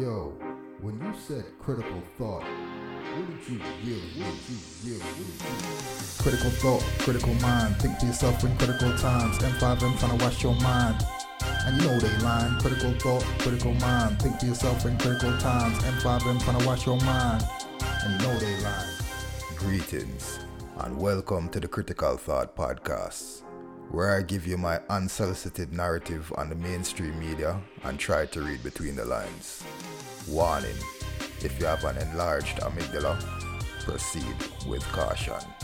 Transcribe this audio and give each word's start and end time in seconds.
Yo, 0.00 0.32
when 0.80 0.94
you 1.00 1.12
said 1.26 1.44
critical 1.58 2.00
thought, 2.16 2.42
what 2.44 3.26
did 3.26 3.48
you 3.48 3.58
really, 3.84 4.00
what 4.22 4.30
did 4.30 4.50
you 4.84 4.92
really, 4.92 5.00
what 5.00 5.26
did 5.26 5.42
you 5.42 6.22
Critical 6.22 6.50
thought, 6.50 6.82
critical 7.00 7.34
mind. 7.34 7.74
Think 7.78 7.98
to 7.98 8.06
yourself 8.06 8.44
in 8.44 8.56
critical 8.58 8.96
times. 8.98 9.38
MSM 9.38 9.98
trying 9.98 10.18
to 10.18 10.24
wash 10.24 10.42
your 10.44 10.54
mind. 10.60 11.04
And 11.42 11.82
you 11.82 11.88
know 11.88 11.98
they 11.98 12.16
line. 12.18 12.60
Critical 12.60 12.92
thought, 13.00 13.24
critical 13.40 13.74
mind. 13.74 14.22
Think 14.22 14.38
to 14.38 14.46
yourself 14.46 14.86
in 14.86 14.96
critical 14.98 15.36
times. 15.38 15.78
MSM 15.78 16.44
trying 16.44 16.58
to 16.60 16.66
wash 16.66 16.86
your 16.86 17.00
mind. 17.00 17.44
And 18.04 18.20
you 18.20 18.28
know 18.28 18.38
they 18.38 18.56
line. 18.62 18.88
Greetings 19.56 20.38
and 20.78 20.96
welcome 20.96 21.48
to 21.48 21.58
the 21.58 21.66
Critical 21.66 22.16
Thought 22.16 22.54
Podcast, 22.54 23.42
where 23.90 24.16
I 24.16 24.22
give 24.22 24.46
you 24.46 24.56
my 24.56 24.80
unsolicited 24.88 25.72
narrative 25.72 26.32
on 26.36 26.50
the 26.50 26.54
mainstream 26.54 27.18
media 27.18 27.60
and 27.82 27.98
try 27.98 28.26
to 28.26 28.42
read 28.42 28.62
between 28.62 28.94
the 28.94 29.04
lines. 29.04 29.64
Warning 30.30 30.76
if 31.42 31.58
you 31.58 31.66
have 31.66 31.84
an 31.84 31.96
enlarged 31.96 32.58
amygdala, 32.58 33.18
proceed 33.84 34.34
with 34.66 34.82
caution. 34.92 35.57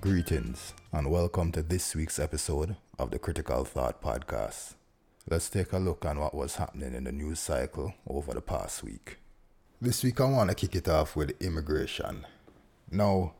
Greetings 0.00 0.72
and 0.92 1.10
welcome 1.10 1.52
to 1.52 1.62
this 1.62 1.94
week's 1.94 2.18
episode 2.18 2.76
of 2.98 3.10
the 3.10 3.18
Critical 3.18 3.66
Thought 3.66 4.00
Podcast. 4.00 4.72
Let's 5.28 5.50
take 5.50 5.74
a 5.74 5.78
look 5.78 6.06
on 6.06 6.18
what 6.18 6.34
was 6.34 6.56
happening 6.56 6.94
in 6.94 7.04
the 7.04 7.12
news 7.12 7.38
cycle 7.38 7.92
over 8.06 8.32
the 8.32 8.40
past 8.40 8.82
week. 8.82 9.18
This 9.78 10.02
week, 10.02 10.18
I 10.18 10.24
want 10.24 10.48
to 10.48 10.56
kick 10.56 10.74
it 10.74 10.88
off 10.88 11.16
with 11.16 11.38
immigration. 11.42 12.26
Now, 12.90 13.34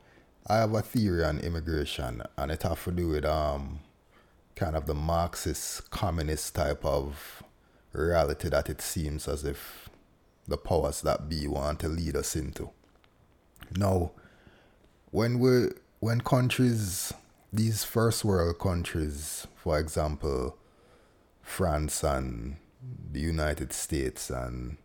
I 0.49 0.57
have 0.57 0.75
a 0.75 0.83
theory 0.83 1.25
on 1.25 1.39
immigration, 1.39 2.23
and 2.37 2.53
it 2.53 2.63
has 2.63 2.85
to 2.85 2.93
do 2.93 3.09
with 3.09 3.25
um, 3.25 3.81
kind 4.55 4.77
of 4.77 4.85
the 4.85 4.93
Marxist 4.93 5.91
communist 5.91 6.55
type 6.55 6.85
of 6.85 7.43
reality 7.93 8.51
that 8.51 8.69
it 8.69 8.83
seems 8.83 9.27
as 9.29 9.45
if 9.45 9.89
the 10.47 10.59
powers 10.59 11.01
that 11.01 11.27
be 11.27 11.47
want 11.47 11.81
to 11.81 11.89
lead 11.89 12.17
us 12.17 12.37
into. 12.37 12.69
Now, 13.75 14.11
when 15.11 15.39
we 15.39 15.69
when 16.01 16.19
countries 16.23 17.13
these 17.53 17.85
first 17.85 18.25
world 18.25 18.59
countries 18.59 19.47
for 19.55 19.79
example 19.79 20.57
france 21.43 22.03
and 22.03 22.57
the 23.13 23.21
united 23.21 23.71
states 23.71 24.31
and 24.31 24.79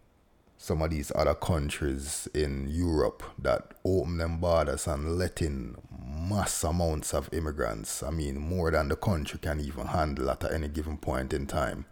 some 0.57 0.81
of 0.81 0.89
these 0.89 1.13
other 1.15 1.33
countries 1.33 2.27
in 2.33 2.67
europe 2.67 3.23
that 3.39 3.73
open 3.85 4.17
them 4.17 4.39
borders 4.39 4.87
and 4.87 5.17
let 5.17 5.41
in 5.41 5.73
mass 6.29 6.65
amounts 6.65 7.13
of 7.13 7.33
immigrants 7.33 8.03
i 8.03 8.09
mean 8.09 8.37
more 8.37 8.69
than 8.71 8.89
the 8.89 8.95
country 8.97 9.39
can 9.41 9.61
even 9.61 9.87
handle 9.87 10.29
at 10.29 10.43
any 10.51 10.67
given 10.67 10.97
point 10.97 11.31
in 11.31 11.47
time 11.47 11.85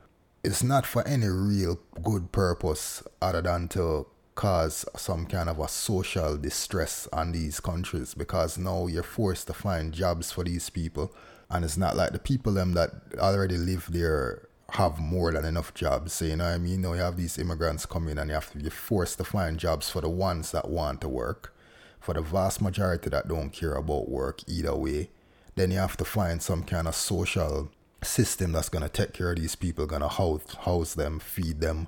it's 0.43 0.63
not 0.63 0.85
for 0.85 1.07
any 1.07 1.27
real 1.27 1.79
good 2.01 2.29
purpose 2.33 3.01
other 3.21 3.41
than 3.41 3.69
to 3.69 4.05
cause 4.35 4.85
some 4.95 5.25
kind 5.25 5.49
of 5.49 5.59
a 5.59 5.67
social 5.67 6.37
distress 6.37 7.07
on 7.13 7.31
these 7.31 7.59
countries 7.59 8.13
because 8.13 8.57
now 8.57 8.87
you're 8.87 9.03
forced 9.03 9.47
to 9.47 9.53
find 9.53 9.93
jobs 9.93 10.31
for 10.31 10.43
these 10.43 10.69
people. 10.69 11.13
And 11.49 11.63
it's 11.63 11.77
not 11.77 11.95
like 11.95 12.11
the 12.11 12.19
people 12.19 12.53
them 12.53 12.73
that 12.73 12.91
already 13.17 13.57
live 13.57 13.87
there 13.91 14.47
have 14.69 14.99
more 14.99 15.31
than 15.31 15.45
enough 15.45 15.73
jobs. 15.73 16.13
So 16.13 16.25
you 16.25 16.35
know 16.35 16.45
what 16.45 16.53
i 16.53 16.57
mean? 16.57 16.81
Now 16.81 16.93
you 16.93 17.01
have 17.01 17.17
these 17.17 17.37
immigrants 17.37 17.85
coming 17.85 18.17
and 18.17 18.29
you 18.29 18.33
have 18.33 18.51
to 18.51 18.57
be 18.57 18.69
forced 18.69 19.17
to 19.19 19.23
find 19.23 19.59
jobs 19.59 19.89
for 19.89 20.01
the 20.01 20.09
ones 20.09 20.51
that 20.51 20.69
want 20.69 21.01
to 21.01 21.09
work. 21.09 21.53
For 21.99 22.13
the 22.13 22.21
vast 22.21 22.61
majority 22.61 23.09
that 23.09 23.27
don't 23.27 23.51
care 23.51 23.75
about 23.75 24.09
work 24.09 24.41
either 24.47 24.75
way 24.75 25.09
then 25.55 25.71
you 25.71 25.77
have 25.77 25.97
to 25.97 26.05
find 26.05 26.41
some 26.41 26.63
kind 26.63 26.87
of 26.87 26.95
social 26.95 27.69
system 28.01 28.51
that's 28.51 28.69
going 28.69 28.83
to 28.83 28.89
take 28.89 29.13
care 29.13 29.31
of 29.31 29.37
these 29.37 29.55
people 29.55 29.85
going 29.85 30.01
to 30.01 30.07
house, 30.07 30.53
house 30.61 30.93
them 30.93 31.19
feed 31.19 31.61
them 31.61 31.87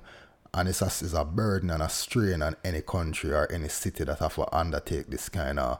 and 0.56 0.70
it's 0.70 0.80
a, 0.80 0.86
it's 0.86 1.12
a 1.12 1.24
burden 1.24 1.68
and 1.68 1.82
a 1.82 1.88
strain 1.88 2.40
on 2.40 2.56
any 2.64 2.80
country 2.80 3.30
or 3.30 3.50
any 3.52 3.68
city 3.68 4.04
that 4.04 4.18
have 4.18 4.34
to 4.36 4.56
undertake 4.56 5.08
this 5.08 5.28
kind 5.28 5.58
of 5.58 5.78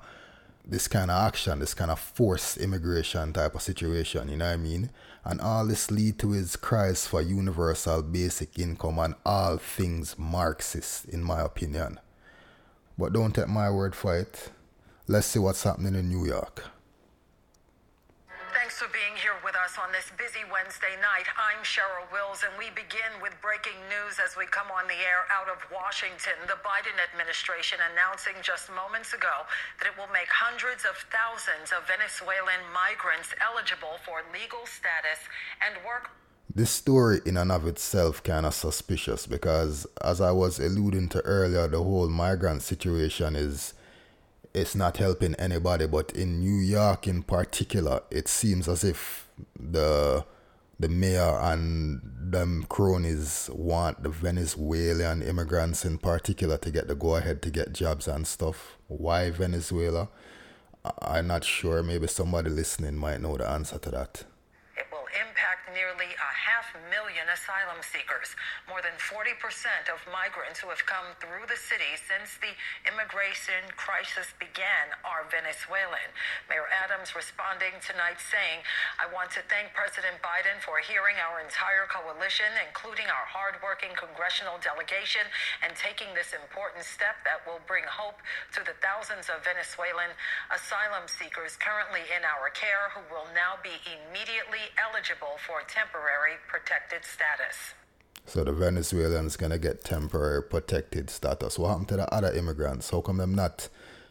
this 0.69 0.89
kind 0.89 1.11
of 1.13 1.17
action, 1.29 1.61
this 1.61 1.75
kind 1.75 1.93
of 1.93 1.99
forced 1.99 2.59
immigration 2.59 3.33
type 3.33 3.55
of 3.55 3.63
situation, 3.63 4.29
you 4.29 4.37
know 4.37 4.47
what 4.47 4.55
I 4.55 4.57
mean? 4.57 4.91
And 5.25 5.41
all 5.41 5.65
this 5.65 5.93
lead 5.93 6.19
to 6.19 6.33
his 6.33 6.57
cries 6.57 7.07
for 7.07 7.23
universal 7.23 8.03
basic 8.03 8.59
income 8.59 8.99
and 8.99 9.15
all 9.25 9.59
things 9.59 10.19
Marxist, 10.19 11.05
in 11.07 11.23
my 11.23 11.41
opinion. 11.41 12.01
But 12.99 13.13
don't 13.13 13.33
take 13.33 13.49
my 13.49 13.71
word 13.71 13.95
for 13.95 14.19
it. 14.19 14.51
Let's 15.07 15.29
see 15.29 15.39
what's 15.39 15.63
happening 15.63 15.95
in 15.95 16.09
New 16.09 16.27
York. 16.27 16.65
Thanks 18.67 18.83
for 18.83 18.91
being 18.91 19.15
here 19.23 19.39
with 19.47 19.55
us 19.55 19.79
on 19.79 19.95
this 19.95 20.11
busy 20.19 20.43
Wednesday 20.51 20.99
night. 20.99 21.31
I'm 21.39 21.63
Cheryl 21.63 22.03
Wills, 22.11 22.43
and 22.43 22.51
we 22.59 22.75
begin 22.75 23.15
with 23.23 23.31
breaking 23.39 23.79
news 23.87 24.19
as 24.19 24.35
we 24.35 24.43
come 24.51 24.75
on 24.75 24.91
the 24.91 24.99
air 25.07 25.23
out 25.31 25.47
of 25.47 25.63
Washington. 25.71 26.35
The 26.51 26.59
Biden 26.67 26.99
administration 26.99 27.79
announcing 27.95 28.35
just 28.43 28.67
moments 28.67 29.15
ago 29.15 29.47
that 29.79 29.87
it 29.87 29.95
will 29.95 30.11
make 30.11 30.27
hundreds 30.35 30.83
of 30.83 30.99
thousands 31.15 31.71
of 31.71 31.87
Venezuelan 31.87 32.59
migrants 32.75 33.31
eligible 33.39 34.03
for 34.03 34.27
legal 34.35 34.67
status 34.67 35.23
and 35.63 35.79
work 35.87 36.11
This 36.51 36.75
story 36.75 37.23
in 37.23 37.39
and 37.39 37.55
of 37.55 37.71
itself 37.71 38.27
kind 38.27 38.51
of 38.51 38.55
suspicious 38.59 39.31
because 39.31 39.87
as 40.03 40.19
I 40.19 40.35
was 40.35 40.59
alluding 40.59 41.07
to 41.15 41.23
earlier, 41.23 41.71
the 41.71 41.79
whole 41.79 42.11
migrant 42.11 42.67
situation 42.67 43.39
is 43.39 43.76
it's 44.57 44.75
not 44.75 44.97
helping 44.97 45.35
anybody, 45.35 45.87
but 45.87 46.13
in 46.13 46.41
New 46.41 46.61
York 46.61 47.07
in 47.07 47.23
particular, 47.23 48.01
it 48.11 48.27
seems 48.27 48.69
as 48.69 48.83
if 48.85 49.29
the 49.55 50.25
the 50.79 50.89
mayor 50.89 51.39
and 51.41 52.01
them 52.05 52.65
cronies 52.69 53.49
want 53.53 54.03
the 54.03 54.11
Venezuelan 54.11 55.23
immigrants 55.23 55.85
in 55.87 55.97
particular 55.97 56.59
to 56.59 56.71
get 56.71 56.87
the 56.87 56.95
go 56.95 57.17
ahead 57.17 57.41
to 57.43 57.51
get 57.51 57.73
jobs 57.73 58.09
and 58.09 58.27
stuff. 58.27 58.77
Why 58.89 59.31
Venezuela? 59.31 60.09
I'm 61.03 61.27
not 61.27 61.45
sure. 61.45 61.83
Maybe 61.83 62.07
somebody 62.07 62.51
listening 62.51 62.97
might 62.97 63.21
know 63.21 63.37
the 63.37 63.49
answer 63.49 63.79
to 63.79 63.91
that. 63.91 64.25
It 64.77 64.87
will 64.91 65.07
impact 65.21 65.66
nearly 65.77 66.17
a 66.17 66.33
half 66.33 66.73
million 66.89 67.29
asylum 67.29 67.85
seekers. 67.85 68.33
More 68.65 68.81
than 68.81 68.97
40% 68.97 69.37
of 69.93 70.01
migrants 70.09 70.65
who 70.65 70.73
have 70.73 70.81
come 70.89 71.13
through 71.21 71.45
the 71.45 71.61
city 71.61 72.01
since 72.01 72.41
the 72.41 72.57
immigration 72.89 73.61
crisis 73.77 74.33
began 74.41 74.97
are 75.05 75.29
Venezuelan. 75.29 76.09
Mayor 76.49 76.65
Adams 76.73 77.13
responding 77.13 77.77
tonight 77.85 78.17
saying, 78.17 78.65
I 78.97 79.05
want 79.13 79.29
to 79.37 79.45
thank 79.53 79.77
President 79.77 80.17
Biden 80.25 80.57
for 80.65 80.81
hearing 80.81 81.21
our 81.21 81.45
entire 81.45 81.85
coalition, 81.93 82.49
including 82.65 83.13
our 83.13 83.29
hardworking 83.29 83.93
congressional 83.93 84.57
delegation, 84.65 85.29
and 85.61 85.77
taking 85.77 86.09
this 86.17 86.33
important 86.33 86.89
step 86.89 87.21
that 87.29 87.45
will 87.45 87.61
bring 87.69 87.85
hope 87.85 88.25
to 88.57 88.65
the 88.65 88.73
thousands 88.81 89.29
of 89.29 89.45
Venezuelan 89.45 90.17
asylum 90.49 91.05
seekers 91.05 91.61
currently 91.61 92.09
in 92.09 92.25
our 92.25 92.49
care 92.57 92.89
who 92.97 93.05
will 93.13 93.29
now 93.37 93.61
be 93.61 93.77
immediately 93.85 94.73
eligible 94.81 95.37
for 95.45 95.66
temporary 95.69 96.37
protected 96.49 97.05
status. 97.05 97.75
So 98.25 98.43
the 98.45 98.53
Venezuelans 98.53 99.37
gonna 99.37 99.59
get 99.59 99.85
temporary 99.85 100.43
protected 100.43 101.11
status. 101.11 101.59
What 101.59 101.69
happened 101.69 101.89
to 101.89 101.97
the 101.97 102.15
other 102.15 102.33
immigrants? 102.33 102.91
How 102.91 103.01
come 103.01 103.19
them 103.19 103.35
not 103.35 103.69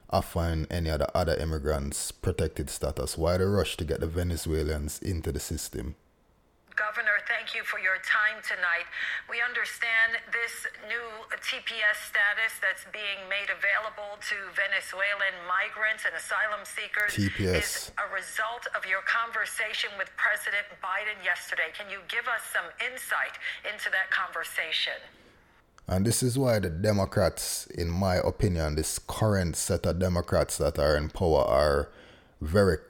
offering 0.09 0.67
any 0.69 0.89
of 0.89 0.99
the 0.99 1.17
other 1.17 1.35
immigrants 1.35 2.11
protected 2.11 2.69
status? 2.69 3.17
Why 3.17 3.37
the 3.37 3.47
rush 3.47 3.75
to 3.77 3.85
get 3.85 3.99
the 3.99 4.07
Venezuelans 4.07 4.99
into 4.99 5.31
the 5.31 5.39
system? 5.39 5.95
Governor, 6.75 7.23
thank 7.23 7.55
you 7.55 7.63
for 7.63 7.79
your 7.79 8.03
time 8.03 8.43
tonight. 8.43 8.83
We 9.31 9.39
understand 9.39 10.19
this 10.35 10.67
new 10.91 11.07
TPS 11.39 12.03
status 12.03 12.59
that's 12.59 12.83
being 12.91 13.31
made 13.31 13.47
available 13.47 14.19
to 14.27 14.35
Venezuelan 14.51 15.39
migrants 15.47 16.03
and 16.03 16.11
asylum 16.19 16.67
seekers 16.67 17.15
TPS. 17.15 17.63
is 17.63 17.75
a 17.95 18.11
result 18.11 18.67
of 18.75 18.83
your 18.83 18.99
conversation 19.07 19.87
with 19.95 20.11
President 20.19 20.67
Biden 20.83 21.15
yesterday. 21.23 21.71
Can 21.71 21.87
you 21.87 22.03
give 22.11 22.27
us 22.27 22.43
some 22.51 22.67
insight 22.83 23.39
into 23.63 23.87
that 23.95 24.11
conversation? 24.11 24.99
And 25.87 26.03
this 26.03 26.19
is 26.19 26.35
why 26.35 26.59
the 26.59 26.69
Democrats, 26.69 27.67
in 27.71 27.87
my 27.87 28.19
opinion, 28.19 28.75
this 28.75 28.99
current 28.99 29.55
set 29.55 29.87
of 29.87 29.99
Democrats 29.99 30.59
that 30.59 30.75
are 30.75 30.99
in 30.99 31.07
power 31.07 31.47
are 31.47 31.89
very, 32.41 32.83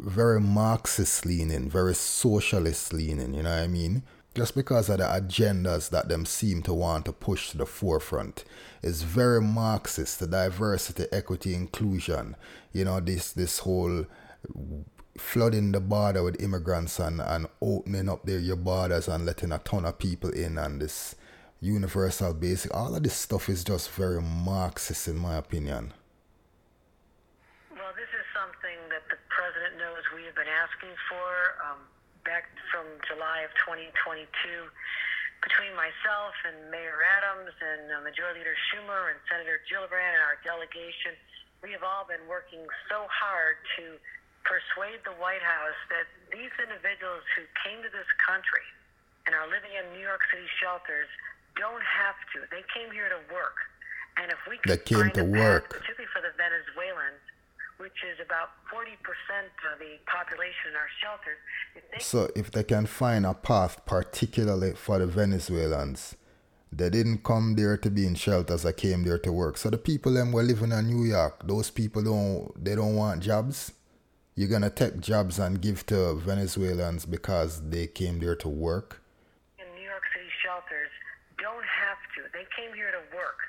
very 0.00 0.40
Marxist 0.40 1.26
leaning, 1.26 1.68
very 1.68 1.94
socialist 1.94 2.92
leaning, 2.92 3.34
you 3.34 3.42
know 3.42 3.50
what 3.50 3.60
I 3.60 3.66
mean? 3.66 4.02
Just 4.34 4.54
because 4.54 4.88
of 4.88 4.98
the 4.98 5.04
agendas 5.04 5.90
that 5.90 6.08
them 6.08 6.24
seem 6.24 6.62
to 6.62 6.72
want 6.72 7.04
to 7.04 7.12
push 7.12 7.50
to 7.50 7.58
the 7.58 7.66
forefront. 7.66 8.44
It's 8.82 9.02
very 9.02 9.40
Marxist, 9.40 10.20
the 10.20 10.26
diversity, 10.26 11.06
equity, 11.12 11.54
inclusion. 11.54 12.36
You 12.72 12.84
know, 12.84 13.00
this 13.00 13.32
this 13.32 13.58
whole 13.58 14.06
flooding 15.18 15.72
the 15.72 15.80
border 15.80 16.22
with 16.22 16.40
immigrants 16.40 16.98
and, 16.98 17.20
and 17.20 17.46
opening 17.60 18.08
up 18.08 18.24
their 18.24 18.38
your 18.38 18.56
borders 18.56 19.08
and 19.08 19.26
letting 19.26 19.52
a 19.52 19.58
ton 19.58 19.84
of 19.84 19.98
people 19.98 20.30
in 20.30 20.56
and 20.56 20.80
this 20.80 21.14
universal 21.60 22.32
basic 22.32 22.74
all 22.74 22.94
of 22.94 23.02
this 23.02 23.14
stuff 23.14 23.48
is 23.48 23.62
just 23.62 23.90
very 23.90 24.22
Marxist 24.22 25.08
in 25.08 25.18
my 25.18 25.36
opinion. 25.36 25.92
Well, 27.70 27.92
this 27.96 28.08
is 28.16 28.24
something 28.32 28.78
that 28.88 29.04
the 29.12 29.20
president 29.28 29.76
knows 29.76 30.00
we 30.16 30.24
have 30.24 30.34
been 30.34 30.48
asking 30.60 30.92
for 31.08 31.56
um, 31.64 31.80
back 32.28 32.52
from 32.68 32.84
July 33.08 33.48
of 33.48 33.52
2022 33.64 34.28
between 35.40 35.72
myself 35.72 36.36
and 36.44 36.68
Mayor 36.68 37.00
Adams 37.00 37.56
and 37.64 37.88
uh, 37.88 38.04
Majority 38.04 38.44
Leader 38.44 38.56
Schumer 38.68 39.08
and 39.08 39.16
Senator 39.24 39.64
Gillibrand 39.64 40.20
and 40.20 40.24
our 40.28 40.36
delegation, 40.44 41.16
we 41.64 41.72
have 41.72 41.80
all 41.80 42.04
been 42.04 42.20
working 42.28 42.60
so 42.92 43.08
hard 43.08 43.56
to 43.80 43.96
persuade 44.44 45.00
the 45.08 45.16
White 45.16 45.40
House 45.40 45.80
that 45.88 46.04
these 46.28 46.52
individuals 46.60 47.24
who 47.36 47.48
came 47.64 47.80
to 47.80 47.88
this 47.88 48.08
country 48.20 48.64
and 49.24 49.32
are 49.32 49.48
living 49.48 49.72
in 49.72 49.84
New 49.96 50.04
York 50.04 50.20
City 50.28 50.48
shelters 50.60 51.08
don't 51.56 51.84
have 51.84 52.16
to. 52.36 52.44
They 52.52 52.64
came 52.72 52.92
here 52.92 53.08
to 53.08 53.20
work. 53.32 53.56
And 54.20 54.28
if 54.28 54.40
we 54.44 54.60
can 54.60 54.76
they 54.76 54.80
came 54.80 55.08
find 55.08 55.16
to 55.16 55.24
a 55.24 55.32
work. 55.40 55.72
path, 55.72 55.80
particularly 55.80 56.10
for 56.12 56.20
the 56.20 56.32
Venezuelans, 56.36 57.24
which 57.80 57.96
is 58.04 58.20
about 58.20 58.50
40% 58.68 58.92
of 59.72 59.78
the 59.80 59.96
population 60.04 60.68
in 60.68 60.76
our 60.76 60.92
shelters, 61.00 61.40
if 61.74 61.90
they 61.90 61.98
So 61.98 62.28
if 62.36 62.50
they 62.50 62.62
can 62.62 62.84
find 62.84 63.24
a 63.24 63.32
path, 63.32 63.80
particularly 63.86 64.74
for 64.74 64.98
the 64.98 65.06
Venezuelans, 65.06 66.14
they 66.70 66.90
didn't 66.90 67.24
come 67.24 67.56
there 67.56 67.78
to 67.78 67.90
be 67.90 68.06
in 68.06 68.14
shelters. 68.14 68.62
They 68.62 68.74
came 68.74 69.02
there 69.02 69.18
to 69.18 69.32
work. 69.32 69.56
So 69.56 69.70
the 69.70 69.78
people 69.78 70.12
them 70.12 70.30
were 70.30 70.42
living 70.42 70.72
in 70.72 70.86
New 70.86 71.04
York. 71.04 71.46
Those 71.48 71.70
people 71.70 72.02
don't 72.04 72.64
they 72.64 72.76
don't 72.76 72.94
want 72.94 73.22
jobs. 73.22 73.72
You're 74.36 74.52
gonna 74.52 74.70
take 74.70 75.00
jobs 75.00 75.38
and 75.38 75.60
give 75.60 75.84
to 75.86 76.14
Venezuelans 76.14 77.06
because 77.06 77.60
they 77.70 77.86
came 77.88 78.20
there 78.20 78.36
to 78.36 78.48
work. 78.48 79.02
in 79.58 79.66
New 79.74 79.88
York 79.88 80.04
City 80.14 80.30
shelters 80.44 80.92
don't 81.40 81.64
have 81.64 82.00
to. 82.14 82.28
They 82.36 82.46
came 82.54 82.76
here 82.76 82.92
to 82.92 83.02
work. 83.16 83.40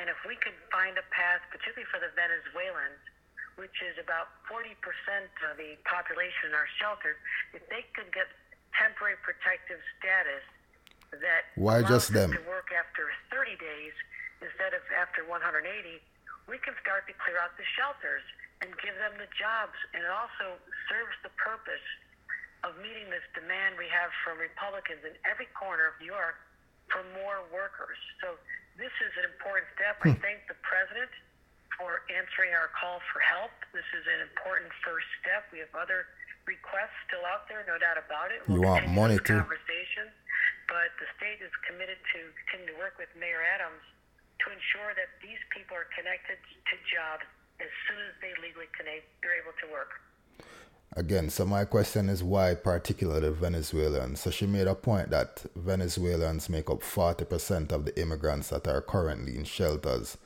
And 0.00 0.08
if 0.08 0.16
we 0.26 0.36
could 0.36 0.56
find 0.72 0.96
a 0.98 1.06
path, 1.12 1.40
particularly 1.52 1.88
for 1.92 2.00
the 2.00 2.12
Venezuelans, 2.16 3.00
which 3.56 3.74
is 3.80 3.96
about 3.96 4.28
40% 4.48 4.72
of 5.48 5.56
the 5.56 5.80
population 5.88 6.52
in 6.52 6.54
our 6.54 6.68
shelters, 6.76 7.16
if 7.56 7.64
they 7.72 7.84
could 7.96 8.12
get 8.12 8.28
temporary 8.76 9.16
protective 9.24 9.80
status 9.96 10.44
that 11.16 11.48
Why 11.56 11.80
just 11.80 12.12
them? 12.12 12.32
to 12.32 12.42
work 12.44 12.68
after 12.72 13.08
30 13.32 13.56
days 13.56 13.96
instead 14.44 14.76
of 14.76 14.84
after 14.92 15.24
180, 15.24 15.64
we 16.46 16.60
can 16.60 16.76
start 16.84 17.08
to 17.08 17.14
clear 17.16 17.40
out 17.40 17.56
the 17.56 17.66
shelters 17.74 18.22
and 18.60 18.68
give 18.84 18.96
them 19.00 19.16
the 19.16 19.28
jobs. 19.32 19.76
And 19.96 20.04
it 20.04 20.12
also 20.12 20.60
serves 20.92 21.16
the 21.24 21.32
purpose 21.40 21.84
of 22.64 22.76
meeting 22.80 23.08
this 23.08 23.24
demand 23.32 23.80
we 23.80 23.88
have 23.88 24.12
from 24.24 24.36
Republicans 24.36 25.00
in 25.04 25.16
every 25.24 25.48
corner 25.56 25.88
of 25.88 25.96
New 26.00 26.12
York 26.12 26.36
for 26.92 27.02
more 27.16 27.44
workers. 27.50 27.98
So 28.20 28.36
this 28.76 28.92
is 29.00 29.12
an 29.16 29.26
important 29.28 29.66
step. 29.74 29.96
I 30.04 30.12
hmm. 30.12 30.20
thank 30.20 30.44
the 30.46 30.58
president 30.60 31.10
for 31.76 32.02
answering 32.08 32.52
our 32.56 32.72
call 32.72 33.00
for 33.12 33.20
help. 33.20 33.52
This 33.72 33.86
is 33.96 34.04
an 34.08 34.24
important 34.24 34.68
first 34.84 35.06
step. 35.22 35.48
We 35.52 35.60
have 35.60 35.72
other 35.76 36.08
requests 36.48 36.96
still 37.08 37.24
out 37.28 37.46
there, 37.48 37.62
no 37.68 37.76
doubt 37.76 38.00
about 38.00 38.32
it. 38.32 38.42
You 38.48 38.64
want 38.64 38.88
money 38.90 39.20
too. 39.20 39.40
Conversations, 39.40 40.12
but 40.68 40.90
the 40.98 41.08
state 41.20 41.40
is 41.44 41.52
committed 41.68 41.98
to 42.16 42.18
continue 42.48 42.74
to 42.74 42.76
work 42.80 42.96
with 42.98 43.10
Mayor 43.18 43.42
Adams 43.42 43.82
to 44.44 44.52
ensure 44.52 44.92
that 44.94 45.10
these 45.24 45.40
people 45.54 45.76
are 45.76 45.88
connected 45.96 46.38
to 46.40 46.74
jobs 46.88 47.24
as 47.60 47.72
soon 47.88 48.00
as 48.04 48.14
they 48.20 48.32
legally 48.42 48.68
connect, 48.76 49.08
they're 49.22 49.40
able 49.40 49.56
to 49.64 49.66
work. 49.72 50.00
Again, 50.94 51.30
so 51.30 51.44
my 51.44 51.64
question 51.64 52.08
is 52.08 52.22
why 52.22 52.54
particularly 52.54 53.28
Venezuelans? 53.30 54.20
So 54.20 54.30
she 54.30 54.46
made 54.46 54.66
a 54.66 54.74
point 54.74 55.10
that 55.10 55.44
Venezuelans 55.56 56.48
make 56.48 56.70
up 56.70 56.80
40% 56.80 57.72
of 57.72 57.84
the 57.84 58.00
immigrants 58.00 58.48
that 58.48 58.66
are 58.68 58.80
currently 58.80 59.36
in 59.36 59.44
shelters. 59.44 60.16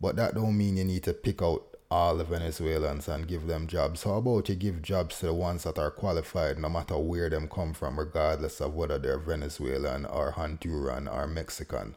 But 0.00 0.16
that 0.16 0.34
don't 0.34 0.56
mean 0.56 0.76
you 0.76 0.84
need 0.84 1.04
to 1.04 1.12
pick 1.12 1.42
out 1.42 1.64
all 1.90 2.16
the 2.16 2.24
Venezuelans 2.24 3.08
and 3.08 3.26
give 3.26 3.46
them 3.46 3.66
jobs. 3.66 4.04
How 4.04 4.14
about 4.14 4.48
you 4.48 4.54
give 4.54 4.82
jobs 4.82 5.18
to 5.20 5.26
the 5.26 5.34
ones 5.34 5.64
that 5.64 5.78
are 5.78 5.90
qualified 5.90 6.58
no 6.58 6.68
matter 6.68 6.98
where 6.98 7.30
them 7.30 7.48
come 7.48 7.72
from, 7.72 7.98
regardless 7.98 8.60
of 8.60 8.74
whether 8.74 8.98
they're 8.98 9.18
Venezuelan 9.18 10.04
or 10.04 10.32
Honduran 10.32 11.12
or 11.12 11.26
Mexican? 11.26 11.94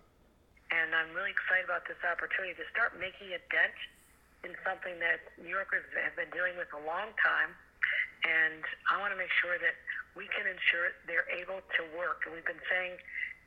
and 0.72 1.00
I'm 1.00 1.12
really 1.16 1.32
excited 1.32 1.68
about 1.68 1.84
this 1.88 2.00
opportunity 2.04 2.52
to 2.56 2.68
start 2.72 2.96
making 3.00 3.32
a 3.36 3.40
dent 3.52 3.76
in 4.48 4.52
something 4.64 5.00
that 5.00 5.24
New 5.40 5.52
Yorkers 5.52 5.84
have 6.00 6.16
been 6.20 6.32
dealing 6.36 6.56
with 6.56 6.72
a 6.76 6.82
long 6.88 7.16
time. 7.20 7.56
And 8.28 8.64
I 8.92 9.00
want 9.00 9.16
to 9.16 9.20
make 9.20 9.32
sure 9.40 9.56
that 9.56 9.76
we 10.16 10.28
can 10.32 10.48
ensure 10.48 10.92
they're 11.08 11.28
able 11.32 11.60
to 11.60 11.82
work. 11.96 12.28
And 12.28 12.36
we've 12.36 12.48
been 12.48 12.60
saying, 12.68 13.00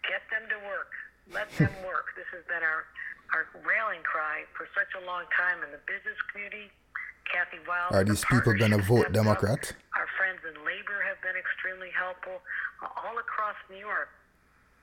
get 0.09 0.25
them 0.33 0.49
to 0.53 0.59
work, 0.65 0.93
let 1.29 1.53
them 1.61 1.73
work. 1.85 2.17
This 2.17 2.29
has 2.33 2.45
been 2.49 2.65
our, 2.65 2.89
our 3.35 3.51
rallying 3.67 4.07
cry 4.07 4.47
for 4.55 4.71
such 4.79 4.95
a 4.95 5.03
long 5.03 5.27
time 5.35 5.59
in 5.67 5.75
the 5.75 5.83
business 5.91 6.17
community. 6.31 6.71
Kathy 7.27 7.59
Wylde. 7.67 7.91
Are 7.91 8.05
the 8.07 8.15
these 8.15 8.25
people 8.31 8.55
gonna 8.55 8.79
vote 8.79 9.11
stepped 9.11 9.19
up. 9.19 9.25
Democrat? 9.27 9.75
Our 9.99 10.09
friends 10.15 10.39
in 10.47 10.55
labor 10.63 11.03
have 11.03 11.19
been 11.25 11.35
extremely 11.35 11.91
helpful. 11.91 12.39
All 12.85 13.17
across 13.19 13.57
New 13.73 13.81
York, 13.81 14.13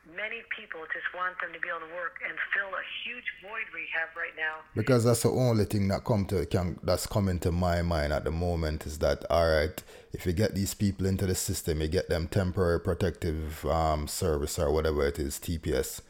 many 0.10 0.42
people 0.58 0.82
just 0.92 1.06
want 1.16 1.40
them 1.40 1.54
to 1.54 1.60
be 1.62 1.70
able 1.70 1.86
to 1.86 1.94
work 1.94 2.18
and 2.28 2.34
fill 2.52 2.74
a 2.74 2.86
huge 3.06 3.30
void 3.46 3.70
we 3.74 3.86
have 3.94 4.10
right 4.18 4.34
now. 4.36 4.66
Because 4.76 5.06
that's 5.06 5.24
the 5.24 5.30
only 5.30 5.66
thing 5.66 5.88
that 5.90 6.04
come 6.04 6.26
to 6.34 6.46
can 6.46 6.80
that's 6.84 7.06
coming 7.06 7.40
to 7.40 7.52
my 7.52 7.82
mind 7.82 8.12
at 8.12 8.24
the 8.24 8.32
moment 8.32 8.86
is 8.86 8.98
that 9.00 9.24
all 9.30 9.48
right, 9.48 9.78
if 10.12 10.26
you 10.26 10.34
get 10.34 10.56
these 10.56 10.74
people 10.74 11.06
into 11.06 11.26
the 11.26 11.36
system, 11.36 11.80
you 11.80 11.88
get 11.88 12.10
them 12.10 12.28
temporary 12.28 12.80
protective 12.82 13.64
um, 13.66 14.08
service 14.08 14.58
or 14.58 14.72
whatever 14.74 15.06
it 15.06 15.20
is, 15.20 15.38
TPS, 15.40 16.02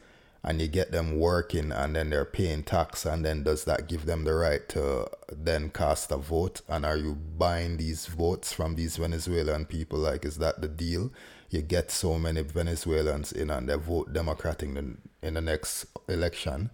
and 0.44 0.60
you 0.60 0.66
get 0.66 0.90
them 0.90 1.18
working 1.18 1.70
and 1.70 1.94
then 1.94 2.10
they're 2.10 2.24
paying 2.24 2.64
tax 2.64 3.06
and 3.06 3.24
then 3.24 3.44
does 3.44 3.64
that 3.64 3.88
give 3.88 4.06
them 4.06 4.24
the 4.24 4.34
right 4.34 4.68
to 4.70 5.08
then 5.30 5.70
cast 5.70 6.10
a 6.10 6.16
vote? 6.16 6.62
And 6.68 6.84
are 6.84 6.96
you 6.96 7.14
buying 7.14 7.76
these 7.76 8.06
votes 8.06 8.52
from 8.52 8.74
these 8.74 8.96
Venezuelan 8.96 9.66
people? 9.66 10.00
Like 10.00 10.24
is 10.24 10.38
that 10.38 10.60
the 10.60 10.68
deal? 10.68 11.12
You 11.50 11.62
get 11.62 11.90
so 11.90 12.18
many 12.18 12.42
Venezuelans 12.42 13.30
in 13.30 13.50
and 13.50 13.68
they 13.68 13.76
vote 13.76 14.12
Democratic 14.12 14.70
in 14.70 14.74
the, 15.20 15.26
in 15.26 15.34
the 15.34 15.40
next 15.40 15.86
election. 16.08 16.70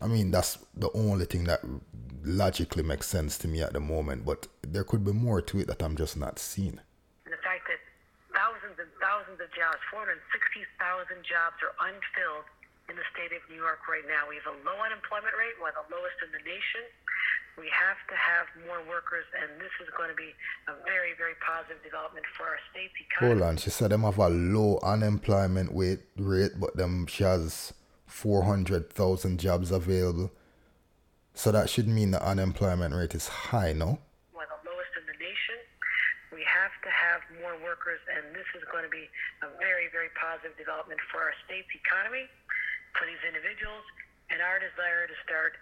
I 0.00 0.06
mean, 0.06 0.30
that's 0.30 0.58
the 0.74 0.90
only 0.94 1.26
thing 1.26 1.44
that 1.44 1.60
logically 2.24 2.82
makes 2.82 3.06
sense 3.06 3.36
to 3.38 3.48
me 3.48 3.60
at 3.62 3.74
the 3.74 3.80
moment, 3.80 4.24
but 4.24 4.48
there 4.62 4.84
could 4.84 5.04
be 5.04 5.12
more 5.12 5.42
to 5.42 5.60
it 5.60 5.66
that 5.66 5.82
I'm 5.82 5.96
just 5.96 6.16
not 6.16 6.38
seeing. 6.38 6.80
The 7.24 7.36
fact 7.44 7.68
that 7.68 7.80
thousands 8.32 8.80
and 8.80 8.90
thousands 9.00 9.40
of 9.40 9.52
jobs, 9.52 9.78
460,000 9.92 11.22
jobs 11.22 11.56
are 11.62 11.74
unfilled 11.88 12.48
in 12.88 12.96
the 12.96 13.06
state 13.16 13.32
of 13.32 13.40
New 13.48 13.56
York 13.56 13.86
right 13.88 14.04
now. 14.04 14.28
We 14.28 14.36
have 14.36 14.48
a 14.48 14.56
low 14.64 14.76
unemployment 14.84 15.32
rate, 15.36 15.56
one 15.60 15.72
of 15.72 15.88
the 15.88 15.96
lowest 15.96 16.18
in 16.20 16.30
the 16.36 16.42
nation. 16.44 16.84
We 17.56 17.70
have 17.70 17.96
to 18.10 18.16
have 18.18 18.50
more 18.66 18.82
workers, 18.84 19.24
and 19.38 19.56
this 19.62 19.70
is 19.78 19.88
going 19.94 20.10
to 20.10 20.18
be 20.18 20.34
a 20.66 20.74
very, 20.84 21.14
very 21.16 21.38
positive 21.38 21.78
development 21.86 22.26
for 22.36 22.50
our 22.50 22.60
state's 22.74 22.98
economy. 22.98 23.40
Hold 23.40 23.46
on, 23.46 23.56
she 23.56 23.70
said 23.70 23.94
them 23.94 24.02
have 24.02 24.18
a 24.18 24.28
low 24.28 24.82
unemployment 24.82 25.70
rate, 25.72 26.52
but 26.58 26.76
them 26.76 27.06
she 27.06 27.22
has 27.22 27.72
400,000 28.06 29.38
jobs 29.38 29.70
available. 29.70 30.30
So 31.34 31.50
that 31.50 31.70
should 31.70 31.88
mean 31.88 32.10
the 32.10 32.22
unemployment 32.22 32.94
rate 32.94 33.14
is 33.14 33.26
high, 33.26 33.72
no? 33.72 33.98
one 34.34 34.46
of 34.50 34.58
the 34.62 34.70
lowest 34.70 34.94
in 34.98 35.06
the 35.06 35.18
nation. 35.18 35.58
We 36.30 36.42
have 36.46 36.74
to 36.82 36.90
have 36.90 37.22
more 37.38 37.54
workers, 37.62 38.02
and 38.10 38.34
this 38.34 38.46
is 38.58 38.62
going 38.70 38.82
to 38.82 38.90
be 38.90 39.06
a 39.42 39.50
very, 39.62 39.90
very 39.94 40.10
positive 40.18 40.58
development 40.58 40.98
for 41.10 41.22
our 41.22 41.34
state's 41.46 41.70
economy, 41.74 42.26
for 42.98 43.04
these 43.06 43.20
individuals, 43.26 43.82
and 44.30 44.40
our 44.40 44.58
desire 44.58 45.06
to 45.06 45.16
start 45.26 45.58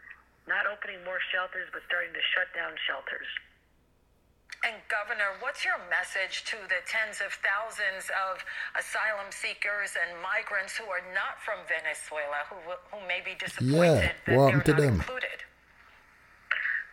not 0.46 0.66
opening 0.66 1.02
more 1.06 1.22
shelters, 1.30 1.70
but 1.72 1.82
starting 1.86 2.12
to 2.12 2.22
shut 2.34 2.50
down 2.54 2.74
shelters. 2.86 3.28
And 4.62 4.78
Governor, 4.86 5.34
what's 5.42 5.66
your 5.66 5.78
message 5.90 6.46
to 6.54 6.58
the 6.70 6.78
tens 6.86 7.18
of 7.18 7.34
thousands 7.42 8.06
of 8.14 8.38
asylum 8.78 9.26
seekers 9.34 9.98
and 9.98 10.14
migrants 10.22 10.78
who 10.78 10.86
are 10.86 11.02
not 11.10 11.42
from 11.42 11.66
Venezuela, 11.66 12.46
who 12.46 12.58
who 12.94 13.02
may 13.10 13.18
be 13.26 13.34
disappointed 13.34 14.14
that 14.22 14.38
what 14.38 14.54
they're 14.54 14.62
to 14.62 14.74
not 14.78 14.82
them? 14.86 14.94
included? 15.02 15.38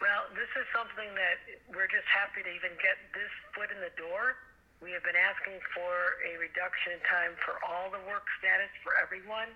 Well, 0.01 0.25
this 0.34 0.50
is 0.58 0.65
something 0.74 1.13
that 1.13 1.38
we're 1.69 1.91
just 1.91 2.08
happy 2.10 2.41
to 2.41 2.50
even 2.50 2.74
get 2.81 2.98
this 3.13 3.29
foot 3.53 3.69
in 3.69 3.77
the 3.86 3.93
door. 4.00 4.39
We 4.81 4.96
have 4.96 5.03
been 5.03 5.19
asking 5.19 5.60
for 5.75 6.17
a 6.25 6.39
reduction 6.41 6.98
in 6.98 7.01
time 7.05 7.38
for 7.46 7.60
all 7.62 7.91
the 7.93 8.01
work 8.10 8.25
status 8.41 8.72
for 8.81 8.96
everyone, 8.98 9.53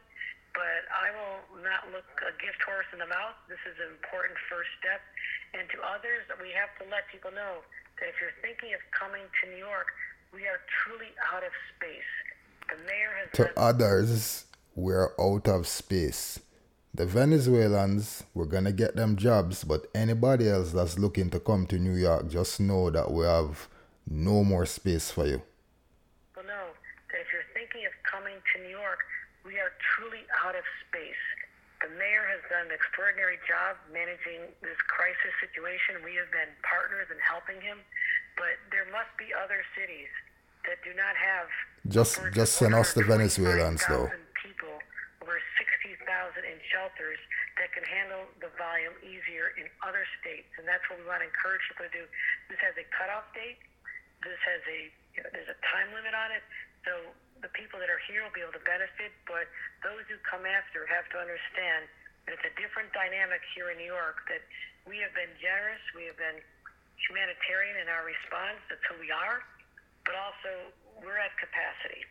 but 0.53 0.85
I 0.93 1.09
will 1.13 1.61
not 1.65 1.89
look 1.89 2.05
a 2.21 2.33
gift 2.37 2.61
horse 2.65 2.85
in 2.93 2.99
the 3.01 3.09
mouth. 3.09 3.37
This 3.49 3.61
is 3.65 3.77
an 3.81 3.93
important 3.97 4.37
first 4.49 4.69
step. 4.77 5.01
And 5.53 5.65
to 5.73 5.77
others, 5.81 6.25
we 6.41 6.53
have 6.53 6.73
to 6.81 6.85
let 6.89 7.09
people 7.09 7.33
know 7.33 7.65
that 7.99 8.09
if 8.09 8.17
you're 8.21 8.37
thinking 8.41 8.73
of 8.73 8.81
coming 8.93 9.25
to 9.25 9.43
New 9.49 9.61
York, 9.61 9.89
we 10.33 10.45
are 10.49 10.61
truly 10.81 11.13
out 11.29 11.43
of 11.45 11.53
space. 11.75 12.11
The 12.69 12.77
mayor 12.85 13.13
has 13.21 13.27
To 13.37 13.45
others, 13.59 14.45
we're 14.75 15.13
out 15.19 15.47
of 15.47 15.67
space. 15.67 16.39
The 16.93 17.05
Venezuelans, 17.05 18.23
we're 18.33 18.45
gonna 18.45 18.71
get 18.71 18.95
them 18.95 19.17
jobs, 19.17 19.63
but 19.63 19.87
anybody 19.95 20.49
else 20.49 20.71
that's 20.71 20.97
looking 20.97 21.29
to 21.31 21.39
come 21.39 21.65
to 21.67 21.77
New 21.77 21.95
York, 21.95 22.29
just 22.29 22.59
know 22.59 22.89
that 22.91 23.09
we 23.09 23.25
have 23.25 23.67
no 24.05 24.43
more 24.43 24.65
space 24.65 25.09
for 25.09 25.25
you. 25.25 25.41
Well, 26.35 26.45
no, 26.45 26.69
that 27.09 27.21
if 27.21 27.27
you're 27.33 27.49
thinking 27.53 27.85
of 27.85 27.93
coming 28.05 28.37
to 28.37 28.61
New 28.61 28.69
York, 28.69 28.99
we 29.43 29.59
are 29.59 29.71
truly 29.95 30.23
out 30.43 30.55
of 30.55 30.63
space. 30.87 31.23
The 31.83 31.91
mayor 31.99 32.23
has 32.31 32.39
done 32.47 32.71
an 32.71 32.73
extraordinary 32.75 33.35
job 33.43 33.75
managing 33.91 34.47
this 34.63 34.79
crisis 34.87 35.35
situation. 35.43 35.99
We 35.99 36.15
have 36.15 36.31
been 36.31 36.47
partners 36.63 37.11
in 37.11 37.19
helping 37.19 37.59
him, 37.59 37.83
but 38.39 38.55
there 38.71 38.87
must 38.87 39.11
be 39.19 39.35
other 39.35 39.67
cities 39.75 40.07
that 40.63 40.79
do 40.87 40.95
not 40.95 41.11
have 41.19 41.51
just 41.91 42.15
just 42.31 42.55
send 42.55 42.71
us 42.71 42.95
the 42.95 43.03
Venezuelans 43.03 43.83
though. 43.83 44.07
People, 44.39 44.79
over 45.19 45.35
60,000 45.59 45.99
in 46.47 46.59
shelters 46.71 47.19
that 47.59 47.75
can 47.75 47.83
handle 47.83 48.23
the 48.39 48.47
volume 48.55 48.95
easier 49.03 49.51
in 49.59 49.67
other 49.83 50.07
states, 50.23 50.47
and 50.55 50.63
that's 50.63 50.83
what 50.87 50.99
we 50.99 51.05
want 51.07 51.19
to 51.19 51.27
encourage 51.27 51.63
people 51.67 51.83
to 51.83 51.91
do. 51.91 52.03
This 52.47 52.59
has 52.63 52.75
a 52.79 52.87
cutoff 52.95 53.27
date. 53.35 53.59
This 54.23 54.39
has 54.47 54.63
a 54.71 54.79
you 55.19 55.21
know, 55.21 55.29
there's 55.35 55.51
a 55.51 55.59
time 55.67 55.91
limit 55.91 56.15
on 56.15 56.31
it. 56.31 56.43
So 56.83 56.93
the 57.39 57.51
people 57.55 57.79
that 57.79 57.91
are 57.91 58.01
here 58.07 58.23
will 58.23 58.35
be 58.35 58.43
able 58.43 58.55
to 58.55 58.65
benefit, 58.67 59.11
but 59.27 59.47
those 59.83 60.03
who 60.07 60.19
come 60.23 60.47
after 60.47 60.87
have 60.87 61.07
to 61.11 61.17
understand 61.19 61.87
that 62.27 62.39
it's 62.39 62.47
a 62.47 62.55
different 62.55 62.91
dynamic 62.95 63.43
here 63.51 63.71
in 63.71 63.79
New 63.79 63.89
York, 63.89 64.23
that 64.31 64.43
we 64.87 64.99
have 65.03 65.11
been 65.11 65.31
generous, 65.43 65.83
we 65.91 66.07
have 66.07 66.19
been 66.19 66.39
humanitarian 67.07 67.83
in 67.83 67.91
our 67.91 68.07
response, 68.07 68.63
that's 68.71 68.83
who 68.87 68.95
we 68.99 69.11
are, 69.11 69.43
but 70.07 70.15
also 70.15 70.71
we're 71.03 71.19
at 71.19 71.35
capacity 71.35 72.07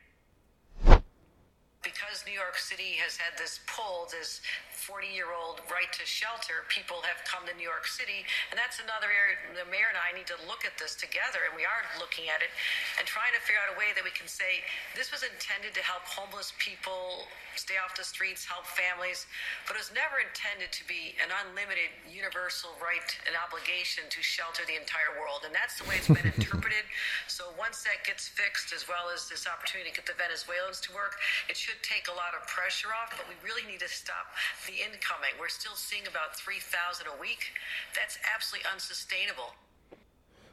because 1.82 2.22
New 2.26 2.34
York 2.34 2.56
City 2.56 2.94
has 3.02 3.18
had 3.18 3.34
this 3.34 3.58
pull, 3.66 4.06
this 4.10 4.40
40 4.70 5.10
year 5.10 5.30
old 5.30 5.62
right 5.70 5.90
to 5.94 6.02
shelter, 6.06 6.66
people 6.70 7.02
have 7.06 7.22
come 7.22 7.46
to 7.46 7.54
New 7.54 7.66
York 7.66 7.86
City. 7.86 8.26
And 8.50 8.56
that's 8.58 8.82
another 8.82 9.10
area 9.10 9.38
the 9.54 9.66
mayor 9.70 9.90
and 9.90 9.98
I 9.98 10.14
need 10.14 10.26
to 10.30 10.38
look 10.46 10.66
at 10.66 10.74
this 10.78 10.94
together. 10.94 11.46
And 11.46 11.54
we 11.58 11.66
are 11.66 11.82
looking 11.98 12.30
at 12.30 12.42
it 12.42 12.50
and 12.98 13.06
trying 13.06 13.34
to 13.34 13.42
figure 13.42 13.62
out 13.62 13.74
a 13.74 13.78
way 13.78 13.94
that 13.94 14.02
we 14.02 14.14
can 14.14 14.26
say 14.26 14.62
this 14.98 15.14
was 15.14 15.22
intended 15.22 15.74
to 15.78 15.82
help 15.82 16.02
homeless 16.06 16.54
people 16.58 17.26
stay 17.56 17.76
off 17.76 17.92
the 17.96 18.04
streets, 18.04 18.44
help 18.48 18.64
families, 18.64 19.28
but 19.68 19.76
it 19.76 19.80
was 19.84 19.92
never 19.92 20.24
intended 20.24 20.72
to 20.72 20.84
be 20.88 21.12
an 21.20 21.28
unlimited 21.44 21.92
universal 22.08 22.72
right 22.80 23.12
and 23.28 23.36
obligation 23.36 24.04
to 24.08 24.24
shelter 24.24 24.64
the 24.64 24.76
entire 24.76 25.12
world. 25.20 25.44
And 25.44 25.52
that's 25.52 25.76
the 25.76 25.84
way 25.84 26.00
it's 26.00 26.08
been 26.08 26.32
interpreted. 26.36 26.84
So 27.28 27.52
once 27.60 27.84
that 27.84 28.04
gets 28.08 28.28
fixed, 28.28 28.72
as 28.72 28.88
well 28.88 29.12
as 29.12 29.28
this 29.28 29.44
opportunity 29.44 29.92
to 29.92 29.96
get 30.00 30.08
the 30.08 30.16
Venezuelans 30.16 30.80
to 30.88 30.90
work, 30.96 31.20
it 31.48 31.56
should 31.56 31.71
take 31.82 32.08
a 32.08 32.16
lot 32.16 32.36
of 32.38 32.46
pressure 32.46 32.88
off, 32.88 33.14
but 33.16 33.26
we 33.28 33.34
really 33.42 33.66
need 33.70 33.80
to 33.80 33.88
stop 33.88 34.28
the 34.66 34.72
incoming. 34.72 35.32
We're 35.40 35.48
still 35.48 35.74
seeing 35.74 36.06
about 36.06 36.36
3,000 36.36 37.06
a 37.06 37.20
week. 37.20 37.52
That's 37.94 38.18
absolutely 38.34 38.68
unsustainable. 38.72 39.54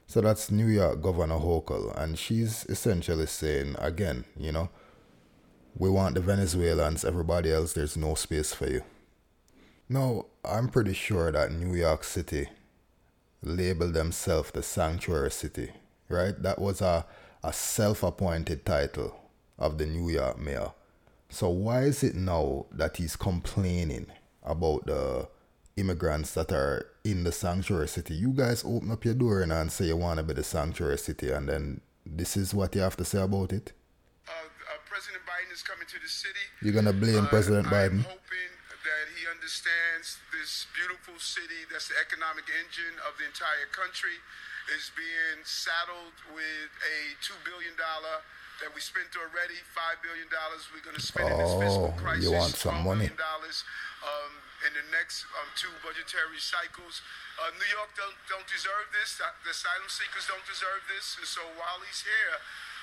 So 0.07 0.21
that's 0.21 0.49
New 0.49 0.67
York 0.67 1.01
Governor 1.01 1.37
Hochul, 1.37 1.95
and 1.95 2.17
she's 2.17 2.65
essentially 2.65 3.27
saying 3.27 3.75
again, 3.77 4.25
you 4.35 4.51
know, 4.51 4.69
we 5.77 5.89
want 5.89 6.15
the 6.15 6.21
Venezuelans, 6.21 7.05
everybody 7.05 7.51
else, 7.53 7.73
there's 7.73 7.95
no 7.95 8.15
space 8.15 8.53
for 8.53 8.67
you. 8.67 8.81
Now, 9.87 10.25
I'm 10.43 10.67
pretty 10.69 10.93
sure 10.93 11.31
that 11.31 11.51
New 11.51 11.75
York 11.75 12.03
City 12.03 12.49
labeled 13.41 13.93
themselves 13.93 14.51
the 14.51 14.63
sanctuary 14.63 15.31
city, 15.31 15.71
right? 16.09 16.39
That 16.41 16.59
was 16.59 16.81
a, 16.81 17.05
a 17.43 17.53
self 17.53 18.03
appointed 18.03 18.65
title 18.65 19.15
of 19.57 19.77
the 19.77 19.85
New 19.85 20.09
York 20.09 20.39
mayor. 20.39 20.71
So, 21.29 21.49
why 21.49 21.83
is 21.83 22.03
it 22.03 22.15
now 22.15 22.65
that 22.71 22.97
he's 22.97 23.15
complaining 23.15 24.07
about 24.43 24.85
the 24.85 25.27
immigrants 25.77 26.33
that 26.33 26.51
are 26.51 26.87
in 27.03 27.23
the 27.23 27.31
sanctuary 27.31 27.87
city? 27.87 28.15
You 28.15 28.29
guys 28.29 28.63
open 28.65 28.91
up 28.91 29.05
your 29.05 29.13
door 29.13 29.41
and 29.41 29.71
say 29.71 29.85
you 29.85 29.97
want 29.97 30.17
to 30.17 30.23
be 30.23 30.33
the 30.33 30.43
sanctuary 30.43 30.97
city, 30.97 31.29
and 31.31 31.47
then 31.47 31.81
this 32.05 32.35
is 32.35 32.53
what 32.53 32.73
you 32.75 32.81
have 32.81 32.97
to 32.97 33.05
say 33.05 33.21
about 33.21 33.53
it? 33.53 33.73
President 34.99 35.23
Biden 35.23 35.53
is 35.55 35.63
coming 35.63 35.87
to 35.87 35.95
the 35.95 36.11
city. 36.11 36.43
You're 36.59 36.75
gonna 36.75 36.91
blame 36.91 37.23
uh, 37.23 37.31
President 37.31 37.71
Biden? 37.71 38.03
I'm 38.03 38.19
hoping 38.19 38.51
that 38.83 39.05
he 39.15 39.23
understands 39.31 40.19
this 40.35 40.67
beautiful 40.75 41.15
city 41.23 41.63
that's 41.71 41.87
the 41.87 41.95
economic 42.03 42.43
engine 42.51 42.99
of 43.07 43.15
the 43.15 43.23
entire 43.23 43.69
country 43.71 44.19
is 44.75 44.91
being 44.99 45.39
saddled 45.47 46.19
with 46.35 46.69
a 46.83 47.15
two 47.23 47.37
billion 47.47 47.79
dollar 47.79 48.19
that 48.61 48.71
we 48.75 48.81
spent 48.83 49.11
already, 49.15 49.57
five 49.71 49.99
billion 50.03 50.27
dollars 50.27 50.67
we're 50.71 50.83
going 50.83 50.97
to 50.97 51.03
spend 51.03 51.31
oh, 51.31 51.33
in 51.33 51.37
this 51.39 51.55
fiscal 51.59 51.93
crisis. 51.95 52.27
You 52.27 52.35
want 52.35 52.53
some 52.55 52.83
money? 52.83 53.07
Dollars 53.15 53.63
um, 54.03 54.31
in 54.67 54.71
the 54.75 54.85
next 54.91 55.23
um, 55.39 55.49
two 55.55 55.71
budgetary 55.79 56.39
cycles. 56.39 57.01
Uh, 57.39 57.51
New 57.55 57.69
York 57.71 57.91
don't 57.95 58.15
don't 58.27 58.47
deserve 58.47 58.87
this. 58.91 59.19
The 59.19 59.51
asylum 59.51 59.87
seekers 59.87 60.27
don't 60.27 60.43
deserve 60.47 60.83
this. 60.91 61.15
And 61.19 61.27
so 61.27 61.43
while 61.55 61.79
he's 61.83 62.03
here, 62.03 62.35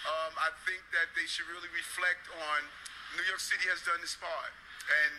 um, 0.08 0.32
I 0.40 0.50
think 0.64 0.80
that 0.96 1.12
they 1.12 1.28
should 1.28 1.48
really 1.52 1.70
reflect 1.72 2.28
on 2.32 2.60
New 3.14 3.26
York 3.28 3.40
City 3.40 3.68
has 3.70 3.80
done 3.84 4.00
its 4.00 4.16
part. 4.18 4.52
And 4.86 5.14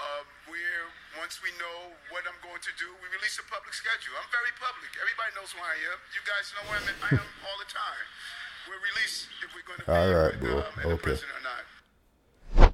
uh, 0.00 0.22
we're, 0.48 0.88
once 1.20 1.44
we 1.44 1.52
know 1.60 1.92
what 2.08 2.24
I'm 2.24 2.40
going 2.40 2.60
to 2.64 2.72
do, 2.80 2.88
we 3.04 3.06
release 3.12 3.36
a 3.36 3.44
public 3.52 3.76
schedule. 3.76 4.16
I'm 4.16 4.30
very 4.32 4.52
public. 4.56 4.88
Everybody 4.96 5.36
knows 5.36 5.52
who 5.52 5.60
I 5.60 5.76
am. 5.92 5.98
You 6.16 6.24
guys 6.24 6.48
know 6.56 6.64
where 6.72 6.80
I'm 6.80 6.88
at. 6.88 6.96
I 7.04 7.10
am 7.20 7.28
all 7.44 7.58
the 7.60 7.68
time. 7.68 8.06
We'll 8.68 8.78
release 8.78 9.28
if 9.44 9.54
we're 9.54 9.66
going 9.66 9.80
to 9.80 9.86
be 9.86 9.92
all 9.92 10.10
right, 10.22 10.40
bro. 10.40 10.92
Um, 10.92 10.98
okay. 12.58 12.72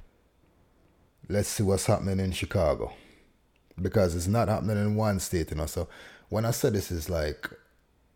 Let's 1.29 1.49
see 1.49 1.63
what's 1.63 1.85
happening 1.85 2.19
in 2.19 2.31
Chicago. 2.31 2.93
Because 3.81 4.15
it's 4.15 4.27
not 4.27 4.47
happening 4.47 4.77
in 4.77 4.95
one 4.95 5.19
state, 5.19 5.51
you 5.51 5.57
know. 5.57 5.65
So 5.65 5.87
when 6.29 6.45
I 6.45 6.51
said 6.51 6.73
this 6.73 6.91
is 6.91 7.09
like 7.09 7.49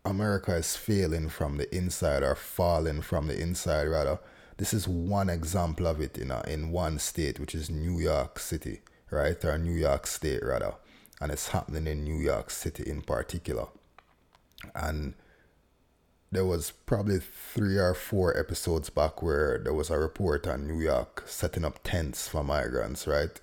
America 0.04 0.54
is 0.54 0.76
failing 0.76 1.28
from 1.28 1.56
the 1.56 1.74
inside 1.74 2.22
or 2.22 2.34
falling 2.34 3.02
from 3.02 3.28
the 3.28 3.40
inside 3.40 3.84
rather. 3.84 4.18
This 4.56 4.74
is 4.74 4.86
one 4.86 5.30
example 5.30 5.86
of 5.86 6.00
it 6.00 6.18
in 6.18 6.30
a, 6.30 6.42
in 6.46 6.70
one 6.70 6.98
state, 6.98 7.40
which 7.40 7.54
is 7.54 7.70
New 7.70 7.98
York 7.98 8.38
City, 8.38 8.80
right? 9.10 9.42
Or 9.44 9.58
New 9.58 9.74
York 9.74 10.06
State 10.06 10.44
rather. 10.44 10.74
And 11.20 11.30
it's 11.30 11.48
happening 11.48 11.86
in 11.86 12.04
New 12.04 12.18
York 12.18 12.50
City 12.50 12.88
in 12.88 13.02
particular. 13.02 13.66
And 14.74 15.14
there 16.32 16.46
was 16.46 16.72
probably 16.86 17.18
three 17.20 17.76
or 17.76 17.92
four 17.92 18.36
episodes 18.36 18.88
back 18.88 19.22
where 19.22 19.60
there 19.62 19.74
was 19.74 19.90
a 19.90 19.98
report 19.98 20.46
on 20.46 20.66
New 20.66 20.80
York 20.80 21.24
setting 21.26 21.62
up 21.62 21.80
tents 21.84 22.26
for 22.26 22.42
migrants, 22.42 23.06
right? 23.06 23.38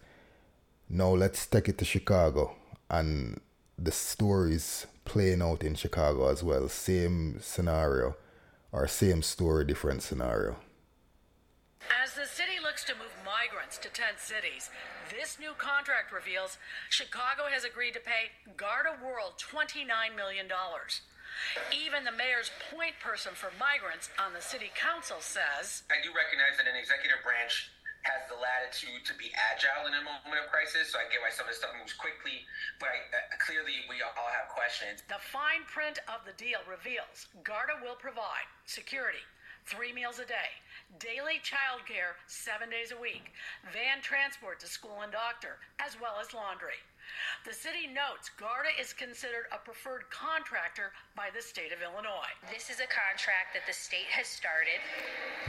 Now 0.90 1.10
let's 1.10 1.46
take 1.46 1.70
it 1.70 1.78
to 1.78 1.86
Chicago 1.86 2.56
and 2.90 3.40
the 3.78 3.92
stories 3.92 4.88
playing 5.06 5.44
out 5.44 5.64
in 5.64 5.76
Chicago 5.76 6.30
as 6.30 6.44
well. 6.44 6.68
Same 6.68 7.38
scenario 7.40 8.16
or 8.72 8.88
same 8.88 9.22
story, 9.22 9.66
different 9.66 10.02
scenario. 10.02 10.56
As 12.04 12.16
the 12.16 12.26
city 12.26 12.60
looks 12.62 12.84
to 12.86 12.94
move 12.96 13.14
migrants 13.24 13.78
to 13.78 13.90
tent 13.90 14.18
cities, 14.18 14.72
this 15.12 15.38
new 15.40 15.54
contract 15.58 16.12
reveals 16.12 16.58
Chicago 16.90 17.44
has 17.52 17.64
agreed 17.64 17.94
to 17.94 18.00
pay 18.00 18.34
Garda 18.58 18.98
World 19.04 19.34
$29 19.38 20.16
million. 20.16 20.48
Even 21.74 22.04
the 22.04 22.14
mayor's 22.14 22.52
point 22.72 22.98
person 23.02 23.34
for 23.34 23.50
migrants 23.58 24.10
on 24.18 24.34
the 24.34 24.42
city 24.42 24.72
council 24.76 25.18
says 25.20 25.84
I 25.90 26.02
do 26.02 26.14
recognize 26.14 26.58
that 26.58 26.68
an 26.70 26.78
executive 26.78 27.22
branch 27.26 27.72
has 28.08 28.24
the 28.32 28.38
latitude 28.40 29.04
to 29.04 29.14
be 29.20 29.28
agile 29.36 29.88
in 29.92 29.94
a 29.96 30.04
moment 30.04 30.40
of 30.40 30.48
crisis. 30.48 30.92
So 30.92 31.00
I 31.00 31.08
get 31.12 31.20
why 31.20 31.32
some 31.36 31.46
of 31.48 31.52
this 31.52 31.60
stuff 31.60 31.76
moves 31.76 31.92
quickly, 31.92 32.48
but 32.80 32.88
I, 32.88 32.98
uh, 33.12 33.36
clearly 33.44 33.84
we 33.92 34.00
all 34.00 34.32
have 34.32 34.48
questions. 34.48 35.04
The 35.12 35.20
fine 35.20 35.68
print 35.68 36.00
of 36.08 36.24
the 36.24 36.36
deal 36.40 36.64
reveals 36.64 37.28
Garda 37.44 37.76
will 37.84 38.00
provide 38.00 38.48
security, 38.64 39.24
three 39.68 39.92
meals 39.92 40.24
a 40.24 40.28
day, 40.28 40.64
daily 40.96 41.44
childcare 41.44 42.16
seven 42.28 42.72
days 42.72 42.96
a 42.96 43.00
week, 43.00 43.36
van 43.68 44.00
transport 44.00 44.64
to 44.64 44.68
school 44.72 45.04
and 45.04 45.12
doctor, 45.12 45.60
as 45.84 46.00
well 46.00 46.18
as 46.24 46.32
laundry. 46.32 46.80
The 47.48 47.56
city 47.56 47.88
notes 47.88 48.30
Garda 48.36 48.70
is 48.76 48.92
considered 48.92 49.48
a 49.50 49.58
preferred 49.58 50.06
contractor 50.12 50.92
by 51.16 51.32
the 51.32 51.42
state 51.42 51.72
of 51.72 51.82
Illinois. 51.82 52.36
This 52.52 52.70
is 52.70 52.84
a 52.84 52.90
contract 52.92 53.56
that 53.56 53.64
the 53.66 53.74
state 53.74 54.12
has 54.12 54.28
started. 54.28 54.78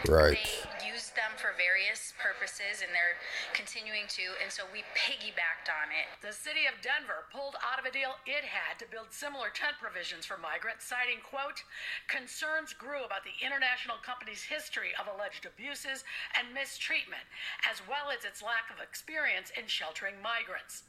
Right. 0.06 0.38
They 0.38 0.86
use 0.86 1.10
them 1.18 1.34
for 1.36 1.52
various 1.58 2.14
purposes 2.16 2.80
and 2.80 2.94
they're 2.94 3.18
continuing 3.52 4.06
to, 4.16 4.38
and 4.38 4.48
so 4.48 4.64
we 4.70 4.86
piggybacked 4.94 5.68
on 5.68 5.90
it. 5.90 6.06
The 6.22 6.32
city 6.32 6.70
of 6.70 6.78
Denver 6.80 7.26
pulled 7.34 7.58
out 7.58 7.82
of 7.82 7.84
a 7.84 7.92
deal 7.92 8.16
it 8.24 8.46
had 8.46 8.78
to 8.78 8.88
build 8.88 9.10
similar 9.10 9.50
tent 9.50 9.76
provisions 9.82 10.24
for 10.24 10.38
migrants, 10.38 10.86
citing, 10.86 11.20
quote, 11.20 11.66
concerns 12.06 12.72
grew 12.72 13.02
about 13.02 13.26
the 13.26 13.36
international 13.42 13.98
company's 14.00 14.46
history 14.46 14.94
of 14.96 15.10
alleged 15.10 15.44
abuses 15.44 16.06
and 16.38 16.54
mistreatment, 16.54 17.26
as 17.66 17.82
well 17.84 18.08
as 18.14 18.24
its 18.24 18.40
lack 18.40 18.70
of 18.70 18.78
experience 18.78 19.50
in 19.58 19.66
sheltering 19.66 20.16
migrants. 20.22 20.86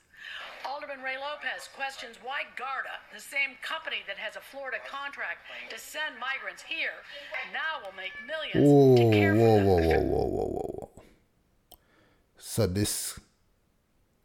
Alderman 0.65 1.01
Ray 1.03 1.17
Lopez 1.17 1.69
questions 1.75 2.17
why 2.21 2.43
Garda, 2.55 3.01
the 3.13 3.19
same 3.19 3.57
company 3.61 3.97
that 4.07 4.17
has 4.17 4.35
a 4.35 4.41
Florida 4.41 4.77
contract 4.89 5.39
to 5.69 5.79
send 5.79 6.15
migrants 6.19 6.63
here, 6.63 7.01
now 7.53 7.83
will 7.83 7.95
make 7.95 8.13
millions 8.25 8.61
whoa, 8.61 8.95
to 8.95 9.15
care 9.15 9.35
whoa, 9.35 9.57
for 9.59 9.65
whoa, 9.65 9.81
them. 9.81 10.09
whoa, 10.09 10.25
whoa, 10.25 10.27
whoa, 10.27 10.47
whoa, 10.47 10.89
whoa. 10.95 11.03
So 12.37 12.67
this 12.67 13.19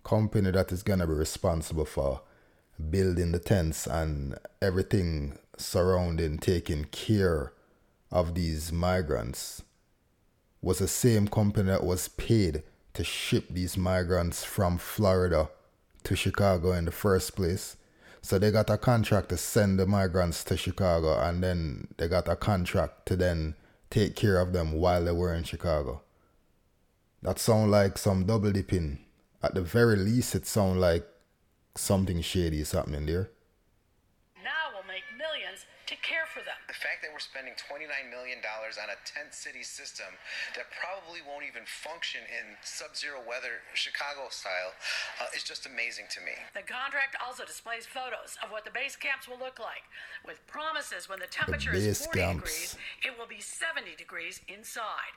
company 0.04 0.50
that 0.50 0.72
is 0.72 0.82
gonna 0.82 1.06
be 1.06 1.14
responsible 1.14 1.84
for 1.84 2.22
building 2.90 3.32
the 3.32 3.38
tents 3.38 3.86
and 3.86 4.38
everything 4.60 5.38
surrounding 5.56 6.38
taking 6.38 6.84
care 6.84 7.52
of 8.10 8.34
these 8.34 8.72
migrants 8.72 9.62
was 10.60 10.78
the 10.78 10.88
same 10.88 11.26
company 11.26 11.68
that 11.68 11.84
was 11.84 12.08
paid 12.08 12.62
to 12.94 13.04
ship 13.04 13.46
these 13.50 13.76
migrants 13.76 14.44
from 14.44 14.78
Florida 14.78 15.48
to 16.06 16.16
Chicago 16.16 16.72
in 16.72 16.84
the 16.84 16.92
first 16.92 17.36
place. 17.36 17.76
So 18.22 18.38
they 18.38 18.50
got 18.50 18.70
a 18.70 18.78
contract 18.78 19.28
to 19.28 19.36
send 19.36 19.78
the 19.78 19.86
migrants 19.86 20.44
to 20.44 20.56
Chicago 20.56 21.18
and 21.20 21.42
then 21.42 21.88
they 21.96 22.08
got 22.08 22.28
a 22.28 22.36
contract 22.36 23.06
to 23.06 23.16
then 23.16 23.54
take 23.90 24.16
care 24.16 24.40
of 24.40 24.52
them 24.52 24.72
while 24.72 25.04
they 25.04 25.12
were 25.12 25.34
in 25.34 25.44
Chicago. 25.44 26.02
That 27.22 27.38
sound 27.38 27.70
like 27.70 27.98
some 27.98 28.24
double 28.24 28.52
dipping. 28.52 29.00
At 29.42 29.54
the 29.54 29.62
very 29.62 29.96
least 29.96 30.34
it 30.34 30.46
sound 30.46 30.80
like 30.80 31.06
something 31.74 32.20
shady 32.20 32.60
is 32.60 32.72
happening 32.72 33.06
there. 33.06 33.30
Now 34.42 34.70
we'll 34.72 34.86
make 34.86 35.04
millions 35.18 35.66
to 35.86 35.96
care 35.96 36.26
for 36.32 36.40
them. 36.40 36.56
The 36.65 36.65
fact 36.76 37.00
that 37.02 37.10
we're 37.10 37.24
spending 37.24 37.56
$29 37.56 37.88
million 38.12 38.38
on 38.44 38.88
a 38.92 38.98
tent 39.08 39.32
city 39.32 39.64
system 39.64 40.12
that 40.54 40.68
probably 40.76 41.24
won't 41.24 41.44
even 41.48 41.64
function 41.64 42.22
in 42.28 42.56
sub 42.60 42.94
zero 42.94 43.24
weather, 43.24 43.64
Chicago 43.72 44.28
style, 44.28 44.76
uh, 45.20 45.32
is 45.32 45.42
just 45.42 45.64
amazing 45.64 46.06
to 46.12 46.20
me. 46.20 46.36
The 46.54 46.66
contract 46.66 47.16
also 47.18 47.44
displays 47.44 47.88
photos 47.88 48.36
of 48.44 48.52
what 48.52 48.68
the 48.68 48.74
base 48.74 48.96
camps 48.96 49.26
will 49.26 49.40
look 49.40 49.58
like, 49.58 49.88
with 50.24 50.44
promises 50.46 51.08
when 51.08 51.18
the 51.18 51.30
temperature 51.32 51.72
is 51.72 52.04
40 52.04 52.20
camps. 52.20 52.44
degrees, 52.44 52.70
it 53.02 53.12
will 53.18 53.28
be 53.28 53.40
70 53.40 53.96
degrees 53.96 54.40
inside. 54.48 55.16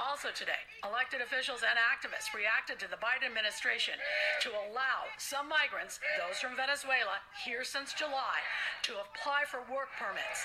Also 0.00 0.28
today, 0.34 0.60
elected 0.84 1.20
officials 1.20 1.64
and 1.64 1.76
activists 1.76 2.32
reacted 2.36 2.78
to 2.80 2.88
the 2.88 3.00
Biden 3.00 3.28
administration 3.28 3.94
to 4.40 4.50
allow 4.52 5.08
some 5.18 5.48
migrants, 5.48 6.00
those 6.20 6.40
from 6.40 6.56
Venezuela, 6.56 7.20
here 7.44 7.64
since 7.64 7.92
July, 7.92 8.40
to 8.82 9.00
apply 9.00 9.44
for 9.48 9.64
work 9.72 9.88
permits. 9.96 10.44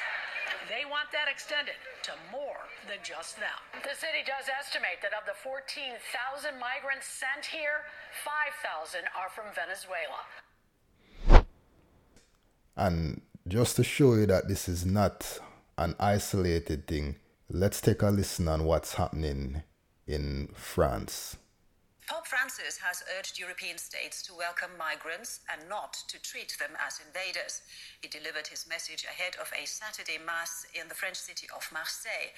They 0.72 0.88
want 0.88 1.12
that 1.12 1.28
extended 1.28 1.76
to 2.08 2.12
more 2.32 2.68
than 2.88 3.00
just 3.04 3.40
them. 3.40 3.60
The 3.84 3.96
city 3.96 4.24
does 4.24 4.48
estimate 4.48 5.04
that 5.04 5.16
of 5.16 5.28
the 5.28 5.36
14,000 5.44 6.00
migrants 6.60 7.08
sent 7.08 7.46
here, 7.48 7.88
5,000 8.24 9.08
are 9.16 9.32
from 9.32 9.52
Venezuela. 9.56 10.24
And 12.76 13.22
just 13.48 13.76
to 13.78 13.84
show 13.84 14.16
you 14.16 14.26
that 14.28 14.48
this 14.48 14.68
is 14.68 14.86
not 14.86 15.40
an 15.78 15.96
isolated 16.00 16.88
thing, 16.88 17.16
let's 17.50 17.80
take 17.82 18.01
a 18.01 18.10
listen 18.10 18.48
on 18.48 18.66
what's 18.66 18.96
happening 18.96 19.63
in 20.06 20.50
France. 20.54 21.38
Pope 22.08 22.26
Francis 22.26 22.80
has 22.80 23.04
urged 23.20 23.38
European 23.38 23.78
states 23.78 24.24
to 24.24 24.32
welcome 24.34 24.72
migrants 24.80 25.42
and 25.52 25.68
not 25.68 25.92
to 26.08 26.16
treat 26.22 26.56
them 26.58 26.72
as 26.80 27.02
invaders. 27.04 27.60
He 28.02 28.08
delivered 28.08 28.48
his 28.48 28.64
message 28.64 29.04
ahead 29.04 29.36
of 29.42 29.52
a 29.52 29.68
Saturday 29.68 30.16
Mass 30.16 30.66
in 30.72 30.88
the 30.88 30.96
French 30.96 31.18
city 31.18 31.48
of 31.54 31.68
Marseille. 31.74 32.32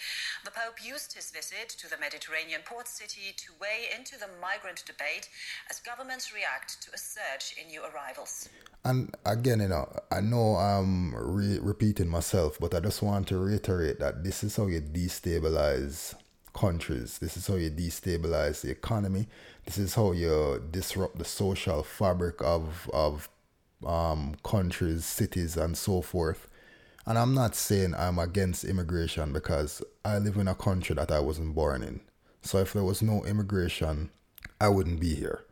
The 0.43 0.49
Pope 0.49 0.81
used 0.83 1.13
his 1.13 1.29
visit 1.29 1.69
to 1.77 1.88
the 1.88 2.01
Mediterranean 2.01 2.61
port 2.65 2.88
city 2.88 3.29
to 3.38 3.53
weigh 3.61 3.93
into 3.95 4.17
the 4.17 4.33
migrant 4.41 4.81
debate 4.89 5.29
as 5.69 5.79
governments 5.79 6.33
react 6.33 6.81
to 6.81 6.89
a 6.91 6.97
surge 6.97 7.53
in 7.61 7.69
new 7.69 7.85
arrivals. 7.85 8.49
And 8.83 9.13
again, 9.23 9.59
you 9.59 9.67
know, 9.67 9.85
I 10.09 10.21
know 10.21 10.55
I'm 10.55 11.13
re- 11.13 11.59
repeating 11.61 12.09
myself, 12.09 12.57
but 12.59 12.73
I 12.73 12.79
just 12.79 13.03
want 13.03 13.27
to 13.27 13.38
reiterate 13.38 13.99
that 13.99 14.23
this 14.23 14.43
is 14.43 14.55
how 14.55 14.65
you 14.65 14.81
destabilize 14.81 16.15
countries. 16.53 17.19
This 17.19 17.37
is 17.37 17.47
how 17.47 17.55
you 17.55 17.69
destabilize 17.69 18.61
the 18.61 18.71
economy. 18.71 19.27
This 19.65 19.77
is 19.77 19.95
how 19.95 20.11
you 20.11 20.63
disrupt 20.71 21.17
the 21.17 21.25
social 21.25 21.83
fabric 21.83 22.41
of 22.41 22.89
of 22.93 23.29
um, 23.85 24.35
countries, 24.43 25.05
cities, 25.05 25.57
and 25.57 25.77
so 25.77 26.01
forth. 26.01 26.47
And 27.05 27.17
I'm 27.17 27.33
not 27.33 27.55
saying 27.55 27.95
I'm 27.95 28.19
against 28.19 28.63
immigration 28.63 29.33
because 29.33 29.81
I 30.05 30.17
live 30.19 30.38
in 30.38 30.47
a 30.47 30.55
country 30.55 30.95
that 30.95 31.12
I 31.12 31.19
wasn't 31.19 31.55
born 31.55 31.81
in. 31.81 32.01
So 32.41 32.59
if 32.59 32.73
there 32.73 32.83
was 32.83 33.01
no 33.01 33.23
immigration, 33.25 34.12
I 34.62 34.69
wouldn't 34.69 34.99
be 34.99 35.15
here. 35.15 35.43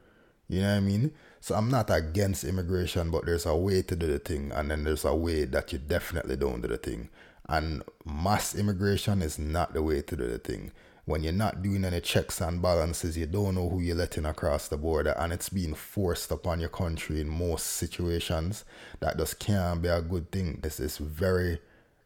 You 0.50 0.62
know 0.62 0.72
what 0.72 0.78
I 0.78 0.80
mean? 0.82 1.12
So 1.42 1.56
I'm 1.56 1.70
not 1.70 1.90
against 1.90 2.44
immigration, 2.44 3.12
but 3.12 3.26
there's 3.26 3.46
a 3.46 3.56
way 3.56 3.82
to 3.82 3.96
do 3.96 4.08
the 4.08 4.20
thing, 4.20 4.52
and 4.54 4.72
then 4.72 4.84
there's 4.84 5.06
a 5.06 5.16
way 5.16 5.46
that 5.46 5.74
you 5.74 5.80
definitely 5.80 6.36
don't 6.36 6.62
do 6.62 6.68
the 6.68 6.78
thing. 6.78 7.10
And 7.50 7.84
mass 8.06 8.56
immigration 8.56 9.22
is 9.22 9.40
not 9.40 9.74
the 9.74 9.82
way 9.82 10.02
to 10.02 10.16
do 10.16 10.28
the 10.28 10.40
thing. 10.40 10.72
When 11.08 11.24
you're 11.24 11.32
not 11.32 11.64
doing 11.64 11.86
any 11.86 12.02
checks 12.02 12.42
and 12.42 12.62
balances, 12.62 13.18
you 13.18 13.28
don't 13.28 13.56
know 13.56 13.70
who 13.70 13.80
you're 13.80 13.96
letting 13.96 14.26
across 14.26 14.68
the 14.68 14.76
border, 14.76 15.12
and 15.18 15.32
it's 15.32 15.48
being 15.48 15.74
forced 15.74 16.32
upon 16.32 16.60
your 16.60 16.68
country 16.68 17.22
in 17.22 17.30
most 17.30 17.66
situations. 17.66 18.66
That 19.00 19.18
just 19.18 19.40
can't 19.40 19.82
be 19.82 19.88
a 19.88 20.02
good 20.02 20.30
thing. 20.34 20.60
This 20.62 20.82
is 20.82 20.98
very 20.98 21.60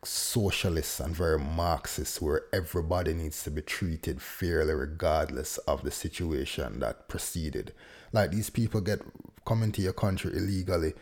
socialist 0.03 0.99
and 0.99 1.15
very 1.15 1.39
Marxist, 1.39 2.21
where 2.21 2.43
everybody 2.53 3.15
needs 3.15 3.43
to 3.43 3.49
be 3.49 3.63
treated 3.63 4.21
fairly 4.21 4.75
regardless 4.75 5.57
of 5.57 5.81
the 5.83 5.89
situation 5.89 6.79
that 6.81 7.07
preceded. 7.07 7.73
Like 8.13 8.29
these 8.29 8.51
people 8.51 8.81
get 8.81 9.01
come 9.47 9.63
into 9.63 9.81
your 9.81 9.93
country 9.93 10.31
illegally. 10.31 10.93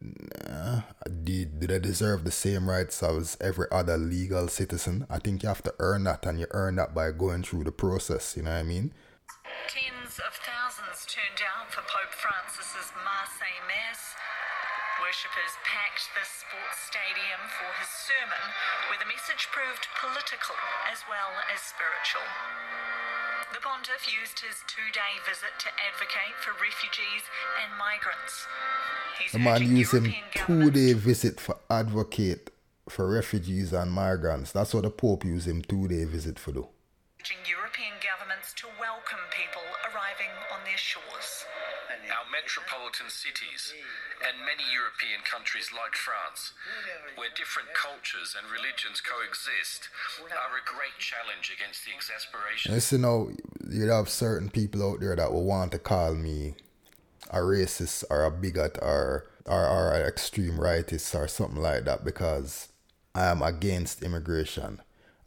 Nah, 0.00 0.82
do, 1.24 1.44
do 1.44 1.66
they 1.66 1.78
deserve 1.80 2.22
the 2.22 2.30
same 2.30 2.70
rights 2.70 3.02
as 3.02 3.36
every 3.40 3.66
other 3.72 3.98
legal 3.98 4.46
citizen? 4.46 5.06
I 5.10 5.18
think 5.18 5.42
you 5.42 5.48
have 5.48 5.62
to 5.64 5.74
earn 5.80 6.04
that, 6.04 6.24
and 6.24 6.38
you 6.38 6.46
earn 6.52 6.76
that 6.76 6.94
by 6.94 7.10
going 7.10 7.42
through 7.42 7.64
the 7.64 7.72
process. 7.72 8.36
You 8.36 8.44
know 8.44 8.54
what 8.54 8.62
I 8.62 8.62
mean? 8.62 8.94
Tens 9.66 10.22
of 10.22 10.34
thousands 10.46 11.02
turned 11.10 11.42
out 11.42 11.74
for 11.74 11.82
Pope 11.82 12.14
Francis's 12.14 12.94
Marseille 13.02 13.64
Mass. 13.66 14.14
Worshippers 15.02 15.54
packed 15.66 16.10
the 16.14 16.26
sports 16.26 16.78
stadium 16.86 17.42
for 17.58 17.70
his 17.82 17.90
sermon, 17.90 18.44
where 18.90 19.02
the 19.02 19.10
message 19.10 19.50
proved 19.50 19.86
political 19.98 20.58
as 20.90 21.02
well 21.10 21.34
as 21.50 21.58
spiritual. 21.58 22.26
The 23.52 23.60
pontiff 23.60 24.04
used 24.12 24.40
his 24.40 24.56
two-day 24.66 25.12
visit 25.24 25.56
to 25.60 25.68
advocate 25.80 26.36
for 26.44 26.52
refugees 26.60 27.22
and 27.64 27.72
migrants. 27.78 28.46
He's 29.18 29.32
The 29.32 29.38
man 29.38 29.62
used 29.62 29.94
him 29.94 30.12
two 30.34 30.70
day 30.70 30.92
visit 30.92 31.40
for 31.40 31.56
advocate 31.70 32.50
for 32.88 33.08
refugees 33.10 33.72
and 33.72 33.90
migrants. 33.90 34.52
That's 34.52 34.74
what 34.74 34.82
the 34.82 34.90
Pope 34.90 35.24
used 35.24 35.48
him 35.48 35.62
two 35.62 35.88
day 35.88 36.04
visit 36.04 36.38
for 36.38 36.52
do. 36.52 36.68
urging 37.20 37.44
European 37.48 37.92
governments 38.00 38.52
to 38.56 38.66
welcome 38.80 39.20
people 39.32 39.67
arriving 39.88 40.32
on 40.52 40.60
their 40.64 40.76
shores. 40.76 41.44
Our 41.88 42.28
metropolitan 42.28 43.08
cities 43.08 43.72
and 44.20 44.36
many 44.44 44.64
European 44.72 45.24
countries 45.24 45.72
like 45.72 45.96
France, 45.96 46.52
where 47.16 47.28
different 47.36 47.72
cultures 47.72 48.36
and 48.36 48.44
religions 48.50 49.00
coexist, 49.00 49.88
are 50.20 50.56
a 50.56 50.64
great 50.64 50.96
challenge 51.00 51.52
against 51.52 51.84
the 51.84 51.92
exasperation. 51.96 52.72
And 52.72 52.84
you 52.92 52.98
know, 52.98 53.32
you 53.68 53.88
have 53.88 54.08
certain 54.08 54.50
people 54.50 54.84
out 54.84 55.00
there 55.00 55.16
that 55.16 55.32
will 55.32 55.44
want 55.44 55.72
to 55.72 55.78
call 55.78 56.14
me 56.14 56.54
a 57.30 57.38
racist 57.38 58.04
or 58.10 58.24
a 58.24 58.30
bigot 58.30 58.78
or 58.80 59.28
or, 59.46 59.66
or 59.66 59.92
an 59.94 60.06
extreme 60.06 60.58
rightist 60.58 61.14
or 61.14 61.26
something 61.26 61.62
like 61.62 61.84
that 61.84 62.04
because 62.04 62.68
I 63.14 63.26
am 63.26 63.42
against 63.42 64.02
immigration. 64.02 64.80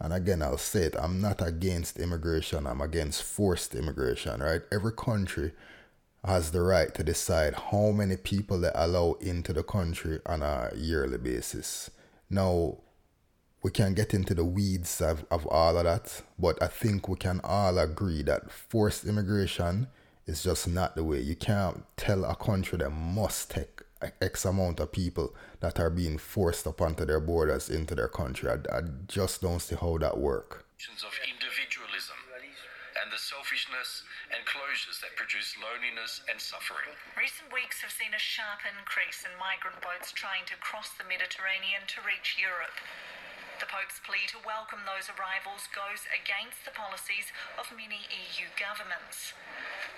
And 0.03 0.13
again, 0.13 0.41
I'll 0.41 0.57
say 0.57 0.85
it, 0.85 0.95
I'm 0.99 1.21
not 1.21 1.45
against 1.47 1.99
immigration, 1.99 2.65
I'm 2.65 2.81
against 2.81 3.21
forced 3.21 3.75
immigration, 3.75 4.41
right? 4.41 4.61
Every 4.71 4.93
country 4.93 5.51
has 6.25 6.49
the 6.51 6.61
right 6.61 6.93
to 6.95 7.03
decide 7.03 7.53
how 7.53 7.91
many 7.91 8.17
people 8.17 8.59
they 8.59 8.71
allow 8.73 9.13
into 9.21 9.53
the 9.53 9.61
country 9.61 10.19
on 10.25 10.41
a 10.41 10.71
yearly 10.75 11.19
basis. 11.19 11.91
Now, 12.31 12.77
we 13.61 13.69
can 13.69 13.93
get 13.93 14.15
into 14.15 14.33
the 14.33 14.43
weeds 14.43 15.01
of, 15.01 15.23
of 15.29 15.45
all 15.45 15.77
of 15.77 15.83
that, 15.83 16.23
but 16.39 16.61
I 16.63 16.67
think 16.67 17.07
we 17.07 17.17
can 17.17 17.39
all 17.43 17.77
agree 17.77 18.23
that 18.23 18.51
forced 18.51 19.05
immigration 19.05 19.85
is 20.25 20.41
just 20.41 20.67
not 20.67 20.95
the 20.95 21.03
way. 21.03 21.19
You 21.21 21.35
can't 21.35 21.83
tell 21.95 22.25
a 22.25 22.35
country 22.35 22.79
that 22.79 22.89
must 22.89 23.51
take 23.51 23.83
X 24.21 24.45
amount 24.45 24.79
of 24.79 24.91
people 24.91 25.33
that 25.59 25.79
are 25.79 25.89
being 25.89 26.17
forced 26.17 26.67
up 26.67 26.81
onto 26.81 27.05
their 27.05 27.19
borders 27.19 27.69
into 27.69 27.95
their 27.95 28.07
country. 28.07 28.49
I, 28.49 28.55
I 28.77 28.81
just 29.07 29.41
don't 29.41 29.59
see 29.59 29.75
how 29.75 29.97
that 29.99 30.17
works. 30.17 30.63
of 31.05 31.13
individualism 31.29 32.17
and 33.01 33.09
the 33.09 33.17
selfishness 33.17 34.03
and 34.29 34.45
closures 34.45 35.01
that 35.01 35.17
produce 35.17 35.57
loneliness 35.57 36.21
and 36.29 36.37
suffering. 36.37 36.91
Recent 37.17 37.49
weeks 37.49 37.81
have 37.81 37.89
seen 37.89 38.13
a 38.13 38.21
sharp 38.21 38.61
increase 38.67 39.25
in 39.25 39.33
migrant 39.41 39.81
boats 39.81 40.13
trying 40.13 40.45
to 40.51 40.55
cross 40.61 40.93
the 40.99 41.07
Mediterranean 41.07 41.87
to 41.89 42.05
reach 42.05 42.37
Europe. 42.37 42.77
The 43.57 43.69
Pope's 43.69 44.01
plea 44.05 44.25
to 44.33 44.41
welcome 44.41 44.85
those 44.85 45.09
arrivals 45.17 45.69
goes 45.69 46.05
against 46.09 46.65
the 46.65 46.73
policies 46.73 47.29
of 47.57 47.69
many 47.73 48.05
EU 48.09 48.49
governments. 48.57 49.37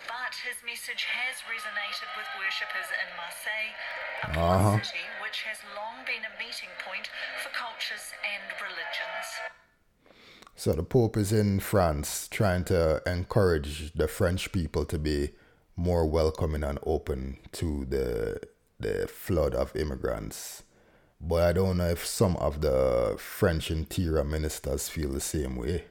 But 0.07 0.33
his 0.43 0.57
message 0.65 1.05
has 1.05 1.35
resonated 1.47 2.09
with 2.17 2.27
worshippers 2.39 2.89
in 3.01 3.09
Marseille, 3.17 3.73
a 4.23 4.39
Uh-huh. 4.39 4.83
city 4.83 5.05
which 5.21 5.43
has 5.43 5.57
long 5.75 6.05
been 6.05 6.23
a 6.25 6.33
meeting 6.39 6.69
point 6.85 7.07
for 7.41 7.49
cultures 7.49 8.11
and 8.23 8.43
religions. 8.61 9.27
So 10.55 10.73
the 10.73 10.83
Pope 10.83 11.17
is 11.17 11.31
in 11.31 11.59
France 11.59 12.27
trying 12.27 12.63
to 12.65 13.01
encourage 13.05 13.93
the 13.93 14.07
French 14.07 14.51
people 14.51 14.85
to 14.85 14.99
be 14.99 15.33
more 15.75 16.05
welcoming 16.05 16.63
and 16.63 16.79
open 16.85 17.39
to 17.53 17.85
the 17.85 18.39
the 18.79 19.07
flood 19.07 19.55
of 19.55 19.75
immigrants. 19.75 20.63
But 21.21 21.43
I 21.43 21.53
don't 21.53 21.77
know 21.77 21.87
if 21.89 22.05
some 22.05 22.35
of 22.37 22.59
the 22.59 23.15
French 23.17 23.71
interior 23.71 24.25
ministers 24.25 24.89
feel 24.89 25.09
the 25.09 25.21
same 25.21 25.55
way. 25.55 25.85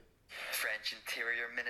French 0.53 0.92
Interior 0.92 1.02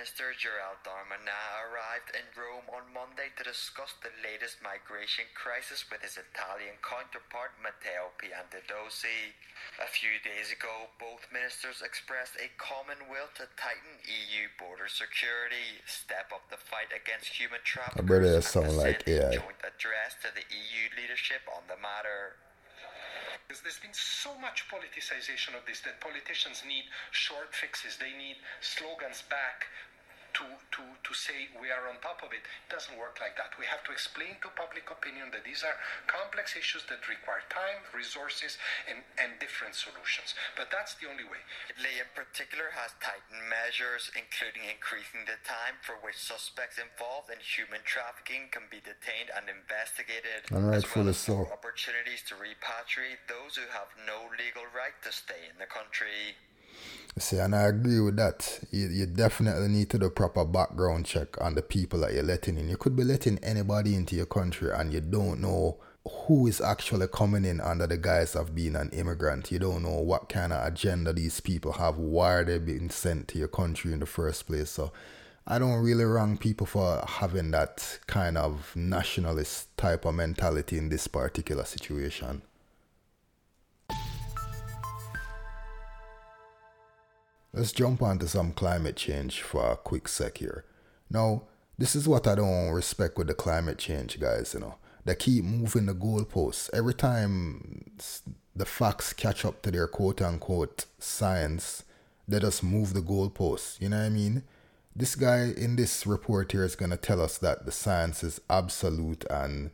Minister 0.03 0.35
Gerald 0.35 0.83
Darmanin 0.83 1.31
arrived 1.63 2.11
in 2.11 2.27
Rome 2.35 2.67
on 2.75 2.83
Monday 2.91 3.31
to 3.39 3.47
discuss 3.47 3.95
the 4.03 4.11
latest 4.19 4.59
migration 4.59 5.23
crisis 5.31 5.87
with 5.87 6.03
his 6.03 6.19
Italian 6.19 6.75
counterpart 6.83 7.55
Matteo 7.63 8.11
Piantedosi. 8.19 9.31
A 9.79 9.87
few 9.87 10.19
days 10.19 10.51
ago, 10.51 10.91
both 10.99 11.23
ministers 11.31 11.79
expressed 11.79 12.35
a 12.35 12.51
common 12.59 12.99
will 13.07 13.31
to 13.39 13.47
tighten 13.55 13.95
EU 14.03 14.51
border 14.59 14.91
security, 14.91 15.79
step 15.87 16.35
up 16.35 16.51
the 16.51 16.59
fight 16.59 16.91
against 16.91 17.31
human 17.31 17.63
trafficking, 17.63 18.03
brother 18.03 18.43
sound 18.43 18.75
like 18.75 19.07
AI. 19.07 19.39
joint 19.39 19.63
address 19.63 20.19
to 20.19 20.27
the 20.35 20.43
EU 20.51 20.83
leadership 20.99 21.47
on 21.47 21.63
the 21.71 21.79
matter. 21.79 22.35
There's 23.47 23.79
been 23.79 23.95
so 23.95 24.35
much 24.39 24.67
politicization 24.67 25.55
of 25.55 25.63
this 25.63 25.79
that 25.87 26.03
politicians 26.03 26.63
need 26.67 26.91
short 27.11 27.53
fixes. 27.55 27.95
They 27.95 28.11
need 28.17 28.35
slogans 28.59 29.23
back 29.29 29.71
to, 30.33 30.45
to, 30.73 30.81
to 30.81 31.11
say 31.13 31.47
we 31.61 31.69
are 31.69 31.85
on 31.89 32.01
top 32.01 32.21
of 32.25 32.33
it. 32.33 32.41
It 32.41 32.69
doesn't 32.73 32.97
work 32.97 33.21
like 33.21 33.37
that. 33.37 33.53
We 33.61 33.69
have 33.69 33.85
to 33.85 33.91
explain 33.93 34.37
to 34.41 34.49
public 34.57 34.89
opinion 34.89 35.29
that 35.33 35.45
these 35.45 35.61
are 35.61 35.77
complex 36.09 36.57
issues 36.57 36.83
that 36.89 37.05
require 37.05 37.45
time, 37.53 37.85
resources, 37.93 38.57
and, 38.89 39.05
and 39.21 39.37
different 39.37 39.77
solutions. 39.77 40.33
But 40.57 40.73
that's 40.73 40.97
the 40.97 41.05
only 41.09 41.25
way. 41.25 41.41
Italy, 41.69 42.01
in 42.01 42.09
particular, 42.17 42.73
has 42.73 42.97
tightened 42.97 43.45
measures, 43.45 44.09
including 44.17 44.65
increasing 44.65 45.25
the 45.29 45.37
time 45.45 45.77
for 45.85 45.97
which 46.01 46.17
suspects 46.17 46.81
involved 46.81 47.29
in 47.29 47.37
human 47.41 47.81
trafficking 47.85 48.49
can 48.49 48.65
be 48.73 48.81
detained 48.81 49.29
and 49.37 49.45
investigated, 49.49 50.49
And 50.49 50.73
as 50.73 50.85
well 50.89 51.05
rightfully 51.05 51.13
as 51.13 51.21
so. 51.21 51.37
opportunities 51.53 52.25
to 52.29 52.33
repatriate 52.37 53.21
those 53.29 53.55
who 53.55 53.69
have 53.69 53.93
no 54.09 54.25
legal 54.33 54.65
right 54.73 54.95
to 55.05 55.11
stay 55.13 55.45
in 55.49 55.57
the 55.61 55.69
country. 55.69 56.33
See, 57.17 57.37
and 57.37 57.55
I 57.55 57.63
agree 57.63 57.99
with 57.99 58.15
that. 58.15 58.59
You, 58.71 58.87
you 58.87 59.05
definitely 59.05 59.67
need 59.67 59.89
to 59.91 59.99
do 59.99 60.09
proper 60.09 60.43
background 60.45 61.05
check 61.05 61.39
on 61.39 61.53
the 61.53 61.61
people 61.61 61.99
that 61.99 62.13
you're 62.13 62.23
letting 62.23 62.57
in. 62.57 62.67
You 62.67 62.77
could 62.77 62.95
be 62.95 63.03
letting 63.03 63.37
anybody 63.39 63.95
into 63.95 64.15
your 64.15 64.25
country 64.25 64.71
and 64.73 64.91
you 64.91 64.99
don't 64.99 65.39
know 65.39 65.77
who 66.05 66.47
is 66.47 66.59
actually 66.59 67.07
coming 67.07 67.45
in 67.45 67.61
under 67.61 67.85
the 67.85 67.97
guise 67.97 68.35
of 68.35 68.55
being 68.55 68.75
an 68.75 68.89
immigrant. 68.89 69.51
You 69.51 69.59
don't 69.59 69.83
know 69.83 69.99
what 69.99 70.27
kind 70.27 70.51
of 70.51 70.65
agenda 70.65 71.13
these 71.13 71.39
people 71.39 71.73
have, 71.73 71.97
why 71.97 72.43
they're 72.43 72.59
being 72.59 72.89
sent 72.89 73.27
to 73.29 73.37
your 73.37 73.47
country 73.47 73.93
in 73.93 73.99
the 73.99 74.05
first 74.07 74.47
place. 74.47 74.71
So 74.71 74.91
I 75.45 75.59
don't 75.59 75.83
really 75.83 76.05
wrong 76.05 76.37
people 76.37 76.65
for 76.65 77.03
having 77.07 77.51
that 77.51 77.99
kind 78.07 78.39
of 78.39 78.75
nationalist 78.75 79.77
type 79.77 80.05
of 80.05 80.15
mentality 80.15 80.79
in 80.79 80.89
this 80.89 81.07
particular 81.07 81.63
situation. 81.63 82.41
Let's 87.55 87.71
jump 87.71 88.01
onto 88.01 88.25
some 88.25 88.51
climate 88.51 88.95
change 88.95 89.43
for 89.43 89.71
a 89.71 89.77
quick 89.77 90.07
sec 90.07 90.39
here. 90.39 90.65
Now, 91.11 91.43
this 91.77 91.95
is 91.95 92.07
what 92.07 92.25
I 92.25 92.33
don't 92.33 92.71
respect 92.71 93.15
with 93.15 93.27
the 93.27 93.35
climate 93.35 93.77
change 93.77 94.19
guys, 94.19 94.55
you 94.55 94.59
know. 94.59 94.75
They 95.05 95.13
keep 95.13 95.43
moving 95.43 95.85
the 95.85 95.93
goalposts. 95.93 96.71
Every 96.73 96.95
time 96.95 97.91
the 98.55 98.65
facts 98.65 99.13
catch 99.13 99.45
up 99.45 99.61
to 99.61 99.69
their 99.69 99.87
quote 99.87 100.19
unquote 100.19 100.85
science, 100.97 101.83
they 102.27 102.39
just 102.39 102.63
move 102.63 102.95
the 102.95 103.01
goalposts. 103.01 103.79
You 103.79 103.89
know 103.89 103.99
what 103.99 104.05
I 104.05 104.09
mean? 104.09 104.41
This 104.95 105.13
guy 105.13 105.53
in 105.55 105.75
this 105.75 106.07
report 106.07 106.53
here 106.53 106.63
is 106.63 106.75
going 106.75 106.91
to 106.91 106.97
tell 106.97 107.21
us 107.21 107.37
that 107.37 107.67
the 107.67 107.71
science 107.71 108.23
is 108.23 108.41
absolute, 108.49 109.25
and 109.29 109.69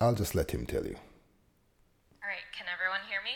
I'll 0.00 0.14
just 0.14 0.34
let 0.34 0.52
him 0.52 0.64
tell 0.64 0.86
you. 0.86 0.96
All 2.22 2.28
right, 2.28 2.48
can 2.56 2.66
everyone 2.72 3.00
hear 3.10 3.20
me? 3.22 3.32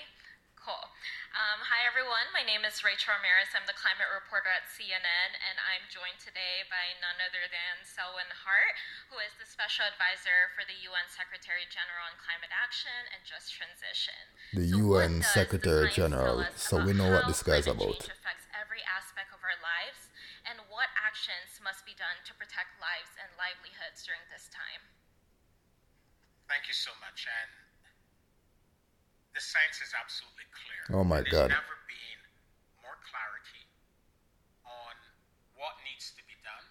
Cool. 2.16 2.24
Hi, 2.24 2.24
everyone. 2.24 2.32
My 2.32 2.48
name 2.48 2.64
is 2.64 2.80
Rachel 2.80 3.12
Ramirez. 3.12 3.52
I'm 3.52 3.68
the 3.68 3.76
climate 3.76 4.08
reporter 4.08 4.48
at 4.48 4.64
CNN, 4.72 5.36
and 5.36 5.60
I'm 5.60 5.84
joined 5.92 6.16
today 6.16 6.64
by 6.72 6.96
none 6.96 7.20
other 7.20 7.44
than 7.44 7.84
Selwyn 7.84 8.32
Hart, 8.32 8.72
who 9.12 9.20
is 9.20 9.36
the 9.36 9.44
special 9.44 9.84
advisor 9.84 10.48
for 10.56 10.64
the 10.64 10.80
UN 10.88 11.12
Secretary 11.12 11.68
General 11.68 12.08
on 12.08 12.16
Climate 12.16 12.56
Action 12.56 13.12
and 13.12 13.20
Just 13.20 13.52
Transition. 13.52 14.16
The 14.56 14.80
UN 14.80 15.20
Secretary 15.20 15.92
General, 15.92 16.48
so 16.56 16.80
we 16.80 16.96
know 16.96 17.12
what 17.12 17.28
this 17.28 17.44
guy's 17.44 17.68
about. 17.68 18.00
Change 18.00 18.16
affects 18.16 18.48
every 18.56 18.80
aspect 18.88 19.36
of 19.36 19.44
our 19.44 19.60
lives, 19.60 20.08
and 20.48 20.64
what 20.72 20.88
actions 20.96 21.60
must 21.60 21.84
be 21.84 21.92
done 21.92 22.24
to 22.24 22.32
protect 22.32 22.80
lives 22.80 23.12
and 23.20 23.28
livelihoods 23.36 24.08
during 24.08 24.24
this 24.32 24.48
time. 24.48 24.80
Thank 26.48 26.64
you 26.64 26.76
so 26.76 26.96
much. 26.96 27.28
And 27.28 27.65
the 29.36 29.44
science 29.44 29.84
is 29.84 29.92
absolutely 29.92 30.48
clear. 30.48 30.96
Oh 30.96 31.04
my 31.04 31.20
god. 31.20 31.28
There's 31.28 31.52
God. 31.52 31.60
never 31.60 31.76
been 31.84 32.20
more 32.80 32.96
clarity 33.04 33.68
on 34.64 34.96
what 35.60 35.76
needs 35.84 36.16
to 36.16 36.24
be 36.24 36.32
done, 36.40 36.66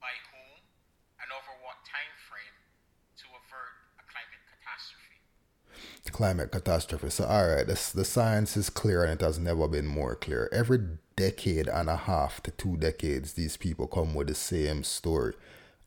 by 0.00 0.16
whom, 0.32 0.64
and 1.20 1.28
over 1.28 1.52
what 1.60 1.76
time 1.84 2.08
frame 2.24 2.56
to 3.20 3.26
avert 3.36 3.76
a 4.00 4.04
climate 4.08 4.42
catastrophe. 4.48 5.20
climate 6.08 6.48
catastrophe. 6.48 7.12
So, 7.12 7.28
all 7.28 7.44
right, 7.44 7.68
this, 7.68 7.92
the 7.92 8.08
science 8.08 8.56
is 8.56 8.72
clear 8.72 9.04
and 9.04 9.20
it 9.20 9.24
has 9.24 9.38
never 9.38 9.68
been 9.68 9.86
more 9.86 10.16
clear. 10.16 10.48
Every 10.56 10.80
decade 11.20 11.68
and 11.68 11.92
a 11.92 12.08
half 12.08 12.42
to 12.44 12.50
two 12.50 12.80
decades, 12.80 13.34
these 13.34 13.60
people 13.60 13.86
come 13.86 14.14
with 14.16 14.28
the 14.28 14.34
same 14.34 14.84
story. 14.84 15.34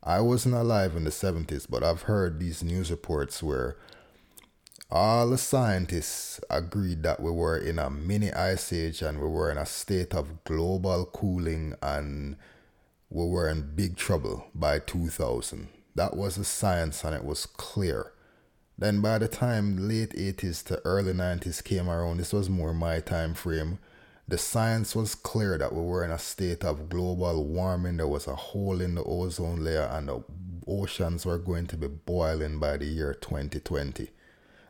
I 0.00 0.20
wasn't 0.20 0.54
alive 0.54 0.94
in 0.94 1.02
the 1.02 1.10
70s, 1.10 1.66
but 1.68 1.82
I've 1.82 2.02
heard 2.02 2.38
these 2.38 2.62
news 2.62 2.92
reports 2.92 3.42
where 3.42 3.76
all 4.90 5.30
the 5.30 5.38
scientists 5.38 6.40
agreed 6.48 7.02
that 7.02 7.20
we 7.20 7.30
were 7.30 7.58
in 7.58 7.78
a 7.78 7.90
mini 7.90 8.32
ice 8.32 8.72
age 8.72 9.02
and 9.02 9.20
we 9.20 9.26
were 9.26 9.50
in 9.50 9.58
a 9.58 9.66
state 9.66 10.14
of 10.14 10.44
global 10.44 11.06
cooling 11.06 11.74
and 11.82 12.36
we 13.10 13.26
were 13.26 13.48
in 13.48 13.74
big 13.74 13.96
trouble 13.96 14.46
by 14.54 14.78
2000. 14.78 15.68
That 15.96 16.16
was 16.16 16.36
the 16.36 16.44
science 16.44 17.02
and 17.02 17.14
it 17.16 17.24
was 17.24 17.46
clear. 17.46 18.12
Then 18.78 19.00
by 19.00 19.18
the 19.18 19.26
time 19.26 19.88
late 19.88 20.10
80s 20.10 20.62
to 20.66 20.80
early 20.84 21.12
90s 21.12 21.64
came 21.64 21.88
around, 21.88 22.18
this 22.18 22.32
was 22.32 22.48
more 22.48 22.74
my 22.74 23.00
time 23.00 23.34
frame. 23.34 23.78
The 24.28 24.38
science 24.38 24.94
was 24.94 25.14
clear 25.14 25.56
that 25.58 25.72
we 25.72 25.80
were 25.80 26.04
in 26.04 26.10
a 26.10 26.18
state 26.18 26.64
of 26.64 26.88
global 26.88 27.44
warming. 27.44 27.96
There 27.96 28.06
was 28.06 28.26
a 28.28 28.34
hole 28.36 28.80
in 28.80 28.94
the 28.94 29.02
ozone 29.02 29.64
layer 29.64 29.88
and 29.90 30.08
the 30.08 30.22
oceans 30.68 31.26
were 31.26 31.38
going 31.38 31.66
to 31.68 31.76
be 31.76 31.88
boiling 31.88 32.60
by 32.60 32.76
the 32.76 32.84
year 32.84 33.14
2020. 33.14 34.10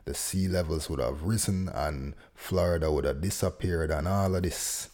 The 0.07 0.13
sea 0.13 0.47
levels 0.47 0.89
would 0.89 1.01
have 1.01 1.23
risen 1.23 1.67
and 1.67 2.15
Florida 2.33 2.89
would 2.89 3.03
have 3.03 3.19
disappeared 3.19 3.91
and 3.91 4.07
all 4.07 4.37
of 4.37 4.43
this. 4.43 4.89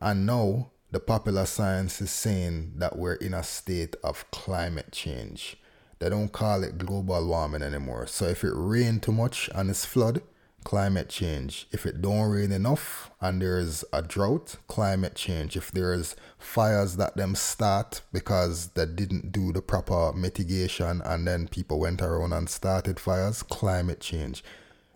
And 0.00 0.24
now 0.24 0.70
the 0.92 1.00
popular 1.00 1.46
science 1.46 2.00
is 2.00 2.12
saying 2.12 2.74
that 2.76 2.96
we're 2.96 3.14
in 3.14 3.34
a 3.34 3.42
state 3.42 3.96
of 4.04 4.30
climate 4.30 4.92
change. 4.92 5.56
They 5.98 6.10
don't 6.10 6.30
call 6.30 6.62
it 6.62 6.78
global 6.78 7.26
warming 7.26 7.62
anymore. 7.62 8.06
So 8.06 8.26
if 8.26 8.44
it 8.44 8.52
rain 8.54 9.00
too 9.00 9.10
much 9.10 9.50
and 9.52 9.68
it's 9.68 9.84
flood, 9.84 10.22
climate 10.64 11.08
change. 11.08 11.66
If 11.72 11.86
it 11.86 12.00
don't 12.00 12.30
rain 12.30 12.52
enough 12.52 13.10
and 13.20 13.40
there's 13.40 13.84
a 13.92 14.02
drought, 14.02 14.56
climate 14.68 15.14
change. 15.14 15.56
If 15.56 15.70
there's 15.72 16.16
fires 16.38 16.96
that 16.96 17.16
them 17.16 17.34
start 17.34 18.02
because 18.12 18.68
they 18.68 18.86
didn't 18.86 19.32
do 19.32 19.52
the 19.52 19.62
proper 19.62 20.12
mitigation 20.12 21.02
and 21.04 21.26
then 21.26 21.48
people 21.48 21.80
went 21.80 22.02
around 22.02 22.32
and 22.32 22.48
started 22.48 23.00
fires, 23.00 23.42
climate 23.42 24.00
change. 24.00 24.44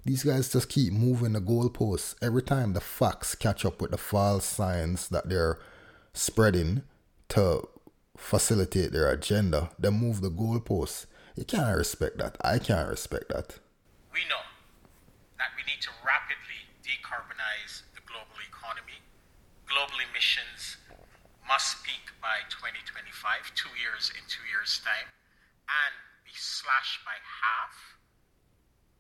These 0.05 0.25
guys 0.25 0.53
just 0.53 0.69
keep 0.69 0.93
moving 0.93 1.33
the 1.33 1.41
goalposts. 1.41 2.15
Every 2.21 2.43
time 2.43 2.75
the 2.75 2.81
facts 2.81 3.35
catch 3.35 3.65
up 3.65 3.81
with 3.81 3.91
the 3.91 3.99
false 3.99 4.45
science 4.45 5.09
that 5.09 5.31
they're 5.31 5.59
spreading 6.13 6.83
to 7.31 7.67
facilitate 8.17 8.93
their 8.93 9.11
agenda, 9.11 9.71
they 9.79 9.91
move 9.91 10.21
the 10.21 10.31
goalposts. 10.31 11.07
You 11.37 11.45
can't 11.45 11.77
respect 11.77 12.19
that. 12.19 12.37
I 12.43 12.59
can't 12.59 12.89
respect 12.89 13.31
that. 13.31 13.59
We 14.13 14.21
know 14.29 14.45
that 15.39 15.51
we 15.57 15.65
need 15.67 15.81
to 15.83 15.91
rapidly 16.07 16.63
decarbonize 16.85 17.83
the 17.97 18.03
global 18.07 18.39
economy. 18.47 19.03
Global 19.75 19.99
emissions 20.07 20.79
must 21.51 21.83
peak 21.83 22.07
by 22.23 22.47
2025, 22.47 23.51
two 23.59 23.75
years 23.75 24.15
in 24.15 24.23
two 24.31 24.47
years' 24.47 24.79
time, 24.87 25.11
and 25.67 25.95
be 26.23 26.31
slashed 26.31 27.03
by 27.03 27.19
half 27.19 27.75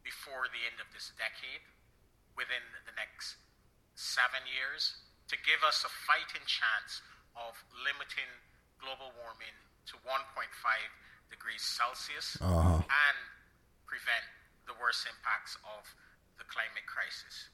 before 0.03 0.51
the 0.51 0.67
end 0.67 0.83
of 0.83 0.91
this 0.91 1.15
decade, 1.15 1.63
within 2.35 2.61
the 2.91 2.95
next 2.99 3.39
seven 3.95 4.43
years, 4.51 4.99
to 5.31 5.39
give 5.47 5.63
us 5.63 5.87
a 5.87 5.93
fighting 6.11 6.43
chance 6.43 7.07
of 7.39 7.55
limiting 7.71 8.29
global 8.83 9.15
warming 9.23 9.55
to 9.87 9.95
1.5 10.03 10.27
degrees 11.31 11.63
Celsius 11.63 12.35
Uh-huh. 12.43 12.83
and 12.83 13.19
prevent 13.87 14.27
the 14.67 14.75
worst 14.83 15.07
impacts 15.07 15.55
of 15.63 15.87
the 16.35 16.45
climate 16.51 16.85
crisis. 16.91 17.47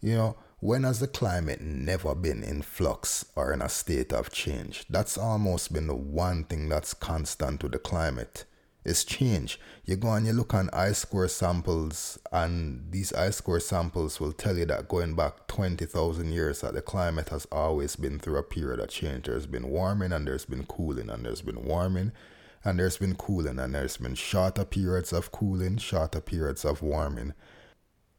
You 0.00 0.14
know, 0.14 0.36
when 0.60 0.84
has 0.84 1.00
the 1.00 1.08
climate 1.08 1.60
never 1.60 2.14
been 2.14 2.42
in 2.42 2.62
flux 2.62 3.24
or 3.36 3.52
in 3.52 3.62
a 3.62 3.68
state 3.68 4.12
of 4.12 4.30
change? 4.30 4.84
That's 4.88 5.16
almost 5.16 5.72
been 5.72 5.86
the 5.86 5.94
one 5.94 6.44
thing 6.44 6.68
that's 6.68 6.94
constant 6.94 7.62
with 7.62 7.72
the 7.72 7.78
climate. 7.78 8.44
It's 8.84 9.04
change. 9.04 9.60
You 9.84 9.96
go 9.96 10.12
and 10.12 10.26
you 10.26 10.32
look 10.32 10.54
on 10.54 10.70
ice 10.72 11.04
core 11.04 11.28
samples, 11.28 12.18
and 12.32 12.90
these 12.90 13.12
ice 13.12 13.40
core 13.40 13.60
samples 13.60 14.18
will 14.18 14.32
tell 14.32 14.56
you 14.56 14.64
that 14.66 14.88
going 14.88 15.14
back 15.14 15.46
20,000 15.48 16.32
years, 16.32 16.62
that 16.62 16.74
the 16.74 16.80
climate 16.80 17.28
has 17.28 17.44
always 17.52 17.96
been 17.96 18.18
through 18.18 18.38
a 18.38 18.42
period 18.42 18.80
of 18.80 18.88
change. 18.88 19.26
There's 19.26 19.46
been 19.46 19.68
warming, 19.68 20.12
and 20.12 20.26
there's 20.26 20.46
been 20.46 20.64
cooling, 20.64 21.10
and 21.10 21.26
there's 21.26 21.42
been 21.42 21.64
warming, 21.64 22.12
and 22.64 22.78
there's 22.78 22.96
been 22.96 23.14
cooling, 23.16 23.58
and 23.58 23.74
there's 23.74 23.98
been 23.98 24.14
shorter 24.14 24.64
periods 24.64 25.12
of 25.12 25.32
cooling, 25.32 25.76
shorter 25.76 26.20
periods 26.20 26.64
of 26.64 26.80
warming. 26.80 27.34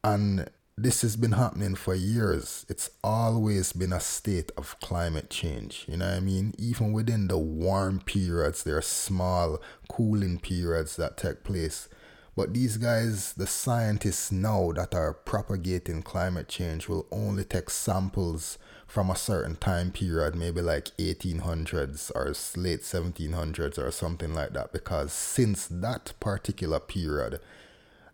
And 0.03 0.49
this 0.83 1.01
has 1.01 1.15
been 1.15 1.33
happening 1.33 1.75
for 1.75 1.93
years. 1.93 2.65
It's 2.69 2.89
always 3.03 3.73
been 3.73 3.93
a 3.93 3.99
state 3.99 4.51
of 4.57 4.79
climate 4.79 5.29
change. 5.29 5.85
You 5.87 5.97
know 5.97 6.07
what 6.07 6.15
I 6.15 6.19
mean? 6.19 6.53
Even 6.57 6.93
within 6.93 7.27
the 7.27 7.37
warm 7.37 7.99
periods, 7.99 8.63
there 8.63 8.77
are 8.77 8.81
small 8.81 9.59
cooling 9.89 10.39
periods 10.39 10.95
that 10.95 11.17
take 11.17 11.43
place. 11.43 11.89
But 12.35 12.53
these 12.53 12.77
guys, 12.77 13.33
the 13.33 13.47
scientists 13.47 14.31
now 14.31 14.71
that 14.71 14.95
are 14.95 15.13
propagating 15.13 16.01
climate 16.03 16.47
change, 16.47 16.87
will 16.87 17.05
only 17.11 17.43
take 17.43 17.69
samples 17.69 18.57
from 18.87 19.09
a 19.09 19.15
certain 19.15 19.57
time 19.57 19.91
period, 19.91 20.35
maybe 20.35 20.61
like 20.61 20.95
1800s 20.97 22.11
or 22.15 22.33
late 22.59 22.81
1700s 22.81 23.77
or 23.77 23.91
something 23.91 24.33
like 24.33 24.53
that, 24.53 24.71
because 24.71 25.11
since 25.11 25.67
that 25.67 26.13
particular 26.19 26.79
period, 26.79 27.39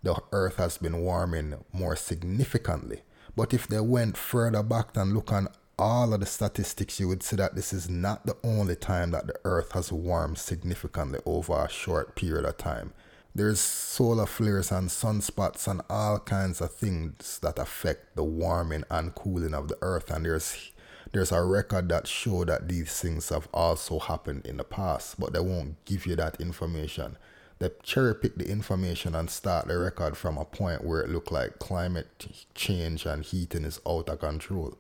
the 0.06 0.22
earth 0.32 0.58
has 0.58 0.78
been 0.78 1.02
warming 1.02 1.56
more 1.74 1.96
significantly. 1.96 3.02
But 3.36 3.56
if 3.56 3.68
they 3.68 3.80
went 3.80 4.16
further 4.16 4.62
back 4.62 4.96
and 4.96 5.16
look 5.16 5.32
on 5.32 5.48
all 5.80 6.14
of 6.14 6.20
the 6.20 6.28
statistics, 6.28 7.00
you 7.00 7.08
would 7.08 7.24
see 7.24 7.36
that 7.38 7.56
this 7.56 7.74
is 7.74 7.90
not 7.90 8.26
the 8.26 8.38
only 8.44 8.76
time 8.76 9.12
that 9.12 9.26
the 9.26 9.36
earth 9.44 9.72
has 9.72 9.92
warmed 9.92 10.38
significantly 10.38 11.20
over 11.26 11.54
a 11.54 11.68
short 11.68 12.16
period 12.16 12.46
of 12.46 12.56
time. 12.58 12.94
There's 13.34 13.60
solar 13.60 14.28
flares 14.28 14.72
and 14.72 14.90
sunspots 14.90 15.68
and 15.68 15.82
all 15.90 16.20
kinds 16.20 16.62
of 16.62 16.72
things 16.72 17.40
that 17.40 17.58
affect 17.58 18.16
the 18.16 18.24
warming 18.24 18.84
and 18.92 19.14
cooling 19.16 19.56
of 19.56 19.68
the 19.68 19.78
earth 19.82 20.12
and 20.12 20.24
there's 20.24 20.72
there's 21.14 21.32
a 21.32 21.42
record 21.44 21.90
that 21.90 22.08
show 22.08 22.44
that 22.46 22.68
these 22.68 23.00
things 23.00 23.30
have 23.30 23.48
also 23.54 24.00
happened 24.00 24.46
in 24.46 24.58
the 24.58 24.66
past, 24.66 25.18
but 25.18 25.32
they 25.32 25.40
won't 25.40 25.84
give 25.86 26.06
you 26.06 26.16
that 26.18 26.42
information 26.42 27.18
they 27.60 27.70
cherry 27.84 28.16
pick 28.16 28.36
the 28.36 28.50
information 28.50 29.16
and 29.16 29.30
start 29.30 29.68
the 29.68 29.78
record 29.78 30.18
from 30.18 30.38
a 30.38 30.46
point 30.46 30.84
where 30.84 31.02
it 31.02 31.10
looked 31.10 31.32
like 31.32 31.60
climate 31.60 32.28
change 32.54 33.06
and 33.06 33.24
heating 33.24 33.64
is 33.64 33.80
out 33.88 34.10
of 34.10 34.20
control. 34.20 34.78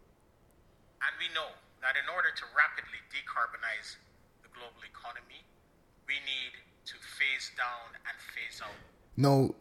And 1.02 1.14
we 1.20 1.34
know 1.34 1.48
that 1.82 1.96
in 1.96 2.14
order 2.14 2.30
to 2.36 2.44
rapidly 2.56 3.00
decarbonize 3.12 3.96
the 4.44 4.50
global 4.54 4.84
economy, 4.84 5.46
we 6.08 6.16
need 6.26 6.54
to 6.86 6.96
phase 6.96 7.52
down 7.58 7.96
and 7.96 8.18
phase 8.36 8.62
out. 8.62 8.76
Now, 9.16 9.56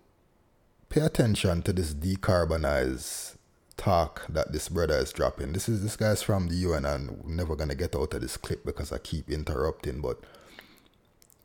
pay 0.88 1.00
attention 1.02 1.62
to 1.62 1.72
this 1.72 1.94
decarbonize 1.94 3.36
talk 3.76 4.26
that 4.28 4.52
this 4.52 4.68
brother 4.68 4.98
is 4.98 5.12
dropping. 5.12 5.52
This 5.52 5.68
is 5.68 5.82
this 5.82 5.96
guy's 5.96 6.22
from 6.22 6.48
the 6.48 6.54
UN 6.56 6.84
and 6.84 7.22
we're 7.22 7.34
never 7.34 7.54
gonna 7.54 7.74
get 7.74 7.94
out 7.94 8.14
of 8.14 8.20
this 8.20 8.36
clip 8.36 8.64
because 8.64 8.92
I 8.92 8.98
keep 8.98 9.30
interrupting, 9.30 10.00
but 10.00 10.20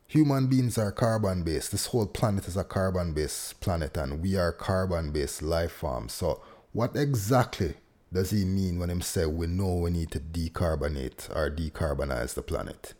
human 0.09 0.47
beings 0.47 0.77
are 0.77 0.91
carbon 0.91 1.43
based. 1.43 1.71
This 1.71 1.85
whole 1.85 2.07
planet 2.07 2.47
is 2.47 2.57
a 2.57 2.63
carbon 2.65 3.13
based 3.13 3.61
planet, 3.61 3.95
and 3.95 4.21
we 4.21 4.35
are 4.35 4.51
carbon 4.51 5.11
based 5.11 5.41
life 5.41 5.71
forms. 5.71 6.13
So, 6.13 6.41
what 6.73 6.95
exactly 6.95 7.75
does 8.11 8.31
he 8.31 8.43
mean 8.43 8.79
when 8.79 8.89
he 8.89 8.99
say 9.01 9.25
we 9.25 9.47
know 9.47 9.75
we 9.75 9.91
need 9.91 10.11
to 10.11 10.19
decarbonate 10.19 11.29
or 11.29 11.49
decarbonize 11.49 12.33
the 12.33 12.41
planet? 12.41 12.93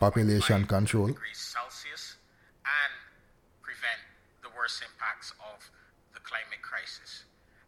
Population 0.00 0.64
control. 0.64 1.08
Degrees 1.08 1.36
Celsius 1.38 2.16
and 2.64 2.92
prevent 3.60 4.00
the 4.42 4.48
worst 4.56 4.80
impacts 4.80 5.32
of 5.52 5.60
the 6.14 6.20
climate 6.20 6.64
crisis. 6.64 7.24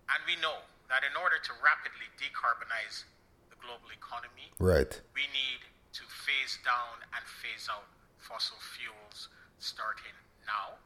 And 0.09 0.21
we 0.25 0.41
know 0.41 0.65
that 0.89 1.05
in 1.05 1.13
order 1.21 1.37
to 1.37 1.53
rapidly 1.61 2.09
decarbonize 2.17 3.05
the 3.53 3.61
global 3.61 3.93
economy, 3.93 4.49
right, 4.57 4.93
we 5.13 5.29
need 5.37 5.61
to 5.93 6.05
phase 6.09 6.57
down 6.65 7.05
and 7.13 7.21
phase 7.43 7.69
out 7.69 7.85
fossil 8.23 8.57
fuels 8.63 9.29
starting 9.59 10.15
now. 10.47 10.79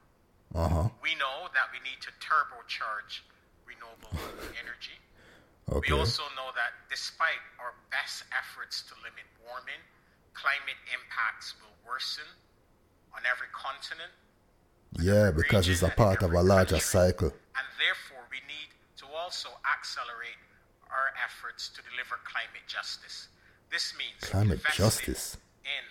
Uh-huh. 0.56 0.88
We 1.04 1.12
know 1.20 1.52
that 1.52 1.68
we 1.70 1.78
need 1.84 2.00
to 2.00 2.12
turbocharge 2.18 3.20
renewable 3.68 4.16
energy. 4.62 4.96
Okay. 5.68 5.92
We 5.92 5.98
also 5.98 6.22
know 6.38 6.54
that 6.56 6.72
despite 6.88 7.42
our 7.60 7.74
best 7.92 8.24
efforts 8.32 8.86
to 8.88 8.94
limit 9.02 9.26
warming, 9.44 9.82
climate 10.32 10.78
impacts 10.88 11.58
will 11.60 11.74
worsen 11.82 12.28
on 13.12 13.20
every 13.26 13.50
continent. 13.52 14.12
Yeah, 14.96 15.34
because 15.34 15.68
it's 15.68 15.82
a 15.82 15.90
part 15.90 16.22
of 16.22 16.32
a 16.32 16.42
larger 16.42 16.78
cycle. 16.78 17.34
And 17.34 17.66
therefore, 17.76 18.24
we 18.30 18.40
need 18.46 18.70
to 19.02 19.06
also 19.12 19.50
accelerate 19.66 20.40
our 20.88 21.10
efforts 21.18 21.68
to 21.74 21.82
deliver 21.82 22.16
climate 22.24 22.64
justice. 22.70 23.28
This 23.68 23.92
means 23.98 24.22
climate 24.22 24.62
justice 24.72 25.36
in 25.66 25.84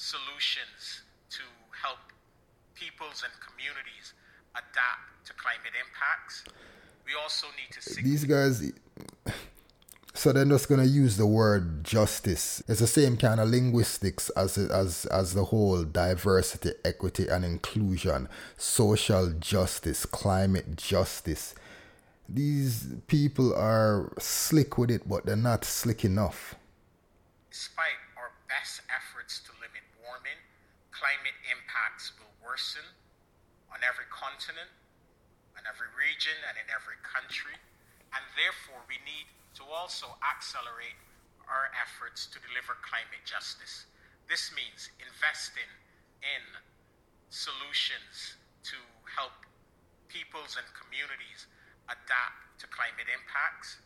solutions 0.00 1.04
to 1.28 1.44
help 1.76 2.00
peoples 2.74 3.20
and 3.20 3.32
communities 3.44 4.16
adapt 4.56 5.28
to 5.28 5.32
climate 5.34 5.76
impacts. 5.76 6.44
We 7.04 7.12
also 7.20 7.46
need 7.58 7.70
to. 7.76 7.82
Seek 7.82 8.04
these 8.04 8.24
guys. 8.24 8.72
So 10.14 10.32
they're 10.32 10.44
just 10.44 10.68
gonna 10.68 10.84
use 10.84 11.16
the 11.16 11.26
word 11.26 11.84
justice. 11.84 12.62
It's 12.66 12.80
the 12.80 12.86
same 12.86 13.16
kind 13.16 13.40
of 13.40 13.48
linguistics 13.48 14.30
as 14.30 14.56
as 14.58 15.04
as 15.06 15.34
the 15.34 15.44
whole 15.44 15.84
diversity, 15.84 16.72
equity, 16.84 17.28
and 17.28 17.44
inclusion, 17.44 18.28
social 18.56 19.30
justice, 19.38 20.06
climate 20.06 20.76
justice. 20.76 21.54
These 22.28 22.86
people 23.06 23.54
are 23.54 24.12
slick 24.18 24.78
with 24.78 24.90
it, 24.90 25.08
but 25.08 25.26
they're 25.26 25.36
not 25.36 25.64
slick 25.64 26.04
enough. 26.04 26.54
Despite 27.50 27.98
our 28.16 28.30
best 28.48 28.82
efforts 28.86 29.40
to 29.46 29.50
limit 29.58 29.82
warming, 29.98 30.38
climate 30.90 31.38
impacts 31.50 32.12
will 32.18 32.30
worsen 32.42 32.86
on 33.72 33.78
every 33.82 34.06
continent, 34.40 34.72
on 35.52 35.68
every 35.68 35.92
region, 35.92 36.32
and 36.48 36.56
in 36.56 36.64
every 36.72 36.96
country. 37.04 37.52
And 38.16 38.24
therefore, 38.40 38.80
we 38.88 38.96
need 39.04 39.28
to 39.60 39.68
also 39.68 40.08
accelerate 40.24 40.96
our 41.44 41.68
efforts 41.76 42.24
to 42.32 42.40
deliver 42.40 42.72
climate 42.80 43.20
justice. 43.28 43.84
This 44.32 44.48
means 44.56 44.88
investing 44.96 45.68
in 46.24 46.44
solutions 47.28 48.40
to 48.64 48.80
help 49.12 49.36
peoples 50.08 50.56
and 50.56 50.64
communities 50.72 51.44
adapt 51.92 52.64
to 52.64 52.66
climate 52.72 53.12
impacts. 53.12 53.76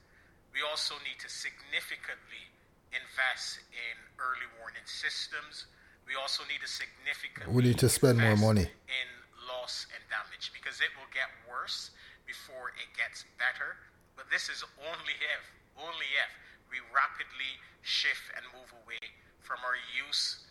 We 0.55 0.63
also 0.63 0.95
need 1.03 1.19
to 1.19 1.27
significantly 1.27 2.47
invest 2.95 3.59
in 3.75 3.97
early 4.23 4.47
warning 4.63 4.87
systems. 4.87 5.67
We 6.07 6.15
also 6.15 6.47
need 6.47 6.63
to 6.63 6.71
significantly 6.71 7.51
we 7.51 7.67
need 7.67 7.83
to 7.83 7.91
spend 7.91 8.23
more 8.23 8.39
money 8.39 8.71
in 8.71 9.09
loss 9.49 9.87
and 9.93 10.03
damage 10.11 10.53
because 10.53 10.81
it 10.81 10.91
will 10.97 11.11
get 11.13 11.29
worse 11.45 11.91
before 12.27 12.73
it 12.77 12.91
gets 12.97 13.25
better. 13.37 13.77
But 14.17 14.31
this 14.31 14.49
is 14.49 14.63
only 14.81 15.17
if, 15.35 15.43
only 15.77 16.11
if 16.21 16.31
we 16.71 16.79
rapidly 16.95 17.59
shift 17.83 18.31
and 18.37 18.45
move 18.55 18.71
away 18.85 19.03
from 19.41 19.61
our 19.67 19.77
use, 19.93 20.47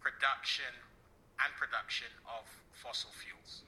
production, 0.00 0.68
and 1.40 1.50
production 1.56 2.10
of 2.26 2.44
fossil 2.72 3.10
fuels. 3.10 3.62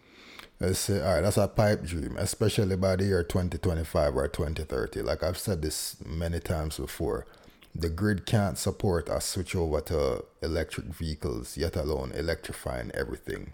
Let's 0.61 0.79
say, 0.79 1.01
all 1.01 1.15
right, 1.15 1.21
that's 1.21 1.37
a 1.37 1.49
pipe 1.49 1.85
dream, 1.85 2.17
especially 2.17 2.77
by 2.77 2.97
the 2.97 3.05
year 3.05 3.23
2025 3.23 4.17
or 4.17 4.29
2030. 4.29 5.03
Like 5.03 5.23
I've 5.23 5.39
said 5.39 5.63
this 5.63 5.97
many 6.05 6.41
times 6.41 6.79
before, 6.79 7.27
the 7.75 7.91
grid 7.91 8.25
can't 8.25 8.57
support 8.57 9.09
a 9.09 9.21
switch 9.21 9.55
over 9.55 9.81
to 9.83 10.25
electric 10.43 10.87
vehicles, 10.87 11.57
yet 11.57 11.77
alone 11.77 12.13
electrifying 12.13 12.91
everything. 12.95 13.53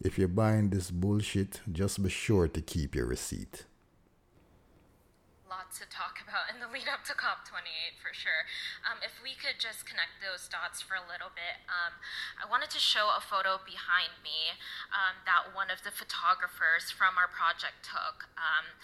If 0.00 0.18
you're 0.18 0.28
buying 0.28 0.70
this 0.70 0.90
bullshit, 0.90 1.60
just 1.72 2.02
be 2.02 2.10
sure 2.10 2.48
to 2.48 2.60
keep 2.60 2.94
your 2.94 3.06
receipt 3.06 3.64
to 5.64 5.88
talk 5.88 6.20
about 6.20 6.52
in 6.52 6.60
the 6.60 6.68
lead 6.68 6.88
up 6.88 7.04
to 7.08 7.16
COP28 7.16 7.96
for 7.96 8.12
sure. 8.12 8.44
Um, 8.84 9.00
if 9.00 9.16
we 9.24 9.32
could 9.32 9.56
just 9.56 9.88
connect 9.88 10.20
those 10.20 10.44
dots 10.48 10.84
for 10.84 10.96
a 10.96 11.04
little 11.04 11.32
bit, 11.32 11.64
um, 11.68 11.96
I 12.36 12.44
wanted 12.44 12.68
to 12.76 12.80
show 12.80 13.08
a 13.12 13.22
photo 13.22 13.56
behind 13.64 14.20
me 14.20 14.60
um, 14.92 15.24
that 15.24 15.56
one 15.56 15.72
of 15.72 15.80
the 15.80 15.92
photographers 15.92 16.92
from 16.92 17.16
our 17.16 17.28
project 17.28 17.80
took. 17.84 18.28
Um, 18.36 18.76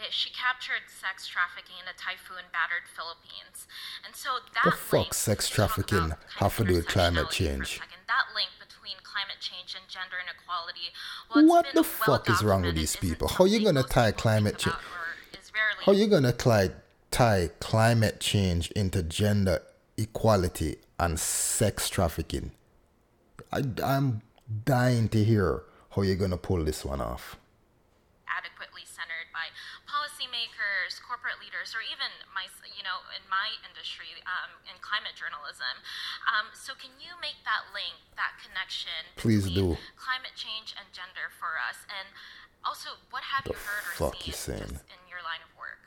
it, 0.00 0.12
she 0.16 0.32
captured 0.32 0.88
sex 0.88 1.28
trafficking 1.28 1.76
in 1.76 1.86
a 1.88 1.96
typhoon 1.96 2.48
battered 2.48 2.88
Philippines. 2.88 3.68
And 4.00 4.16
so 4.16 4.40
that 4.56 4.64
the 4.64 4.76
fuck 4.76 5.12
sex 5.12 5.48
trafficking 5.52 6.16
have 6.40 6.56
to 6.56 6.64
do 6.64 6.80
with 6.80 6.88
climate 6.88 7.28
change? 7.28 7.80
That 8.08 8.32
link 8.32 8.54
between 8.56 8.96
climate 9.02 9.42
change 9.42 9.74
and 9.74 9.84
gender 9.90 10.16
inequality. 10.22 10.94
Well, 11.28 11.44
what 11.44 11.66
the 11.74 11.82
fuck 11.82 12.30
is 12.30 12.40
wrong 12.42 12.62
with 12.62 12.76
these 12.76 12.94
people? 12.96 13.28
How 13.28 13.44
are 13.44 13.50
you 13.50 13.64
gonna 13.64 13.82
tie 13.82 14.12
climate 14.12 14.58
change? 14.58 14.76
How 15.84 15.92
you 15.92 16.06
gonna 16.06 16.32
tie, 16.32 16.70
tie 17.10 17.50
climate 17.60 18.20
change 18.20 18.70
into 18.72 19.02
gender 19.02 19.62
equality 19.96 20.76
and 20.98 21.18
sex 21.18 21.88
trafficking? 21.88 22.52
I, 23.52 23.62
I'm 23.82 24.22
dying 24.64 25.08
to 25.10 25.22
hear 25.24 25.62
how 25.90 26.02
you're 26.02 26.16
gonna 26.16 26.36
pull 26.36 26.64
this 26.64 26.84
one 26.84 27.00
off. 27.00 27.36
adequately 28.26 28.84
centered 28.84 29.32
by 29.32 29.48
policymakers, 29.88 31.00
corporate 31.00 31.40
leaders, 31.40 31.72
or 31.72 31.80
even 31.80 32.10
my, 32.36 32.44
you 32.76 32.84
know, 32.84 33.00
in 33.16 33.24
my 33.32 33.48
industry, 33.64 34.12
um, 34.28 34.60
in 34.68 34.76
climate 34.84 35.16
journalism. 35.16 35.80
Um, 36.28 36.52
so, 36.52 36.76
can 36.76 36.92
you 37.00 37.16
make 37.22 37.40
that 37.48 37.72
link, 37.72 37.96
that 38.18 38.36
connection 38.42 39.08
Please 39.16 39.48
do. 39.48 39.78
climate 39.96 40.36
change 40.36 40.76
and 40.76 40.90
gender 40.92 41.32
for 41.32 41.56
us? 41.56 41.86
And 41.88 42.12
also, 42.66 42.90
what 43.10 43.22
have 43.22 43.44
The 43.44 43.54
you 43.54 43.56
heard 43.62 43.84
or 43.86 43.94
fuck 44.10 44.16
seen 44.20 44.26
you 44.26 44.32
saying? 44.34 44.74
in 44.90 45.00
your 45.08 45.22
line 45.22 45.40
of 45.46 45.52
work? 45.56 45.80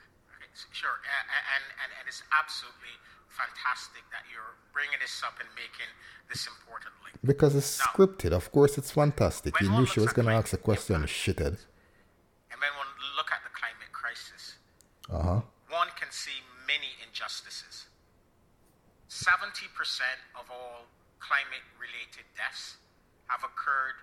Sure, 0.71 0.91
a- 0.91 1.27
a- 1.35 1.45
and, 1.55 1.63
and, 1.83 1.89
and 1.99 2.03
it's 2.07 2.23
absolutely 2.35 2.95
fantastic 3.31 4.03
that 4.11 4.23
you're 4.31 4.55
bringing 4.73 4.99
this 4.99 5.21
up 5.23 5.39
and 5.39 5.47
making 5.55 5.87
this 6.27 6.47
important 6.47 6.91
link. 7.05 7.15
Because 7.23 7.55
it's 7.55 7.79
Now, 7.79 7.85
scripted. 7.95 8.31
Of 8.33 8.51
course, 8.51 8.77
it's 8.77 8.91
fantastic. 8.91 9.55
You 9.61 9.69
knew 9.71 9.85
she 9.85 9.99
was 10.01 10.11
gonna 10.11 10.35
ask 10.35 10.51
a 10.51 10.57
question, 10.59 10.95
and 10.95 11.05
shithead. 11.07 11.55
And 12.51 12.57
when 12.59 12.71
one 12.75 12.91
look 13.15 13.31
at 13.31 13.39
the 13.47 13.53
climate 13.55 13.91
crisis, 13.93 14.57
Uh 15.09 15.21
huh. 15.23 15.41
one 15.69 15.89
can 15.95 16.11
see 16.11 16.43
many 16.67 16.91
injustices. 17.05 17.85
70% 19.07 19.65
of 20.35 20.45
all 20.51 20.85
climate 21.19 21.65
related 21.79 22.25
deaths 22.37 22.77
have 23.27 23.43
occurred 23.43 23.95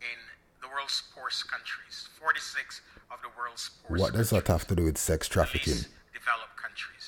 in 0.00 0.18
the 0.64 0.74
world's 0.74 1.02
poorest 1.14 1.50
countries. 1.50 2.08
46 2.20 2.80
of 3.12 3.18
the 3.22 3.28
world's 3.38 3.70
poorest 3.86 4.02
What 4.02 4.12
does 4.14 4.30
that 4.30 4.48
have 4.48 4.66
to 4.68 4.74
do 4.74 4.84
with 4.84 4.98
sex 4.98 5.28
trafficking 5.28 5.84
developed 6.12 6.56
countries. 6.56 7.04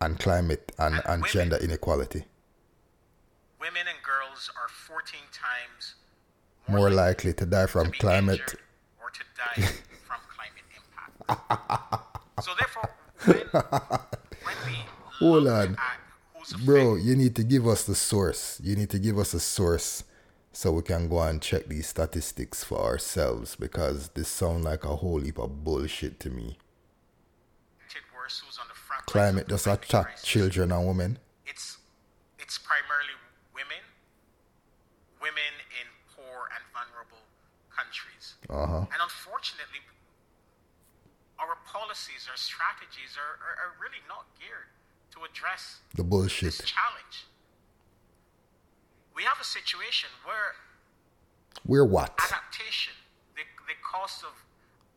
and 0.00 0.18
climate 0.18 0.72
and, 0.78 1.00
and 1.06 1.24
gender 1.26 1.56
inequality? 1.56 2.24
Women 3.60 3.84
and 3.88 4.00
girls 4.04 4.50
are 4.60 4.68
14 4.68 5.20
times 5.32 5.94
More 6.68 6.90
likely 6.90 7.32
to 7.34 7.46
die 7.46 7.66
from 7.66 7.90
climate. 7.92 8.56
or 9.00 9.08
to 9.10 9.22
die 9.40 9.62
from 10.08 10.20
climate 10.36 10.66
impact. 10.76 12.44
so 12.44 12.50
therefore, 12.58 12.90
when, 13.24 13.62
when 14.46 14.56
we 14.66 14.76
Hold 15.20 15.46
on. 15.46 15.76
Bro, 16.66 16.96
you 16.96 17.14
need 17.14 17.36
to 17.36 17.44
give 17.44 17.66
us 17.68 17.84
the 17.84 17.94
source. 17.94 18.60
You 18.62 18.74
need 18.74 18.90
to 18.90 18.98
give 18.98 19.16
us 19.16 19.32
a 19.32 19.38
source 19.40 20.02
so 20.52 20.72
we 20.72 20.82
can 20.82 21.08
go 21.08 21.20
and 21.20 21.40
check 21.40 21.66
these 21.66 21.88
statistics 21.88 22.62
for 22.62 22.78
ourselves 22.78 23.56
because 23.56 24.08
this 24.10 24.28
sound 24.28 24.64
like 24.64 24.84
a 24.84 24.96
whole 24.96 25.20
heap 25.20 25.38
of 25.38 25.64
bullshit 25.64 26.20
to 26.20 26.30
me. 26.30 26.58
Climate 29.06 29.48
does 29.48 29.66
attack 29.66 30.22
children 30.22 30.72
and 30.72 30.86
women. 30.86 31.18
it's 31.46 31.78
it's 32.38 32.56
primarily 32.56 33.12
women, 33.52 33.82
women 35.20 35.52
in 35.80 35.88
poor 36.14 36.48
and 36.54 36.62
vulnerable 36.72 37.20
countries. 37.68 38.34
Uh-huh. 38.48 38.86
And 38.88 39.00
unfortunately, 39.02 39.80
our 41.40 41.56
policies, 41.66 42.28
our 42.30 42.36
strategies 42.38 43.18
are, 43.18 43.36
are, 43.42 43.56
are 43.68 43.72
really 43.82 44.00
not 44.08 44.24
geared 44.38 44.70
to 45.12 45.24
address 45.28 45.80
The 45.96 46.04
bullshit. 46.04 46.56
this 46.56 46.64
challenge. 46.64 47.26
We 49.14 49.22
have 49.24 49.36
a 49.40 49.44
situation 49.44 50.08
where 50.24 50.56
We're 51.66 51.84
what? 51.84 52.16
adaptation, 52.18 52.94
the, 53.36 53.44
the 53.68 53.76
cost 53.84 54.24
of 54.24 54.32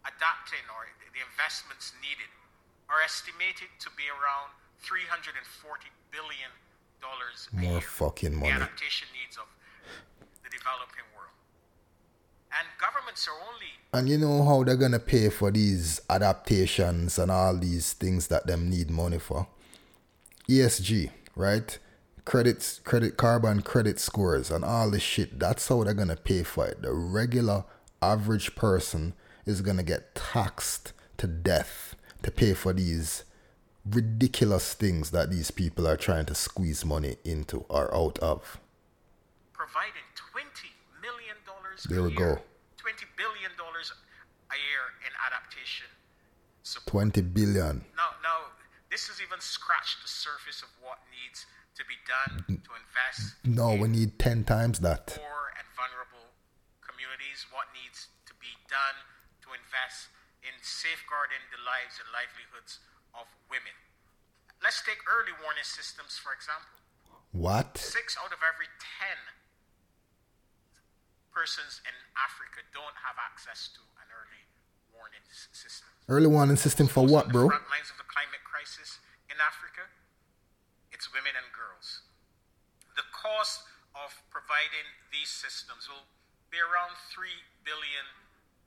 adapting 0.08 0.64
or 0.72 0.88
the 1.14 1.22
investments 1.32 1.92
needed 2.02 2.30
are 2.90 3.02
estimated 3.04 3.68
to 3.82 3.90
be 3.98 4.06
around 4.08 4.54
340 4.82 5.90
billion 6.12 6.52
dollars 7.02 7.50
More 7.52 7.80
year. 7.80 7.82
fucking 7.82 8.32
The 8.32 8.38
money. 8.38 8.52
adaptation 8.54 9.08
needs 9.14 9.38
of 9.38 9.46
the 10.44 10.50
developing 10.50 11.06
world. 11.16 11.34
And 12.56 12.66
governments 12.80 13.28
are 13.28 13.36
only 13.52 13.72
And 13.94 14.08
you 14.10 14.18
know 14.18 14.44
how 14.46 14.64
they're 14.64 14.78
gonna 14.78 15.00
pay 15.00 15.30
for 15.30 15.52
these 15.52 16.00
adaptations 16.10 17.20
and 17.20 17.30
all 17.32 17.58
these 17.58 17.94
things 17.94 18.28
that 18.28 18.48
them 18.48 18.70
need 18.70 18.90
money 18.90 19.20
for? 19.20 19.48
ESG, 20.48 21.10
right? 21.36 21.78
Credits, 22.26 22.80
credit 22.84 23.18
carbon 23.18 23.62
credit 23.62 24.00
scores 24.00 24.50
and 24.50 24.66
all 24.66 24.90
this 24.90 25.04
shit. 25.04 25.40
That's 25.40 25.68
how 25.68 25.84
they're 25.84 25.94
gonna 25.94 26.16
pay 26.16 26.42
for 26.44 26.66
it. 26.66 26.82
The 26.82 26.92
regular 26.92 27.66
average 28.02 28.56
person 28.56 29.14
is 29.46 29.62
gonna 29.62 29.84
get 29.84 30.16
taxed 30.16 30.94
to 31.18 31.28
death 31.28 31.96
to 32.24 32.32
pay 32.32 32.54
for 32.56 32.74
these 32.74 33.24
ridiculous 33.86 34.74
things 34.74 35.12
that 35.12 35.30
these 35.30 35.52
people 35.52 35.88
are 35.88 35.96
trying 35.98 36.26
to 36.26 36.34
squeeze 36.34 36.84
money 36.84 37.18
into 37.24 37.64
or 37.70 37.94
out 37.94 38.18
of. 38.20 38.60
providing 39.54 40.04
20 40.34 40.50
million 41.02 41.38
dollars 41.46 41.84
There 41.88 42.00
a 42.00 42.04
we 42.04 42.10
year, 42.18 42.36
go. 42.36 42.42
20 42.78 43.06
billion 43.16 43.52
dollars 43.58 43.94
a 44.52 44.56
year 44.58 44.84
in 45.06 45.14
adaptation 45.26 45.88
support. 46.64 47.14
20 47.14 47.22
billion. 47.22 47.86
Now, 47.96 48.18
now, 48.26 48.50
this 48.90 49.08
has 49.08 49.22
even 49.22 49.40
scratched 49.40 50.02
the 50.02 50.10
surface 50.10 50.62
of 50.64 50.70
what 50.82 50.98
needs 51.14 51.46
to 51.76 51.84
be 51.86 51.98
done 52.08 52.44
to 52.64 52.72
invest 52.76 53.36
No, 53.44 53.76
we 53.76 53.88
need 53.92 54.18
10 54.20 54.44
times 54.48 54.80
that. 54.80 55.20
poor 55.20 55.52
and 55.60 55.68
vulnerable 55.76 56.32
communities, 56.82 57.44
what 57.52 57.68
needs 57.76 58.08
to 58.26 58.34
be 58.40 58.52
done 58.72 58.98
to 59.44 59.52
invest 59.52 60.08
in 60.42 60.56
safeguarding 60.64 61.44
the 61.52 61.60
lives 61.62 62.00
and 62.00 62.08
livelihoods 62.16 62.80
of 63.12 63.28
women. 63.52 63.76
Let's 64.64 64.80
take 64.82 64.98
early 65.06 65.36
warning 65.44 65.68
systems, 65.68 66.16
for 66.18 66.32
example. 66.32 66.80
What? 67.36 67.76
Six 67.78 68.16
out 68.24 68.32
of 68.32 68.40
every 68.40 68.72
10 68.80 69.12
persons 71.36 71.84
in 71.84 71.96
Africa 72.16 72.64
don't 72.72 72.96
have 73.04 73.20
access 73.20 73.68
to 73.76 73.82
an 74.00 74.08
early 74.16 74.44
warning 74.96 75.26
system. 75.28 75.88
Early 76.08 76.32
warning 76.32 76.56
system 76.56 76.88
for 76.88 77.04
what, 77.04 77.28
bro? 77.36 77.52
Front 77.52 77.68
lines 77.68 77.92
of 77.92 78.00
the 78.00 78.08
climate 78.08 78.40
crisis 78.48 79.04
in 79.28 79.36
Africa, 79.44 79.84
women 81.16 81.32
and 81.40 81.48
girls. 81.56 82.04
The 83.00 83.08
cost 83.16 83.64
of 83.96 84.12
providing 84.28 84.84
these 85.16 85.32
systems 85.32 85.88
will 85.88 86.04
be 86.52 86.60
around 86.60 87.00
three 87.08 87.48
billion 87.64 88.04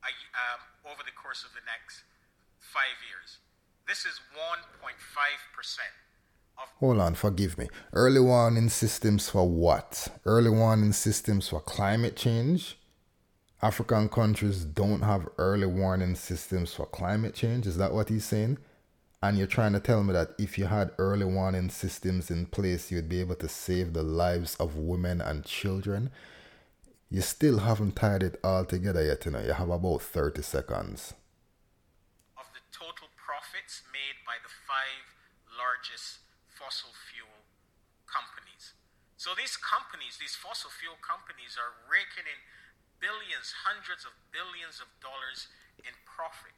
um, 0.08 0.60
over 0.88 1.04
the 1.04 1.12
course 1.12 1.44
of 1.44 1.52
the 1.52 1.60
next 1.68 2.08
five 2.56 2.96
years. 3.04 3.44
This 3.84 4.08
is 4.08 4.20
1.5 4.32 4.72
percent 5.52 5.92
of 6.56 6.72
Hold 6.80 6.98
on, 6.98 7.14
forgive 7.14 7.58
me. 7.58 7.68
Early 7.92 8.20
warning 8.20 8.68
systems 8.68 9.28
for 9.28 9.48
what? 9.48 10.08
Early 10.24 10.50
warning 10.50 10.92
systems 10.92 11.48
for 11.48 11.60
climate 11.60 12.16
change? 12.16 12.78
African 13.60 14.08
countries 14.08 14.64
don't 14.64 15.02
have 15.02 15.28
early 15.36 15.66
warning 15.66 16.14
systems 16.14 16.72
for 16.72 16.86
climate 16.86 17.34
change. 17.34 17.66
Is 17.66 17.76
that 17.76 17.92
what 17.92 18.08
he's 18.08 18.24
saying? 18.24 18.58
And 19.20 19.36
you're 19.36 19.48
trying 19.50 19.72
to 19.72 19.80
tell 19.80 20.04
me 20.04 20.12
that 20.12 20.38
if 20.38 20.58
you 20.58 20.66
had 20.66 20.92
early 20.96 21.26
warning 21.26 21.70
systems 21.70 22.30
in 22.30 22.46
place, 22.46 22.92
you'd 22.92 23.08
be 23.08 23.18
able 23.18 23.34
to 23.36 23.48
save 23.48 23.92
the 23.92 24.04
lives 24.04 24.54
of 24.56 24.76
women 24.76 25.20
and 25.20 25.44
children? 25.44 26.10
You 27.10 27.22
still 27.22 27.58
haven't 27.58 27.96
tied 27.96 28.22
it 28.22 28.38
all 28.44 28.64
together 28.64 29.02
yet, 29.02 29.24
you 29.24 29.32
know. 29.32 29.42
You 29.42 29.54
have 29.54 29.70
about 29.70 30.02
30 30.02 30.42
seconds. 30.42 31.14
of 32.38 32.46
the 32.54 32.62
total 32.70 33.10
profits 33.18 33.82
made 33.90 34.22
by 34.22 34.38
the 34.38 34.52
five 34.70 35.02
largest 35.50 36.22
fossil 36.54 36.94
fuel 37.10 37.42
companies. 38.06 38.78
So 39.18 39.34
these 39.34 39.58
companies, 39.58 40.14
these 40.22 40.38
fossil 40.38 40.70
fuel 40.70 40.94
companies, 41.02 41.58
are 41.58 41.74
raking 41.90 42.30
in 42.30 42.38
billions, 43.02 43.66
hundreds 43.66 44.06
of 44.06 44.14
billions 44.30 44.78
of 44.78 44.86
dollars 45.02 45.50
in 45.82 45.90
profit. 46.06 46.54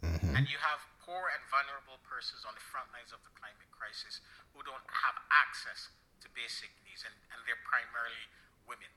Mm-hmm. 0.00 0.32
And 0.36 0.48
you 0.48 0.56
have 0.60 0.80
poor 1.04 1.28
and 1.32 1.42
vulnerable 1.52 2.00
persons 2.06 2.46
on 2.48 2.56
the 2.56 2.64
front 2.64 2.88
lines 2.94 3.12
of 3.12 3.20
the 3.26 3.32
climate 3.36 3.68
crisis 3.74 4.24
who 4.56 4.64
don't 4.64 4.84
have 4.88 5.16
access 5.28 5.92
to 6.24 6.26
basic 6.36 6.72
needs, 6.84 7.04
and, 7.04 7.16
and 7.32 7.38
they're 7.44 7.60
primarily 7.64 8.24
women. 8.68 8.88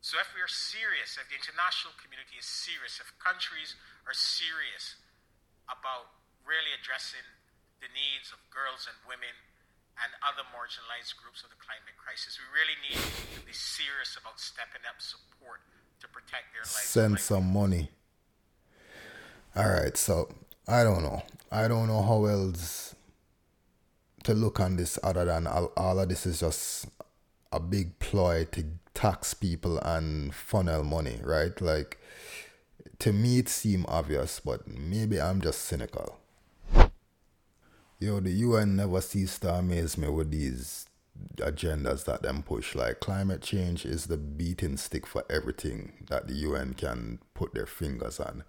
So 0.00 0.16
if 0.16 0.32
we 0.32 0.40
are 0.40 0.48
serious, 0.48 1.20
if 1.20 1.28
the 1.28 1.36
international 1.36 1.92
community 2.00 2.40
is 2.40 2.48
serious, 2.48 2.96
if 3.02 3.12
countries 3.20 3.76
are 4.08 4.16
serious 4.16 4.96
about 5.68 6.16
really 6.40 6.72
addressing 6.72 7.22
the 7.84 7.90
needs 7.92 8.32
of 8.32 8.40
girls 8.48 8.88
and 8.88 8.96
women 9.04 9.32
and 10.00 10.08
other 10.24 10.46
marginalized 10.48 11.20
groups 11.20 11.44
of 11.44 11.52
the 11.52 11.60
climate 11.60 11.96
crisis, 12.00 12.40
we 12.40 12.48
really 12.48 12.78
need 12.80 12.96
to 13.36 13.40
be 13.44 13.52
serious 13.52 14.16
about 14.16 14.40
stepping 14.40 14.80
up 14.88 14.96
support 15.04 15.60
to 16.00 16.08
protect 16.08 16.56
their 16.56 16.64
lives. 16.64 16.88
send 16.88 17.20
some 17.20 17.52
money. 17.52 17.92
All 19.56 19.68
right, 19.68 19.96
so 19.96 20.28
I 20.68 20.84
don't 20.84 21.02
know. 21.02 21.22
I 21.50 21.66
don't 21.66 21.88
know 21.88 22.02
how 22.02 22.24
else 22.26 22.94
to 24.22 24.34
look 24.34 24.60
on 24.60 24.76
this 24.76 24.98
other 25.02 25.24
than 25.24 25.48
all, 25.48 25.72
all 25.76 25.98
of 25.98 26.08
this 26.08 26.24
is 26.24 26.40
just 26.40 26.86
a 27.52 27.58
big 27.58 27.98
ploy 27.98 28.44
to 28.52 28.64
tax 28.94 29.34
people 29.34 29.78
and 29.78 30.32
funnel 30.32 30.84
money, 30.84 31.18
right? 31.24 31.60
Like 31.60 31.98
to 33.00 33.12
me 33.12 33.40
it 33.40 33.48
seemed 33.48 33.86
obvious, 33.88 34.40
but 34.40 34.68
maybe 34.68 35.20
I'm 35.20 35.40
just 35.40 35.62
cynical. 35.62 36.18
Yo, 37.98 38.20
the 38.20 38.30
UN 38.30 38.76
never 38.76 39.00
ceased 39.00 39.42
to 39.42 39.54
amaze 39.54 39.98
me 39.98 40.08
with 40.08 40.30
these 40.30 40.86
agendas 41.36 42.04
that 42.04 42.22
them 42.22 42.44
push. 42.44 42.76
Like 42.76 43.00
climate 43.00 43.42
change 43.42 43.84
is 43.84 44.06
the 44.06 44.16
beating 44.16 44.76
stick 44.76 45.06
for 45.06 45.24
everything 45.28 46.06
that 46.08 46.28
the 46.28 46.34
UN 46.34 46.74
can 46.74 47.18
put 47.34 47.52
their 47.52 47.66
fingers 47.66 48.20
on. 48.20 48.44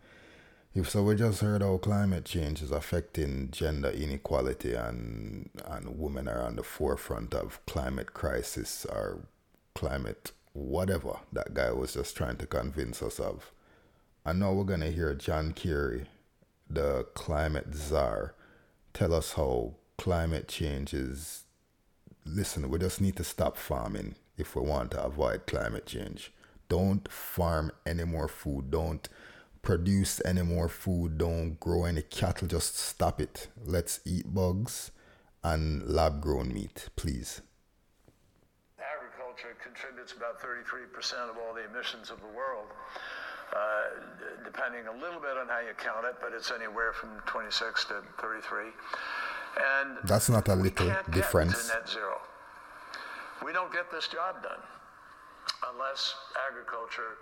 If 0.74 0.90
so, 0.90 1.04
we 1.04 1.16
just 1.16 1.42
heard 1.42 1.62
how 1.62 1.78
climate 1.78 2.24
change 2.24 2.62
is 2.62 2.72
affecting 2.72 3.52
gender 3.52 3.90
inequality 3.90 4.74
and 4.74 5.50
and 5.66 6.00
women 6.00 6.30
are 6.30 6.44
on 6.44 6.56
the 6.56 6.64
forefront 6.64 7.34
of 7.34 7.60
climate 7.66 8.14
crisis 8.14 8.86
or 8.86 9.20
climate 9.76 10.32
whatever 10.54 11.20
that 11.34 11.54
guy 11.54 11.72
was 11.72 11.94
just 11.94 12.16
trying 12.16 12.38
to 12.38 12.46
convince 12.46 13.02
us 13.04 13.20
of. 13.20 13.52
I 14.26 14.32
know 14.32 14.54
we're 14.54 14.64
gonna 14.64 14.92
hear 14.92 15.14
John 15.14 15.52
Kerry, 15.52 16.06
the 16.70 17.06
climate 17.16 17.76
czar, 17.76 18.34
tell 18.94 19.14
us 19.14 19.34
how 19.34 19.74
climate 19.98 20.48
change 20.48 20.94
is. 20.94 21.44
Listen, 22.26 22.70
we 22.70 22.80
just 22.80 23.02
need 23.02 23.18
to 23.18 23.26
stop 23.26 23.58
farming 23.58 24.16
if 24.38 24.56
we 24.56 24.62
want 24.62 24.92
to 24.92 25.04
avoid 25.04 25.48
climate 25.48 25.86
change. 25.86 26.32
Don't 26.70 27.12
farm 27.12 27.74
any 27.86 28.06
more 28.06 28.30
food. 28.30 28.72
Don't 28.72 29.10
produce 29.62 30.22
any 30.26 30.42
more 30.42 30.68
food. 30.68 31.18
Don't 31.18 31.60
grow 31.60 31.86
any 31.86 32.02
cattle. 32.02 32.48
Just 32.48 32.78
stop 32.78 33.22
it. 33.22 33.48
Let's 33.64 34.00
eat 34.06 34.34
bugs 34.34 34.92
and 35.44 35.88
lab 35.88 36.22
grown 36.22 36.54
meat, 36.54 36.90
please. 36.96 37.42
Agriculture 38.80 39.56
contributes 39.64 40.14
about 40.14 40.40
33% 40.40 41.30
of 41.30 41.38
all 41.38 41.54
the 41.54 41.66
emissions 41.70 42.10
of 42.10 42.20
the 42.22 42.28
world. 42.28 42.68
Uh, 43.52 44.46
depending 44.46 44.88
a 44.88 44.94
little 44.94 45.20
bit 45.20 45.36
on 45.38 45.48
how 45.48 45.60
you 45.60 45.74
count 45.78 46.06
it, 46.06 46.16
but 46.22 46.32
it's 46.32 46.52
anywhere 46.52 46.94
from 46.94 47.10
26 47.26 47.84
to 47.86 48.02
33. 48.22 48.64
And 48.64 49.98
that's 50.06 50.30
not 50.30 50.48
a 50.48 50.56
little 50.56 50.90
difference. 51.12 51.68
net 51.68 51.90
zero. 51.90 52.16
We 53.44 53.52
don't 53.52 53.74
get 53.74 53.92
this 53.92 54.08
job 54.08 54.42
done 54.42 54.64
unless 55.74 56.16
agriculture 56.48 57.18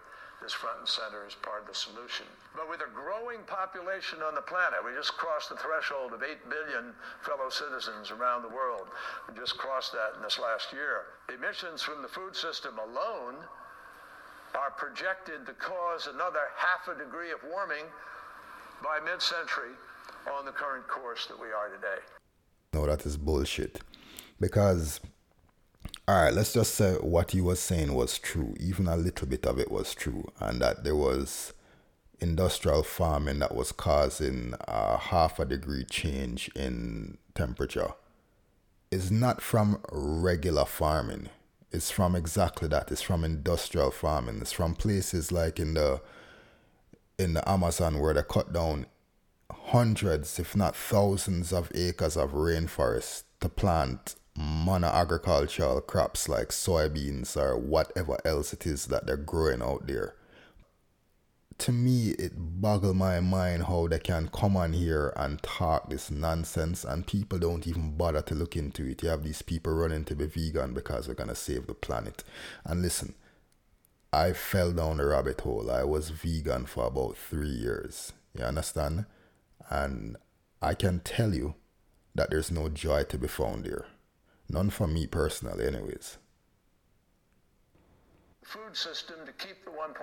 is 0.45 0.53
front 0.53 0.79
and 0.79 0.87
center 0.87 1.25
as 1.27 1.35
part 1.35 1.61
of 1.61 1.67
the 1.67 1.75
solution. 1.75 2.25
But 2.55 2.69
with 2.69 2.81
a 2.81 2.91
growing 2.93 3.43
population 3.45 4.23
on 4.23 4.35
the 4.35 4.41
planet, 4.41 4.79
we 4.83 4.91
just 4.95 5.13
crossed 5.13 5.49
the 5.49 5.57
threshold 5.57 6.13
of 6.13 6.23
8 6.23 6.49
billion 6.49 6.93
fellow 7.21 7.49
citizens 7.49 8.11
around 8.11 8.43
the 8.43 8.53
world. 8.53 8.87
We 9.27 9.35
just 9.35 9.57
crossed 9.57 9.91
that 9.93 10.15
in 10.15 10.21
this 10.21 10.39
last 10.39 10.71
year. 10.71 11.19
Emissions 11.33 11.81
from 11.83 12.01
the 12.01 12.07
food 12.07 12.35
system 12.35 12.79
alone 12.79 13.35
are 14.55 14.71
projected 14.71 15.45
to 15.45 15.53
cause 15.53 16.07
another 16.07 16.49
half 16.55 16.87
a 16.87 16.97
degree 16.97 17.31
of 17.31 17.39
warming 17.49 17.85
by 18.83 18.99
mid 19.03 19.21
century 19.21 19.75
on 20.33 20.45
the 20.45 20.51
current 20.51 20.87
course 20.87 21.27
that 21.27 21.39
we 21.39 21.47
are 21.47 21.69
today. 21.69 22.01
No, 22.73 22.85
that 22.85 23.05
is 23.05 23.17
bullshit. 23.17 23.81
Because, 24.39 25.01
all 26.09 26.23
right, 26.23 26.33
let's 26.33 26.53
just 26.53 26.73
say 26.73 26.93
what 26.95 27.31
he 27.31 27.41
was 27.41 27.59
saying 27.59 27.93
was 27.93 28.17
true. 28.17 28.55
Even 28.59 28.87
a 28.87 28.97
little 28.97 29.27
bit 29.27 29.45
of 29.45 29.59
it 29.59 29.71
was 29.71 29.93
true. 29.93 30.31
And 30.39 30.61
that 30.61 30.83
there 30.83 30.95
was 30.95 31.53
industrial 32.19 32.83
farming 32.83 33.39
that 33.39 33.53
was 33.53 33.71
causing 33.71 34.55
a 34.67 34.97
half 34.97 35.39
a 35.39 35.45
degree 35.45 35.85
change 35.85 36.49
in 36.55 37.17
temperature. 37.35 37.93
It's 38.91 39.11
not 39.11 39.41
from 39.41 39.79
regular 39.91 40.65
farming 40.65 41.29
it's 41.71 41.91
from 41.91 42.15
exactly 42.15 42.67
that. 42.69 42.91
It's 42.91 43.01
from 43.01 43.23
industrial 43.23 43.91
farming. 43.91 44.39
It's 44.41 44.51
from 44.51 44.75
places 44.75 45.31
like 45.31 45.59
in 45.59 45.75
the 45.75 46.01
in 47.17 47.33
the 47.33 47.47
Amazon 47.47 47.99
where 47.99 48.13
they 48.13 48.23
cut 48.23 48.53
down 48.53 48.85
hundreds, 49.51 50.39
if 50.39 50.55
not 50.55 50.75
thousands, 50.75 51.51
of 51.53 51.71
acres 51.75 52.17
of 52.17 52.31
rainforest 52.31 53.23
to 53.41 53.49
plant 53.49 54.15
monoagricultural 54.39 55.85
crops 55.85 56.29
like 56.29 56.49
soybeans 56.49 57.35
or 57.35 57.57
whatever 57.57 58.17
else 58.23 58.53
it 58.53 58.65
is 58.65 58.85
that 58.87 59.05
they're 59.05 59.17
growing 59.17 59.61
out 59.61 59.85
there 59.87 60.15
to 61.59 61.73
me, 61.73 62.11
it 62.11 62.31
boggles 62.35 62.95
my 62.95 63.19
mind 63.19 63.63
how 63.63 63.87
they 63.87 63.99
can 63.99 64.29
come 64.29 64.55
on 64.55 64.71
here 64.71 65.11
and 65.17 65.43
talk 65.43 65.89
this 65.89 66.09
nonsense 66.09 66.85
and 66.85 67.05
people 67.05 67.37
don't 67.37 67.67
even 67.67 67.97
bother 67.97 68.21
to 68.21 68.33
look 68.33 68.55
into 68.55 68.85
it. 68.85 69.03
You 69.03 69.09
have 69.09 69.23
these 69.23 69.41
people 69.41 69.73
running 69.73 70.05
to 70.05 70.15
be 70.15 70.25
vegan 70.25 70.73
because 70.73 71.07
we're 71.07 71.15
gonna 71.15 71.35
save 71.35 71.67
the 71.67 71.73
planet. 71.73 72.23
And 72.63 72.81
listen, 72.81 73.13
I 74.13 74.31
fell 74.31 74.71
down 74.71 74.97
the 74.97 75.05
rabbit 75.05 75.41
hole. 75.41 75.69
I 75.69 75.83
was 75.83 76.11
vegan 76.11 76.65
for 76.65 76.85
about 76.85 77.17
three 77.17 77.49
years. 77.49 78.13
You 78.33 78.45
understand? 78.45 79.05
And 79.69 80.15
I 80.61 80.73
can 80.75 81.01
tell 81.01 81.33
you 81.33 81.55
that 82.15 82.29
there's 82.29 82.51
no 82.51 82.69
joy 82.69 83.03
to 83.03 83.17
be 83.17 83.27
found 83.27 83.65
here. 83.65 83.85
None 84.49 84.69
for 84.69 84.87
me 84.87 85.07
personally, 85.07 85.67
anyways 85.67 86.17
food 88.49 88.75
system 88.75 89.15
to 89.29 89.33
keep 89.33 89.63
the 89.63 89.69
1.5 89.69 89.93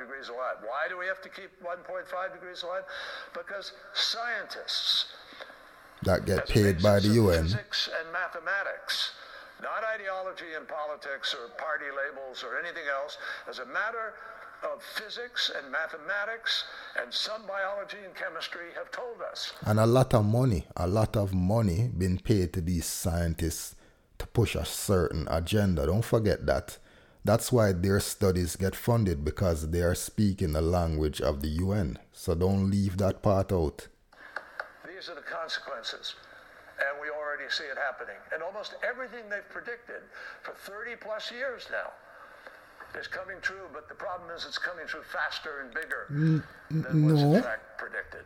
degrees 0.00 0.28
alive. 0.32 0.56
Why 0.64 0.88
do 0.88 0.96
we 0.96 1.04
have 1.04 1.20
to 1.20 1.28
keep 1.28 1.52
1.5 1.60 2.32
degrees 2.32 2.62
alive? 2.62 2.84
Because 3.34 3.72
scientists 3.92 5.12
that 6.02 6.24
get 6.24 6.48
paid 6.48 6.82
by 6.82 7.00
the 7.00 7.08
UN 7.20 7.44
physics 7.44 7.90
and 8.00 8.10
mathematics, 8.10 9.12
not 9.60 9.84
ideology 9.84 10.56
and 10.56 10.66
politics 10.66 11.36
or 11.36 11.52
party 11.60 11.92
labels 11.92 12.42
or 12.42 12.56
anything 12.56 12.88
else, 12.88 13.18
as 13.46 13.58
a 13.58 13.66
matter 13.66 14.16
of 14.64 14.82
physics 14.82 15.52
and 15.56 15.70
mathematics 15.70 16.64
and 17.02 17.12
some 17.12 17.44
biology 17.46 18.00
and 18.04 18.14
chemistry 18.14 18.72
have 18.76 18.90
told 18.90 19.20
us. 19.30 19.52
And 19.66 19.78
a 19.78 19.86
lot 19.86 20.14
of 20.14 20.24
money, 20.24 20.64
a 20.74 20.86
lot 20.86 21.16
of 21.16 21.34
money 21.34 21.90
being 21.96 22.18
paid 22.18 22.54
to 22.54 22.62
these 22.62 22.86
scientists 22.86 23.76
to 24.20 24.26
push 24.28 24.54
a 24.54 24.64
certain 24.64 25.26
agenda. 25.28 25.86
Don't 25.86 26.04
forget 26.04 26.46
that 26.46 26.78
that's 27.24 27.52
why 27.52 27.72
their 27.72 28.00
studies 28.00 28.56
get 28.56 28.74
funded 28.74 29.24
because 29.24 29.70
they 29.70 29.82
are 29.82 29.94
speaking 29.94 30.52
the 30.52 30.62
language 30.62 31.20
of 31.20 31.42
the 31.42 31.48
UN. 31.48 31.98
So 32.12 32.34
don't 32.34 32.70
leave 32.70 32.96
that 32.96 33.22
part 33.22 33.52
out. 33.52 33.88
These 34.86 35.10
are 35.10 35.14
the 35.14 35.20
consequences. 35.20 36.14
And 36.78 37.00
we 37.00 37.08
already 37.10 37.50
see 37.50 37.64
it 37.64 37.76
happening. 37.76 38.16
And 38.32 38.42
almost 38.42 38.74
everything 38.82 39.28
they've 39.28 39.48
predicted 39.50 40.00
for 40.42 40.54
30 40.54 40.96
plus 40.96 41.30
years 41.30 41.68
now 41.70 41.92
is 42.98 43.06
coming 43.06 43.36
true, 43.42 43.68
but 43.72 43.88
the 43.88 43.94
problem 43.94 44.30
is 44.34 44.46
it's 44.46 44.58
coming 44.58 44.86
true 44.86 45.02
faster 45.12 45.60
and 45.60 45.74
bigger 45.74 46.06
mm, 46.10 46.42
than 46.70 47.06
no. 47.06 47.12
was 47.12 47.22
in 47.22 47.42
fact 47.42 47.78
predicted 47.78 48.24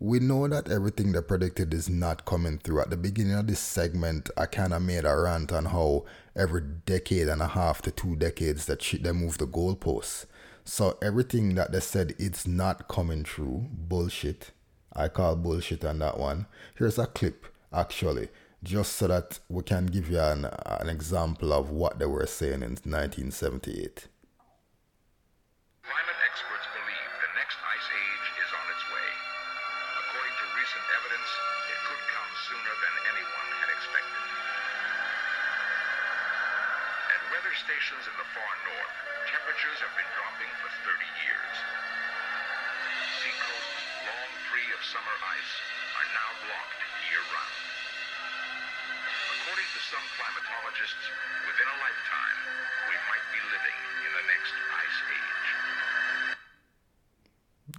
we 0.00 0.18
know 0.18 0.46
that 0.48 0.70
everything 0.70 1.12
they 1.12 1.20
predicted 1.20 1.72
is 1.72 1.88
not 1.88 2.24
coming 2.24 2.58
through. 2.58 2.80
At 2.80 2.90
the 2.90 2.96
beginning 2.96 3.34
of 3.34 3.46
this 3.46 3.60
segment, 3.60 4.28
I 4.36 4.46
kind 4.46 4.72
of 4.74 4.82
made 4.82 5.04
a 5.04 5.16
rant 5.16 5.52
on 5.52 5.66
how 5.66 6.04
every 6.36 6.62
decade 6.62 7.28
and 7.28 7.40
a 7.40 7.46
half 7.48 7.80
to 7.82 7.90
two 7.90 8.16
decades 8.16 8.66
that 8.66 8.80
they 9.00 9.12
move 9.12 9.38
the 9.38 9.46
goalposts. 9.46 10.26
So 10.64 10.98
everything 11.02 11.54
that 11.54 11.72
they 11.72 11.80
said 11.80 12.14
it's 12.18 12.46
not 12.46 12.88
coming 12.88 13.22
true, 13.22 13.66
bullshit. 13.70 14.50
I 14.92 15.08
call 15.08 15.36
bullshit 15.36 15.84
on 15.84 15.98
that 16.00 16.18
one. 16.18 16.46
Here's 16.76 16.98
a 16.98 17.06
clip, 17.06 17.46
actually, 17.72 18.28
just 18.62 18.94
so 18.94 19.08
that 19.08 19.40
we 19.48 19.62
can 19.62 19.86
give 19.86 20.10
you 20.10 20.20
an, 20.20 20.46
an 20.66 20.88
example 20.88 21.52
of 21.52 21.70
what 21.70 21.98
they 21.98 22.06
were 22.06 22.26
saying 22.26 22.62
in 22.62 22.78
1978. 22.82 24.08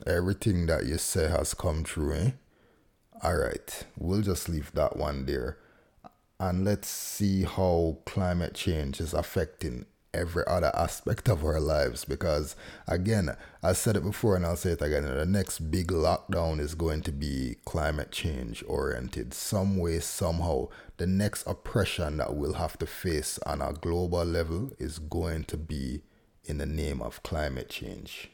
Everything 0.05 0.65
that 0.67 0.85
you 0.85 0.97
say 0.97 1.27
has 1.27 1.53
come 1.53 1.83
true, 1.83 2.13
eh? 2.13 2.31
Alright, 3.23 3.85
we'll 3.97 4.21
just 4.21 4.49
leave 4.49 4.71
that 4.73 4.97
one 4.97 5.25
there. 5.25 5.57
And 6.39 6.65
let's 6.65 6.87
see 6.89 7.43
how 7.43 7.99
climate 8.05 8.53
change 8.53 8.99
is 8.99 9.13
affecting 9.13 9.85
every 10.15 10.43
other 10.47 10.71
aspect 10.73 11.27
of 11.27 11.43
our 11.43 11.59
lives 11.59 12.05
because 12.05 12.55
again 12.87 13.35
i 13.61 13.73
said 13.73 13.95
it 13.95 14.03
before 14.03 14.35
and 14.35 14.45
i'll 14.45 14.55
say 14.55 14.71
it 14.71 14.81
again 14.81 15.03
the 15.03 15.25
next 15.25 15.59
big 15.69 15.87
lockdown 15.87 16.59
is 16.59 16.73
going 16.73 17.01
to 17.01 17.11
be 17.11 17.57
climate 17.65 18.11
change 18.11 18.63
oriented 18.67 19.33
some 19.33 19.77
way 19.77 19.99
somehow. 19.99 20.67
The 20.97 21.07
next 21.07 21.45
oppression 21.45 22.17
that 22.17 22.35
we'll 22.35 22.53
have 22.53 22.77
to 22.79 22.85
face 22.85 23.37
on 23.45 23.61
a 23.61 23.73
global 23.73 24.23
level 24.23 24.71
is 24.79 24.99
going 24.99 25.43
to 25.45 25.57
be 25.57 26.01
in 26.45 26.57
the 26.57 26.65
name 26.65 27.01
of 27.01 27.21
climate 27.23 27.69
change 27.69 28.29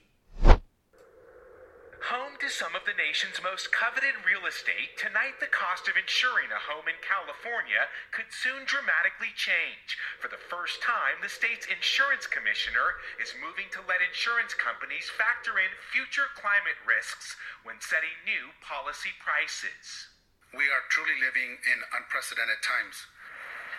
some 2.52 2.76
of 2.76 2.84
the 2.84 3.00
nation's 3.00 3.40
most 3.40 3.72
coveted 3.72 4.12
real 4.28 4.44
estate, 4.44 5.00
tonight 5.00 5.40
the 5.40 5.48
cost 5.48 5.88
of 5.88 5.96
insuring 5.96 6.52
a 6.52 6.60
home 6.60 6.84
in 6.84 7.00
California 7.00 7.88
could 8.12 8.28
soon 8.28 8.68
dramatically 8.68 9.32
change. 9.32 9.96
For 10.20 10.28
the 10.28 10.42
first 10.52 10.84
time, 10.84 11.24
the 11.24 11.32
state's 11.32 11.64
insurance 11.72 12.28
commissioner 12.28 13.00
is 13.24 13.40
moving 13.40 13.72
to 13.72 13.88
let 13.88 14.04
insurance 14.04 14.52
companies 14.52 15.08
factor 15.08 15.56
in 15.64 15.72
future 15.96 16.28
climate 16.36 16.76
risks 16.84 17.40
when 17.64 17.80
setting 17.80 18.20
new 18.28 18.52
policy 18.60 19.16
prices. 19.24 20.12
We 20.52 20.68
are 20.68 20.92
truly 20.92 21.16
living 21.24 21.56
in 21.56 21.80
unprecedented 21.96 22.60
times. 22.60 23.08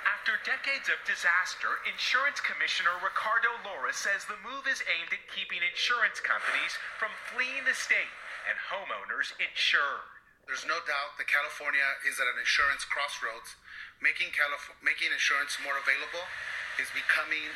After 0.09 0.41
decades 0.49 0.89
of 0.89 1.05
disaster, 1.05 1.85
Insurance 1.85 2.41
Commissioner 2.41 2.97
Ricardo 3.05 3.53
Lara 3.69 3.93
says 3.93 4.25
the 4.25 4.41
move 4.41 4.65
is 4.65 4.81
aimed 4.89 5.13
at 5.13 5.29
keeping 5.29 5.61
insurance 5.61 6.25
companies 6.25 6.81
from 6.97 7.13
fleeing 7.29 7.69
the 7.69 7.77
state 7.77 8.11
and 8.49 8.57
homeowners 8.73 9.33
insured. 9.39 10.09
There's 10.47 10.67
no 10.67 10.83
doubt 10.85 11.17
that 11.19 11.31
California 11.31 11.87
is 12.03 12.19
at 12.19 12.27
an 12.27 12.39
insurance 12.39 12.83
crossroads. 12.85 13.55
Making, 14.03 14.35
Calif- 14.35 14.75
making 14.83 15.15
insurance 15.15 15.55
more 15.63 15.79
available 15.79 16.27
is 16.83 16.91
becoming 16.91 17.47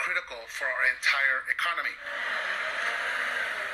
critical 0.00 0.40
for 0.48 0.64
our 0.64 0.84
entire 0.88 1.44
economy. 1.52 1.92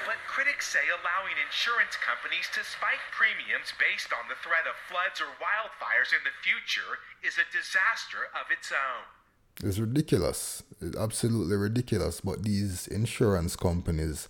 But 0.05 0.19
critics 0.27 0.67
say 0.67 0.89
allowing 0.89 1.37
insurance 1.39 1.95
companies 2.01 2.51
to 2.57 2.65
spike 2.65 3.05
premiums 3.13 3.77
based 3.77 4.11
on 4.11 4.27
the 4.27 4.41
threat 4.41 4.65
of 4.67 4.75
floods 4.89 5.21
or 5.21 5.31
wildfires 5.39 6.17
in 6.17 6.25
the 6.25 6.35
future 6.41 6.99
is 7.23 7.37
a 7.37 7.47
disaster 7.53 8.33
of 8.35 8.51
its 8.51 8.73
own. 8.73 9.07
It's 9.63 9.79
ridiculous. 9.79 10.63
It's 10.81 10.97
absolutely 10.97 11.57
ridiculous. 11.57 12.21
But 12.21 12.43
these 12.43 12.87
insurance 12.87 13.55
companies 13.55 14.29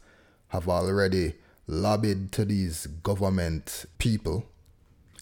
have 0.48 0.68
already 0.68 1.34
lobbied 1.68 2.32
to 2.32 2.44
these 2.44 2.86
government 2.86 3.84
people 3.98 4.46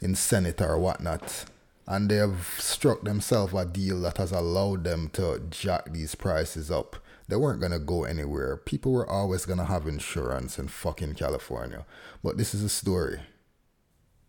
in 0.00 0.14
Senate 0.14 0.62
or 0.62 0.78
whatnot. 0.78 1.44
And 1.86 2.08
they 2.08 2.16
have 2.16 2.56
struck 2.58 3.02
themselves 3.02 3.52
a 3.52 3.66
deal 3.66 4.00
that 4.00 4.16
has 4.16 4.32
allowed 4.32 4.84
them 4.84 5.10
to 5.10 5.42
jack 5.50 5.92
these 5.92 6.14
prices 6.14 6.70
up 6.70 6.96
they 7.28 7.36
weren't 7.36 7.60
gonna 7.60 7.80
go 7.80 8.04
anywhere. 8.04 8.56
People 8.56 8.92
were 8.92 9.08
always 9.08 9.46
gonna 9.46 9.64
have 9.66 9.86
insurance 9.86 10.58
in 10.58 10.68
fucking 10.68 11.14
California. 11.14 11.84
But 12.22 12.38
this 12.38 12.54
is 12.54 12.62
a 12.62 12.68
story. 12.68 13.20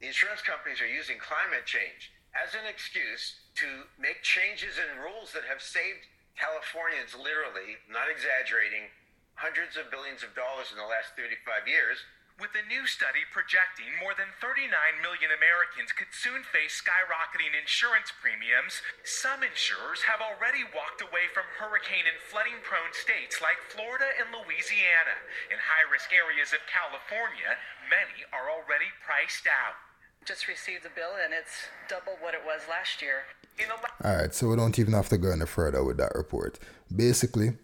The 0.01 0.07
insurance 0.07 0.41
companies 0.41 0.82
are 0.82 0.89
using 0.89 1.18
climate 1.18 1.65
change 1.65 2.11
as 2.34 2.53
an 2.53 2.65
excuse 2.70 3.36
to 3.55 3.86
make 3.99 4.22
changes 4.22 4.78
in 4.78 5.01
rules 5.01 5.32
that 5.34 5.45
have 5.49 5.61
saved 5.61 6.09
Californians 6.38 7.18
literally, 7.18 7.78
not 7.89 8.09
exaggerating, 8.09 8.89
hundreds 9.38 9.77
of 9.77 9.89
billions 9.93 10.25
of 10.25 10.33
dollars 10.33 10.73
in 10.73 10.77
the 10.77 10.85
last 10.85 11.13
35 11.15 11.69
years 11.69 12.05
with 12.38 12.53
a 12.53 12.65
new 12.69 12.85
study 12.85 13.25
projecting 13.33 13.89
more 13.97 14.13
than 14.13 14.29
39 14.38 14.69
million 15.01 15.33
Americans 15.33 15.89
could 15.89 16.13
soon 16.13 16.45
face 16.45 16.77
skyrocketing 16.77 17.57
insurance 17.57 18.13
premiums, 18.13 18.85
some 19.01 19.41
insurers 19.41 20.05
have 20.05 20.21
already 20.21 20.61
walked 20.69 21.01
away 21.01 21.25
from 21.33 21.49
hurricane 21.57 22.05
and 22.05 22.21
flooding 22.21 22.61
prone 22.61 22.93
states 22.93 23.41
like 23.41 23.57
Florida 23.73 24.05
and 24.21 24.29
Louisiana. 24.29 25.17
In 25.49 25.57
high 25.57 25.85
risk 25.89 26.13
areas 26.13 26.53
of 26.53 26.61
California, 26.69 27.57
many 27.89 28.21
are 28.29 28.53
already 28.53 28.93
priced 29.01 29.49
out. 29.49 29.73
Just 30.21 30.45
received 30.45 30.85
a 30.85 30.93
bill 30.93 31.17
and 31.17 31.33
it's 31.33 31.73
double 31.89 32.21
what 32.21 32.38
it 32.38 32.45
was 32.45 32.69
last 32.69 33.01
year. 33.01 33.25
Alright, 34.05 34.38
so 34.38 34.45
we 34.45 34.55
don't 34.61 34.77
even 34.77 34.93
have 34.93 35.09
to 35.09 35.17
go 35.17 35.33
any 35.33 35.49
further 35.49 35.81
with 35.81 35.97
that 35.97 36.13
report. 36.13 36.61
Basically, 36.93 37.57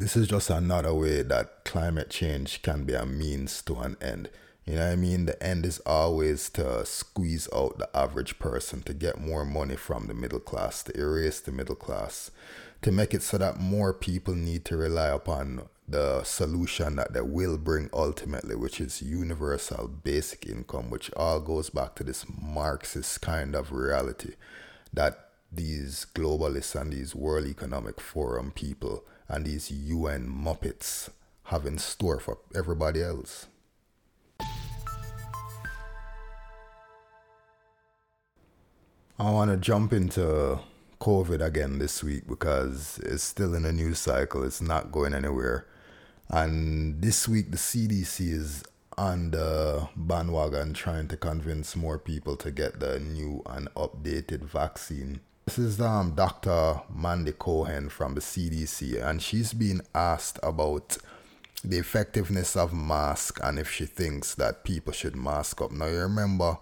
this 0.00 0.16
is 0.16 0.26
just 0.26 0.50
another 0.50 0.92
way 0.92 1.22
that 1.22 1.64
climate 1.64 2.10
change 2.10 2.62
can 2.62 2.84
be 2.84 2.94
a 2.94 3.06
means 3.06 3.62
to 3.62 3.76
an 3.76 3.96
end. 4.00 4.28
You 4.64 4.76
know 4.76 4.86
what 4.86 4.92
I 4.92 4.96
mean? 4.96 5.26
The 5.26 5.40
end 5.42 5.66
is 5.66 5.78
always 5.80 6.48
to 6.50 6.84
squeeze 6.86 7.48
out 7.54 7.78
the 7.78 7.88
average 7.94 8.38
person, 8.38 8.82
to 8.82 8.94
get 8.94 9.20
more 9.20 9.44
money 9.44 9.76
from 9.76 10.06
the 10.06 10.14
middle 10.14 10.40
class, 10.40 10.82
to 10.84 10.98
erase 10.98 11.40
the 11.40 11.52
middle 11.52 11.74
class, 11.74 12.30
to 12.82 12.90
make 12.90 13.12
it 13.14 13.22
so 13.22 13.38
that 13.38 13.60
more 13.60 13.92
people 13.92 14.34
need 14.34 14.64
to 14.64 14.76
rely 14.76 15.08
upon 15.08 15.68
the 15.86 16.24
solution 16.24 16.96
that 16.96 17.12
they 17.12 17.20
will 17.20 17.58
bring 17.58 17.90
ultimately, 17.92 18.56
which 18.56 18.80
is 18.80 19.02
universal 19.02 19.86
basic 19.86 20.46
income, 20.46 20.88
which 20.88 21.12
all 21.12 21.40
goes 21.40 21.68
back 21.68 21.94
to 21.94 22.04
this 22.04 22.24
Marxist 22.40 23.20
kind 23.20 23.54
of 23.54 23.70
reality 23.70 24.32
that 24.92 25.28
these 25.52 26.06
globalists 26.14 26.78
and 26.80 26.92
these 26.92 27.14
World 27.14 27.46
Economic 27.46 28.00
Forum 28.00 28.50
people 28.50 29.04
and 29.28 29.44
these 29.44 29.70
UN 29.70 30.26
Muppets 30.28 31.10
have 31.44 31.66
in 31.66 31.78
store 31.78 32.20
for 32.20 32.38
everybody 32.54 33.02
else. 33.02 33.46
I 39.16 39.30
want 39.30 39.50
to 39.50 39.56
jump 39.56 39.92
into 39.92 40.58
COVID 41.00 41.44
again 41.44 41.78
this 41.78 42.02
week 42.02 42.26
because 42.26 42.98
it's 43.04 43.22
still 43.22 43.54
in 43.54 43.64
a 43.64 43.72
news 43.72 43.98
cycle. 43.98 44.42
It's 44.42 44.60
not 44.60 44.90
going 44.90 45.14
anywhere. 45.14 45.66
And 46.28 47.00
this 47.00 47.28
week, 47.28 47.50
the 47.50 47.56
CDC 47.56 48.32
is 48.32 48.64
on 48.96 49.30
the 49.30 49.88
bandwagon 49.96 50.72
trying 50.72 51.08
to 51.08 51.16
convince 51.16 51.76
more 51.76 51.98
people 51.98 52.36
to 52.36 52.50
get 52.50 52.80
the 52.80 52.98
new 52.98 53.42
and 53.46 53.72
updated 53.74 54.40
vaccine 54.44 55.20
this 55.44 55.58
is 55.58 55.80
um, 55.80 56.14
Dr. 56.14 56.80
Mandy 56.94 57.32
Cohen 57.32 57.88
from 57.88 58.14
the 58.14 58.20
CDC, 58.20 59.02
and 59.04 59.20
she's 59.22 59.52
been 59.52 59.82
asked 59.94 60.38
about 60.42 60.96
the 61.62 61.78
effectiveness 61.78 62.56
of 62.56 62.72
mask 62.72 63.40
and 63.42 63.58
if 63.58 63.70
she 63.70 63.86
thinks 63.86 64.34
that 64.34 64.64
people 64.64 64.92
should 64.92 65.16
mask 65.16 65.60
up. 65.60 65.70
Now, 65.70 65.86
you 65.86 65.98
remember 65.98 66.58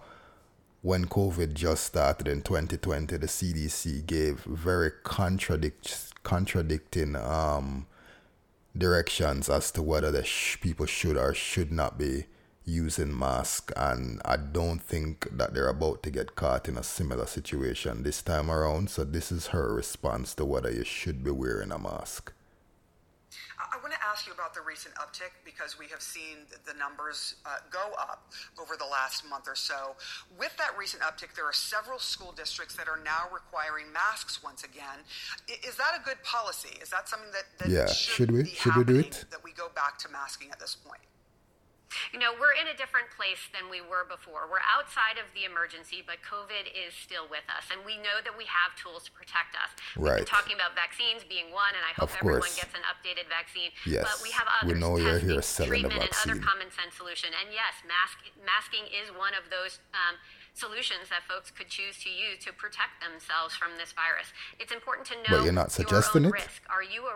when 0.80 1.06
COVID 1.06 1.54
just 1.54 1.84
started 1.84 2.26
in 2.26 2.42
2020, 2.42 3.16
the 3.16 3.26
CDC 3.26 4.04
gave 4.04 4.40
very 4.40 4.90
contradict 5.04 6.12
contradicting 6.24 7.16
um, 7.16 7.86
directions 8.76 9.48
as 9.48 9.70
to 9.72 9.82
whether 9.82 10.10
the 10.10 10.24
sh- 10.24 10.60
people 10.60 10.86
should 10.86 11.16
or 11.16 11.34
should 11.34 11.72
not 11.72 11.98
be 11.98 12.24
using 12.64 13.16
mask 13.16 13.72
and 13.76 14.20
I 14.24 14.36
don't 14.36 14.80
think 14.80 15.28
that 15.36 15.54
they're 15.54 15.68
about 15.68 16.02
to 16.04 16.10
get 16.10 16.36
caught 16.36 16.68
in 16.68 16.76
a 16.76 16.82
similar 16.82 17.26
situation 17.26 18.02
this 18.02 18.22
time 18.22 18.50
around. 18.50 18.90
So 18.90 19.04
this 19.04 19.32
is 19.32 19.48
her 19.48 19.74
response 19.74 20.34
to 20.36 20.44
whether 20.44 20.70
you 20.70 20.84
should 20.84 21.24
be 21.24 21.30
wearing 21.30 21.72
a 21.72 21.78
mask. 21.78 22.32
I 23.72 23.78
want 23.78 23.94
to 23.94 24.00
ask 24.04 24.26
you 24.26 24.34
about 24.34 24.52
the 24.52 24.60
recent 24.60 24.94
uptick 24.96 25.32
because 25.44 25.78
we 25.78 25.86
have 25.86 26.02
seen 26.02 26.44
the 26.66 26.74
numbers 26.74 27.36
uh, 27.46 27.56
go 27.70 27.94
up 27.98 28.30
over 28.60 28.76
the 28.76 28.84
last 28.84 29.28
month 29.28 29.48
or 29.48 29.54
so. 29.54 29.96
With 30.38 30.54
that 30.58 30.76
recent 30.78 31.02
uptick, 31.02 31.34
there 31.34 31.46
are 31.46 31.54
several 31.54 31.98
school 31.98 32.32
districts 32.32 32.76
that 32.76 32.86
are 32.86 33.00
now 33.02 33.32
requiring 33.32 33.90
masks 33.92 34.42
once 34.42 34.62
again. 34.62 35.00
Is 35.66 35.76
that 35.76 35.98
a 35.98 36.04
good 36.04 36.22
policy? 36.22 36.76
Is 36.82 36.90
that 36.90 37.08
something 37.08 37.30
that, 37.32 37.44
that 37.58 37.70
yeah? 37.70 37.86
Should, 37.86 38.28
should 38.28 38.30
we 38.30 38.44
should 38.44 38.76
we 38.76 38.84
do 38.84 38.98
it? 38.98 39.24
That 39.30 39.42
we 39.42 39.52
go 39.52 39.68
back 39.74 39.98
to 40.00 40.10
masking 40.10 40.50
at 40.50 40.60
this 40.60 40.74
point. 40.74 41.00
You 42.12 42.18
know, 42.18 42.32
we're 42.36 42.56
in 42.56 42.68
a 42.68 42.76
different 42.76 43.12
place 43.12 43.50
than 43.52 43.68
we 43.68 43.80
were 43.80 44.04
before. 44.08 44.48
We're 44.48 44.64
outside 44.64 45.20
of 45.20 45.28
the 45.36 45.44
emergency, 45.44 46.04
but 46.04 46.20
COVID 46.24 46.70
is 46.72 46.92
still 46.96 47.28
with 47.28 47.44
us. 47.52 47.68
And 47.70 47.84
we 47.84 47.96
know 48.00 48.20
that 48.24 48.34
we 48.34 48.48
have 48.48 48.74
tools 48.78 49.06
to 49.08 49.12
protect 49.12 49.56
us. 49.58 49.70
Right. 49.96 50.24
Talking 50.24 50.56
about 50.56 50.74
vaccines 50.74 51.24
being 51.24 51.52
one, 51.52 51.74
and 51.76 51.84
I 51.84 51.92
hope 51.96 52.12
everyone 52.18 52.52
gets 52.56 52.72
an 52.72 52.84
updated 52.88 53.28
vaccine. 53.28 53.70
Yes. 53.84 54.04
But 54.06 54.18
we 54.24 54.30
have 54.32 54.48
others. 54.48 54.72
We 54.72 54.80
know 54.80 54.96
you're 54.96 55.20
here 55.20 55.42
selling 55.42 55.86
treatment, 55.86 56.00
and 56.00 56.12
other 56.24 56.38
common 56.40 56.68
sense 56.72 56.96
solution. 56.96 57.32
And 57.32 57.52
yes, 57.52 57.80
mask, 57.84 58.22
masking 58.42 58.88
is 58.90 59.12
one 59.12 59.36
of 59.36 59.48
those 59.52 59.80
um, 59.92 60.16
solutions 60.54 61.08
that 61.08 61.24
folks 61.24 61.50
could 61.50 61.68
choose 61.68 61.96
to 62.04 62.10
use 62.10 62.44
to 62.44 62.52
protect 62.52 63.00
themselves 63.00 63.56
from 63.56 63.72
this 63.80 63.92
virus. 63.92 64.28
It's 64.60 64.72
important 64.72 65.08
to 65.08 65.16
know 65.24 65.40
but 65.40 65.44
you're 65.44 65.56
not 65.56 65.72
suggesting 65.72 66.24
it? 66.24 66.32
risk. 66.32 66.62
Are 66.68 66.84
you 66.84 67.08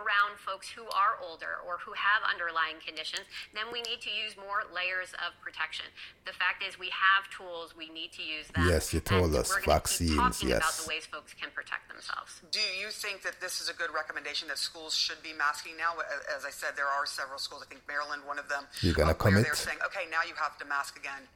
folks 0.47 0.71
who 0.71 0.87
are 0.95 1.19
older 1.19 1.59
or 1.67 1.83
who 1.83 1.91
have 1.91 2.23
underlying 2.23 2.79
conditions? 2.79 3.27
Then 3.51 3.67
we 3.75 3.83
need 3.83 3.99
to 4.07 4.09
use 4.09 4.39
more 4.39 4.63
layers 4.71 5.11
of 5.19 5.35
protection. 5.43 5.91
The 6.23 6.31
fact 6.31 6.63
is, 6.63 6.79
we 6.79 6.87
have 6.95 7.27
tools. 7.27 7.75
We 7.75 7.91
need 7.91 8.15
to 8.15 8.23
use 8.23 8.47
them. 8.55 8.63
Yes, 8.71 8.95
you 8.95 9.03
told 9.03 9.35
and 9.35 9.43
us 9.43 9.51
we're 9.51 9.67
vaccines. 9.67 10.39
Keep 10.39 10.55
yes. 10.55 10.63
about 10.63 10.75
the 10.79 10.87
ways 10.87 11.03
folks 11.05 11.35
can 11.35 11.51
protect 11.51 11.91
themselves. 11.91 12.39
Do 12.49 12.63
you 12.79 12.87
think 12.89 13.27
that 13.27 13.43
this 13.43 13.59
is 13.59 13.67
a 13.67 13.75
good 13.75 13.91
recommendation 13.91 14.47
that 14.47 14.57
schools 14.57 14.95
should 14.95 15.19
be 15.21 15.35
masking 15.35 15.75
now? 15.75 15.99
As 16.31 16.47
I 16.47 16.51
said, 16.51 16.79
there 16.79 16.87
are 16.87 17.05
several 17.05 17.37
schools. 17.37 17.61
I 17.65 17.67
think 17.67 17.83
Maryland, 17.87 18.23
one 18.23 18.39
of 18.39 18.47
them. 18.47 18.63
You're 18.79 18.95
gonna 18.95 19.11
uh, 19.11 19.19
where 19.19 19.43
commit? 19.43 19.43
They're 19.43 19.59
saying, 19.59 19.83
okay, 19.85 20.07
now 20.09 20.23
you 20.23 20.33
have 20.39 20.57
to 20.59 20.65
mask 20.65 20.95
again. 20.97 21.27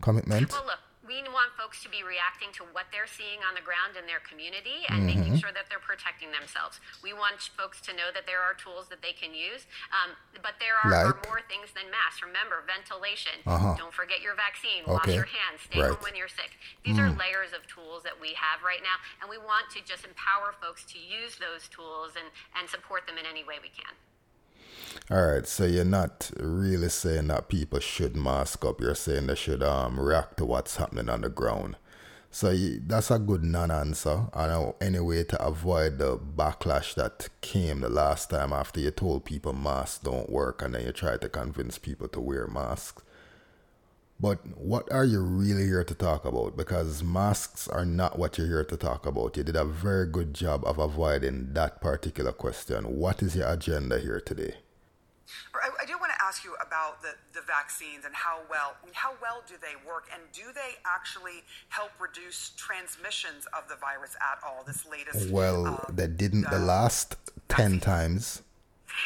Commitment. 0.00 0.50
Well, 0.50 0.64
look, 0.64 0.80
we 1.06 1.22
want 1.32 1.48
folks 1.56 1.82
to 1.82 1.88
be 1.88 2.04
reacting 2.04 2.52
to 2.52 2.62
what 2.76 2.86
they're 2.92 3.08
seeing 3.08 3.40
on 3.48 3.54
the 3.56 3.60
ground 3.64 3.96
in 3.96 4.04
their 4.06 4.20
community 4.20 4.84
and 4.88 5.02
Mhm. 5.08 5.16
making 5.16 5.38
sure 5.40 5.50
that 5.52 5.68
they're 5.68 5.80
protecting 5.80 6.30
themselves. 6.30 6.78
We 7.02 7.12
want 7.12 7.40
folks 7.56 7.80
to 7.88 7.92
know 7.94 8.10
that 8.12 8.26
there 8.26 8.40
are 8.42 8.52
tools 8.54 8.88
that 8.88 9.00
they 9.00 9.12
can 9.14 9.32
use, 9.34 9.66
um, 9.92 10.14
but 10.42 10.60
there 10.60 10.76
are, 10.76 10.92
are 10.92 11.20
more 11.26 11.40
things 11.48 11.72
than 11.72 11.90
masks. 11.90 12.20
Remember, 12.22 12.60
ventilation. 12.66 13.40
Uh-huh. 13.46 13.74
Don't 13.78 13.94
forget 13.94 14.20
your 14.20 14.34
vaccine. 14.34 14.84
Wash 14.84 15.06
your 15.08 15.24
hands. 15.24 15.62
Stay 15.62 15.80
Right. 15.80 15.88
home 15.90 16.02
when 16.02 16.16
you're 16.16 16.28
sick. 16.28 16.58
These 16.84 16.98
are 16.98 17.08
Mm. 17.08 17.18
layers 17.18 17.52
of 17.54 17.66
tools 17.66 18.02
that 18.04 18.18
we 18.20 18.34
have 18.34 18.62
right 18.62 18.82
now, 18.82 18.96
and 19.20 19.30
we 19.30 19.38
want 19.38 19.70
to 19.70 19.80
just 19.80 20.04
empower 20.04 20.52
folks 20.60 20.84
to 20.92 20.98
use 20.98 21.36
those 21.38 21.66
tools 21.68 22.14
and, 22.16 22.30
and 22.54 22.68
support 22.68 23.06
them 23.06 23.16
in 23.16 23.24
any 23.26 23.42
way 23.42 23.58
we 23.58 23.70
can. 23.70 23.96
All 25.10 25.26
right, 25.26 25.46
so 25.46 25.64
you're 25.64 25.84
not 25.84 26.30
really 26.38 26.88
saying 26.88 27.28
that 27.28 27.48
people 27.48 27.80
should 27.80 28.16
mask 28.16 28.64
up. 28.64 28.80
You're 28.80 28.94
saying 28.94 29.26
they 29.26 29.34
should 29.34 29.62
um 29.62 29.98
react 29.98 30.36
to 30.38 30.44
what's 30.44 30.76
happening 30.76 31.08
on 31.08 31.22
the 31.22 31.28
ground. 31.28 31.76
So 32.32 32.54
that's 32.86 33.10
a 33.10 33.18
good 33.18 33.42
non-answer. 33.42 34.28
I 34.32 34.46
know 34.46 34.76
any 34.80 35.00
way 35.00 35.24
to 35.24 35.44
avoid 35.44 35.98
the 35.98 36.16
backlash 36.16 36.94
that 36.94 37.28
came 37.40 37.80
the 37.80 37.88
last 37.88 38.30
time 38.30 38.52
after 38.52 38.78
you 38.78 38.92
told 38.92 39.24
people 39.24 39.52
masks 39.52 39.98
don't 39.98 40.30
work, 40.30 40.62
and 40.62 40.74
then 40.74 40.86
you 40.86 40.92
tried 40.92 41.22
to 41.22 41.28
convince 41.28 41.76
people 41.76 42.06
to 42.08 42.20
wear 42.20 42.46
masks. 42.46 43.02
But 44.20 44.58
what 44.58 44.92
are 44.92 45.04
you 45.04 45.22
really 45.22 45.64
here 45.64 45.82
to 45.82 45.94
talk 45.94 46.24
about? 46.24 46.56
Because 46.56 47.02
masks 47.02 47.66
are 47.66 47.86
not 47.86 48.18
what 48.18 48.38
you're 48.38 48.46
here 48.46 48.64
to 48.64 48.76
talk 48.76 49.06
about. 49.06 49.36
You 49.36 49.42
did 49.42 49.56
a 49.56 49.64
very 49.64 50.06
good 50.06 50.34
job 50.34 50.62
of 50.66 50.78
avoiding 50.78 51.54
that 51.54 51.80
particular 51.80 52.30
question. 52.30 52.98
What 52.98 53.22
is 53.22 53.34
your 53.34 53.48
agenda 53.48 53.98
here 53.98 54.20
today? 54.20 54.56
I, 55.54 55.70
I 55.82 55.86
do 55.86 55.98
want 55.98 56.12
to 56.12 56.22
ask 56.22 56.44
you 56.44 56.54
about 57.00 57.16
the, 57.32 57.40
the 57.40 57.46
vaccines 57.46 58.04
and 58.04 58.14
how 58.14 58.40
well 58.50 58.76
how 58.92 59.12
well 59.20 59.42
do 59.46 59.54
they 59.60 59.74
work 59.86 60.04
and 60.12 60.22
do 60.32 60.52
they 60.54 60.78
actually 60.84 61.42
help 61.68 61.90
reduce 62.00 62.50
transmissions 62.56 63.46
of 63.56 63.68
the 63.68 63.76
virus 63.76 64.16
at 64.20 64.38
all? 64.46 64.64
This 64.64 64.86
latest 64.86 65.30
well, 65.30 65.66
uh, 65.66 65.92
they 65.92 66.06
didn't 66.06 66.46
uh, 66.46 66.50
the 66.50 66.64
last 66.64 67.16
ten 67.48 67.80
times. 67.80 68.42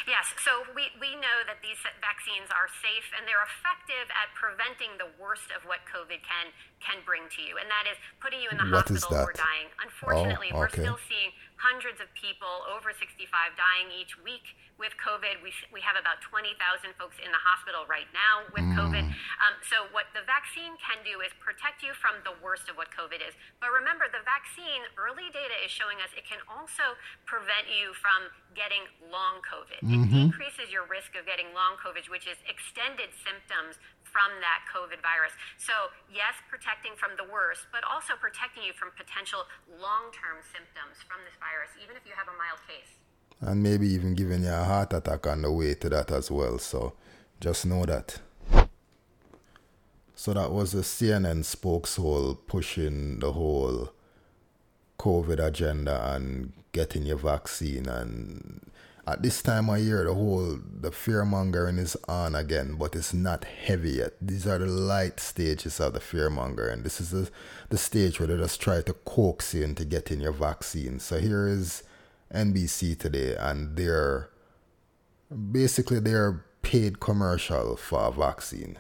Yes, 0.09 0.33
so 0.41 0.65
we, 0.73 0.89
we 0.97 1.13
know 1.21 1.39
that 1.45 1.61
these 1.61 1.77
vaccines 2.01 2.49
are 2.49 2.73
safe 2.81 3.05
and 3.13 3.29
they're 3.29 3.45
effective 3.45 4.09
at 4.17 4.33
preventing 4.33 4.97
the 4.97 5.13
worst 5.21 5.53
of 5.53 5.61
what 5.69 5.85
COVID 5.85 6.25
can 6.25 6.49
can 6.81 7.05
bring 7.05 7.29
to 7.37 7.41
you, 7.45 7.61
and 7.61 7.69
that 7.69 7.85
is 7.89 7.97
putting 8.21 8.41
you 8.41 8.49
in 8.49 8.57
the 8.57 8.69
what 8.73 8.89
hospital 8.89 9.29
or 9.29 9.37
dying. 9.37 9.69
Unfortunately, 9.85 10.49
oh, 10.53 10.65
okay. 10.65 10.81
we're 10.81 10.89
still 10.89 11.01
seeing 11.05 11.37
hundreds 11.57 12.03
of 12.03 12.11
people 12.19 12.67
over 12.67 12.91
65 12.91 13.31
dying 13.55 13.89
each 13.95 14.19
week 14.21 14.59
with 14.75 14.91
COVID. 14.99 15.39
We, 15.39 15.55
we 15.71 15.79
have 15.87 15.95
about 15.95 16.19
20,000 16.19 16.51
folks 16.99 17.15
in 17.23 17.31
the 17.31 17.39
hospital 17.39 17.87
right 17.87 18.11
now 18.11 18.43
with 18.51 18.67
mm. 18.67 18.75
COVID. 18.75 19.07
Um, 19.07 19.55
so, 19.63 19.87
what 19.95 20.11
the 20.19 20.27
vaccine 20.27 20.75
can 20.83 20.99
do 21.07 21.23
is 21.23 21.31
protect 21.39 21.87
you 21.87 21.95
from 21.95 22.19
the 22.27 22.35
worst 22.43 22.67
of 22.67 22.75
what 22.75 22.91
COVID 22.91 23.23
is. 23.23 23.39
But 23.63 23.71
remember, 23.71 24.11
the 24.11 24.23
vaccine, 24.27 24.83
early 24.99 25.31
data 25.31 25.55
is 25.63 25.71
showing 25.71 26.03
us 26.03 26.11
it 26.19 26.27
can 26.27 26.43
also 26.51 26.99
prevent 27.23 27.71
you 27.71 27.95
from 28.03 28.27
getting 28.59 28.83
long 29.11 29.39
COVID. 29.47 29.83
Mm-hmm. 29.83 30.11
It 30.11 30.31
decreases 30.35 30.75
your 30.75 30.91
risk 30.91 31.15
of 31.15 31.23
getting 31.27 31.55
long 31.55 31.79
COVID, 31.79 32.11
which 32.11 32.27
is 32.27 32.39
extended 32.51 33.15
symptoms 33.23 33.79
from 34.15 34.31
that 34.39 34.63
COVID 34.71 35.03
virus. 35.03 35.35
So, 35.59 35.75
yes, 36.07 36.39
protecting 36.47 36.95
from 36.95 37.19
the 37.19 37.27
worst, 37.27 37.67
but 37.75 37.83
also 37.83 38.15
protecting 38.15 38.63
you 38.63 38.71
from 38.71 38.95
potential 38.95 39.43
long 39.83 40.15
term 40.15 40.39
symptoms 40.47 41.03
from 41.03 41.19
this 41.27 41.35
virus, 41.43 41.75
even 41.83 41.99
if 41.99 42.07
you 42.07 42.15
have 42.15 42.31
a 42.31 42.37
mild 42.39 42.63
case. 42.71 42.95
And 43.43 43.59
maybe 43.59 43.91
even 43.91 44.15
giving 44.15 44.47
you 44.47 44.55
a 44.55 44.63
heart 44.63 44.95
attack 44.95 45.27
on 45.27 45.43
the 45.43 45.51
way 45.51 45.75
to 45.75 45.91
that 45.91 46.15
as 46.15 46.31
well. 46.31 46.63
So, 46.63 46.95
just 47.43 47.67
know 47.67 47.83
that. 47.91 48.23
So, 50.15 50.33
that 50.33 50.55
was 50.55 50.71
the 50.71 50.87
CNN 50.87 51.43
spokeshole 51.43 52.39
pushing 52.47 53.19
the 53.19 53.33
whole 53.33 53.91
COVID 55.03 55.45
agenda 55.45 56.15
and 56.15 56.53
getting 56.71 57.03
your 57.03 57.19
vaccine 57.19 57.89
and 57.89 58.71
at 59.07 59.23
this 59.23 59.43
time 59.43 59.69
of 59.69 59.79
year, 59.81 60.05
the 60.05 60.15
whole 60.15 60.59
the 60.81 60.91
fear 60.91 61.25
mongering 61.25 61.79
is 61.79 61.97
on 62.09 62.35
again, 62.35 62.77
but 62.79 62.97
it's 62.97 63.13
not 63.13 63.45
heavy 63.45 63.93
yet. 63.93 64.15
These 64.21 64.47
are 64.47 64.59
the 64.59 64.67
light 64.67 65.21
stages 65.21 65.79
of 65.79 65.93
the 65.93 66.01
fear 66.01 66.31
mongering. 66.31 66.83
This 66.83 67.01
is 67.01 67.11
the, 67.11 67.31
the 67.69 67.77
stage 67.77 68.19
where 68.19 68.29
they 68.29 68.37
just 68.37 68.61
try 68.63 68.81
to 68.81 68.93
coax 68.93 69.53
you 69.53 69.63
into 69.63 69.85
getting 69.85 70.21
your 70.21 70.33
vaccine. 70.33 71.01
So 71.01 71.19
here 71.19 71.47
is 71.47 71.83
NBC 72.33 72.99
today, 72.99 73.37
and 73.39 73.77
they're 73.77 74.31
basically 75.53 76.01
their 76.01 76.45
paid 76.63 76.99
commercial 77.01 77.77
for 77.77 78.09
a 78.09 78.11
vaccine. 78.11 78.79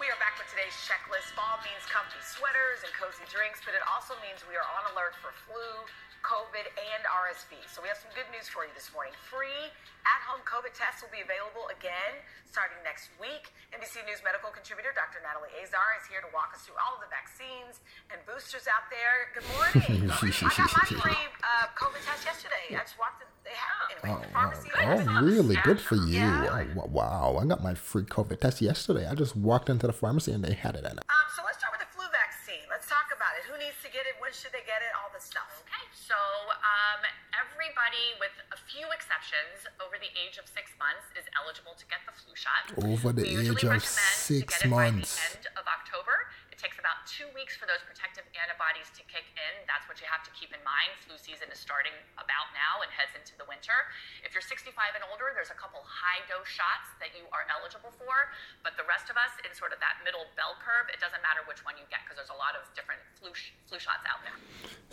We 0.00 0.08
are 0.08 0.16
back 0.16 0.40
with 0.40 0.48
today's 0.48 0.72
checklist. 0.88 1.36
Fall 1.36 1.60
means 1.60 1.84
comfy 1.84 2.20
sweaters 2.24 2.80
and 2.80 2.92
cozy 2.96 3.28
drinks, 3.28 3.60
but 3.60 3.74
it 3.76 3.84
also 3.92 4.14
means 4.24 4.40
we 4.48 4.56
are 4.56 4.64
on 4.64 4.96
alert 4.96 5.12
for 5.20 5.36
flu 5.44 5.84
COVID, 6.30 6.62
and 6.62 7.02
RSV. 7.26 7.58
So 7.66 7.82
we 7.82 7.90
have 7.90 7.98
some 7.98 8.14
good 8.14 8.30
news 8.30 8.46
for 8.46 8.62
you 8.62 8.70
this 8.70 8.94
morning. 8.94 9.10
Free 9.26 9.66
at-home 10.06 10.46
COVID 10.46 10.70
tests 10.70 11.02
will 11.02 11.10
be 11.10 11.26
available 11.26 11.66
again 11.74 12.22
starting 12.46 12.78
next 12.86 13.10
week. 13.18 13.50
NBC 13.74 14.06
News 14.06 14.22
medical 14.22 14.54
contributor 14.54 14.94
Dr. 14.94 15.18
Natalie 15.26 15.50
Azar 15.58 15.98
is 15.98 16.06
here 16.06 16.22
to 16.22 16.30
walk 16.30 16.54
us 16.54 16.62
through 16.62 16.78
all 16.78 16.94
of 16.94 17.02
the 17.02 17.10
vaccines 17.10 17.82
and 18.14 18.22
boosters 18.30 18.70
out 18.70 18.86
there. 18.94 19.34
Good 19.34 19.46
morning. 19.50 20.06
I 20.06 20.54
got 20.54 20.70
my 20.70 20.86
free 20.86 21.18
uh, 21.42 21.66
COVID 21.74 22.02
test 22.06 22.22
yesterday. 22.22 22.78
I 22.78 22.86
just 22.86 22.94
walked 22.94 23.26
in. 23.26 23.30
They 23.42 23.58
have 23.58 23.90
anyway. 23.90 24.14
Oh, 24.14 24.30
pharmacy 24.30 24.70
oh 24.70 25.26
really? 25.26 25.58
Good 25.66 25.82
for 25.82 25.98
you. 25.98 26.22
Yeah. 26.22 26.62
Oh, 26.78 26.86
wow. 26.94 27.42
I 27.42 27.46
got 27.46 27.58
my 27.58 27.74
free 27.74 28.06
COVID 28.06 28.38
test 28.38 28.62
yesterday. 28.62 29.10
I 29.10 29.18
just 29.18 29.34
walked 29.34 29.66
into 29.66 29.90
the 29.90 29.96
pharmacy 29.96 30.30
and 30.30 30.46
they 30.46 30.54
had 30.54 30.78
it 30.78 30.86
in 30.86 30.94
it. 30.94 31.06
Um, 31.10 31.26
so 31.34 31.42
let's 31.42 31.58
start 31.58 31.74
with 31.74 31.82
the 31.82 31.90
flu 31.90 32.06
vaccine. 32.14 32.62
Let's 32.70 32.86
talk 32.86 33.10
about 33.10 33.34
it. 33.34 33.49
Who 33.49 33.49
needs 33.60 33.76
to 33.84 33.92
get 33.92 34.08
it? 34.08 34.16
When 34.16 34.32
should 34.32 34.56
they 34.56 34.64
get 34.64 34.80
it? 34.80 34.90
All 34.96 35.12
this 35.12 35.28
stuff. 35.28 35.60
Okay. 35.68 35.84
So 35.92 36.16
um, 36.16 37.04
everybody, 37.36 38.16
with 38.16 38.32
a 38.50 38.58
few 38.64 38.88
exceptions, 38.88 39.68
over 39.84 40.00
the 40.00 40.08
age 40.16 40.40
of 40.40 40.48
six 40.48 40.72
months 40.80 41.04
is 41.12 41.28
eligible 41.36 41.76
to 41.76 41.84
get 41.92 42.00
the 42.08 42.16
flu 42.16 42.32
shot. 42.32 42.72
Over 42.80 43.12
the 43.12 43.28
we 43.28 43.52
age 43.52 43.62
of 43.68 43.84
six 43.84 44.64
months. 44.64 45.20
By 45.20 45.36
the 45.36 45.44
end 45.44 45.46
of 45.60 45.68
October 45.68 46.32
takes 46.60 46.76
about 46.76 47.00
two 47.08 47.24
weeks 47.32 47.56
for 47.56 47.64
those 47.64 47.80
protective 47.88 48.28
antibodies 48.36 48.92
to 48.92 49.00
kick 49.08 49.24
in. 49.32 49.52
That's 49.64 49.88
what 49.88 49.96
you 49.96 50.04
have 50.12 50.20
to 50.28 50.32
keep 50.36 50.52
in 50.52 50.60
mind. 50.60 50.92
Flu 51.00 51.16
season 51.16 51.48
is 51.48 51.56
starting 51.56 51.96
about 52.20 52.52
now 52.52 52.84
and 52.84 52.92
heads 52.92 53.16
into 53.16 53.32
the 53.40 53.48
winter. 53.48 53.88
If 54.20 54.36
you're 54.36 54.44
65 54.44 54.76
and 54.92 55.00
older, 55.08 55.32
there's 55.32 55.48
a 55.48 55.56
couple 55.56 55.80
high 55.80 56.20
dose 56.28 56.46
shots 56.46 56.92
that 57.00 57.16
you 57.16 57.24
are 57.32 57.48
eligible 57.48 57.96
for. 57.96 58.28
But 58.60 58.76
the 58.76 58.84
rest 58.84 59.08
of 59.08 59.16
us, 59.16 59.32
in 59.40 59.56
sort 59.56 59.72
of 59.72 59.80
that 59.80 60.04
middle 60.04 60.28
bell 60.36 60.52
curve, 60.60 60.92
it 60.92 61.00
doesn't 61.00 61.24
matter 61.24 61.40
which 61.48 61.64
one 61.64 61.80
you 61.80 61.88
get 61.88 62.04
because 62.04 62.20
there's 62.20 62.32
a 62.32 62.36
lot 62.36 62.52
of 62.52 62.68
different 62.76 63.00
flu, 63.16 63.32
sh- 63.32 63.56
flu 63.64 63.80
shots 63.80 64.04
out 64.04 64.20
there. 64.20 64.36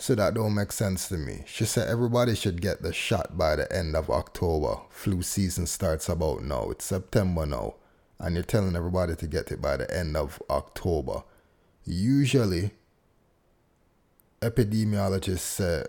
So 0.00 0.16
that 0.16 0.32
don't 0.32 0.56
make 0.56 0.72
sense 0.72 1.12
to 1.12 1.20
me. 1.20 1.44
She 1.44 1.68
said 1.68 1.92
everybody 1.92 2.32
should 2.32 2.64
get 2.64 2.80
the 2.80 2.96
shot 2.96 3.36
by 3.36 3.60
the 3.60 3.68
end 3.68 3.92
of 3.92 4.08
October. 4.08 4.88
Flu 4.88 5.20
season 5.20 5.68
starts 5.68 6.08
about 6.08 6.40
now. 6.48 6.72
It's 6.72 6.88
September 6.88 7.44
now. 7.44 7.76
And 8.16 8.34
you're 8.34 8.48
telling 8.48 8.74
everybody 8.74 9.14
to 9.14 9.26
get 9.28 9.52
it 9.52 9.60
by 9.60 9.76
the 9.76 9.86
end 9.92 10.16
of 10.16 10.42
October 10.48 11.28
usually 11.88 12.70
epidemiologists 14.40 15.38
say, 15.38 15.84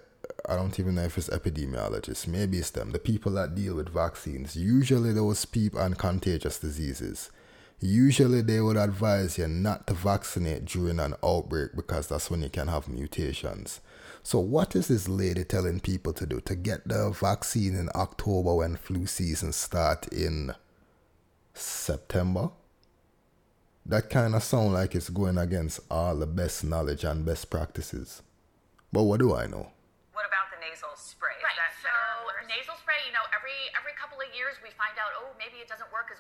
I 0.48 0.56
don't 0.56 0.80
even 0.80 0.96
know 0.96 1.04
if 1.04 1.18
it's 1.18 1.30
epidemiologists, 1.30 2.28
maybe 2.28 2.58
it's 2.58 2.72
them, 2.72 2.92
the 2.92 3.00
people 3.00 3.34
that 3.34 3.56
deal 3.56 3.76
with 3.76 3.90
vaccines, 3.90 4.56
usually 4.56 5.14
those 5.14 5.46
people 5.46 5.80
and 5.80 5.98
contagious 5.98 6.60
diseases, 6.60 7.30
usually 7.80 8.42
they 8.42 8.62
would 8.62 8.78
advise 8.78 9.38
you 9.38 9.48
not 9.48 9.88
to 9.88 9.94
vaccinate 9.94 10.66
during 10.66 11.00
an 11.00 11.16
outbreak 11.24 11.76
because 11.76 12.08
that's 12.08 12.32
when 12.32 12.42
you 12.42 12.50
can 12.50 12.68
have 12.68 12.88
mutations. 12.88 13.82
So, 14.24 14.40
what 14.40 14.76
is 14.76 14.90
this 14.90 15.08
lady 15.08 15.44
telling 15.44 15.80
people 15.80 16.14
to 16.14 16.26
do? 16.26 16.42
To 16.42 16.56
get 16.56 16.88
the 16.88 17.10
vaccine 17.12 17.76
in 17.76 17.90
October 17.96 18.56
when 18.56 18.76
flu 18.76 19.06
season 19.06 19.54
start 19.54 20.08
in 20.10 20.54
September? 21.54 22.50
That 23.90 24.10
kind 24.12 24.36
of 24.36 24.44
sound 24.44 24.74
like 24.74 24.94
it's 24.94 25.10
going 25.10 25.38
against 25.38 25.80
all 25.90 26.16
the 26.16 26.28
best 26.28 26.64
knowledge 26.64 27.04
and 27.04 27.26
best 27.26 27.50
practices. 27.50 28.22
But 28.94 29.04
what 29.04 29.20
do 29.20 29.36
I 29.36 29.48
know? 29.48 29.72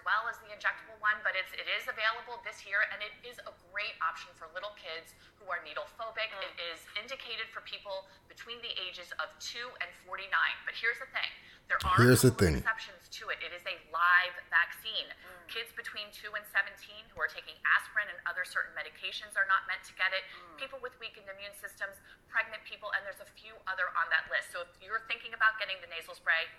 Well 0.10 0.26
as 0.26 0.42
the 0.42 0.50
injectable 0.50 0.98
one, 0.98 1.22
but 1.22 1.38
it's 1.38 1.54
it 1.54 1.70
is 1.70 1.86
available 1.86 2.42
this 2.42 2.66
year, 2.66 2.82
and 2.90 2.98
it 3.06 3.14
is 3.22 3.38
a 3.46 3.54
great 3.70 3.94
option 4.02 4.34
for 4.34 4.50
little 4.58 4.74
kids 4.74 5.14
who 5.38 5.46
are 5.54 5.62
needle 5.62 5.86
phobic. 6.02 6.34
Mm. 6.34 6.50
It 6.50 6.54
is 6.74 6.82
indicated 6.98 7.46
for 7.54 7.62
people 7.62 8.10
between 8.26 8.58
the 8.66 8.74
ages 8.82 9.14
of 9.22 9.30
two 9.38 9.70
and 9.86 9.90
forty 10.02 10.26
nine. 10.34 10.58
But 10.66 10.74
here's 10.74 10.98
the 10.98 11.06
thing: 11.14 11.30
there 11.70 11.78
are 11.86 11.94
here's 12.02 12.26
the 12.26 12.34
thing. 12.34 12.58
exceptions 12.58 13.06
to 13.22 13.30
it. 13.30 13.38
It 13.46 13.54
is 13.54 13.62
a 13.70 13.78
live 13.94 14.34
vaccine. 14.50 15.14
Mm. 15.14 15.46
Kids 15.54 15.70
between 15.78 16.10
2 16.14 16.34
and 16.38 16.46
17 16.54 17.10
who 17.10 17.18
are 17.18 17.30
taking 17.30 17.58
aspirin 17.66 18.06
and 18.06 18.22
other 18.30 18.46
certain 18.46 18.74
medications 18.78 19.34
are 19.34 19.50
not 19.50 19.66
meant 19.66 19.82
to 19.86 19.94
get 19.98 20.14
it. 20.14 20.22
Mm. 20.30 20.62
People 20.62 20.78
with 20.82 20.94
weakened 21.02 21.30
immune 21.30 21.54
systems, 21.58 21.98
pregnant 22.30 22.62
people, 22.66 22.90
and 22.94 23.02
there's 23.06 23.22
a 23.22 23.30
few 23.38 23.58
other 23.66 23.90
on 23.98 24.10
that 24.14 24.30
list. 24.30 24.54
So 24.54 24.66
if 24.66 24.70
you're 24.82 25.06
thinking 25.10 25.34
about 25.38 25.58
getting 25.62 25.78
the 25.82 25.90
nasal 25.90 26.18
spray, 26.18 26.50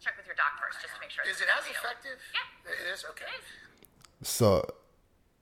check 0.00 0.16
with 0.16 0.26
your 0.26 0.36
doc 0.36 0.58
first 0.60 0.80
just 0.82 0.94
to 0.94 1.00
make 1.00 1.10
sure. 1.10 1.24
Is 1.28 1.40
it 1.40 1.48
as 1.48 1.64
effective? 1.66 2.18
Yeah. 2.32 2.72
It 2.72 2.92
is? 2.94 3.04
Okay. 3.10 3.24
It 3.24 3.42
is. 4.22 4.28
So 4.28 4.68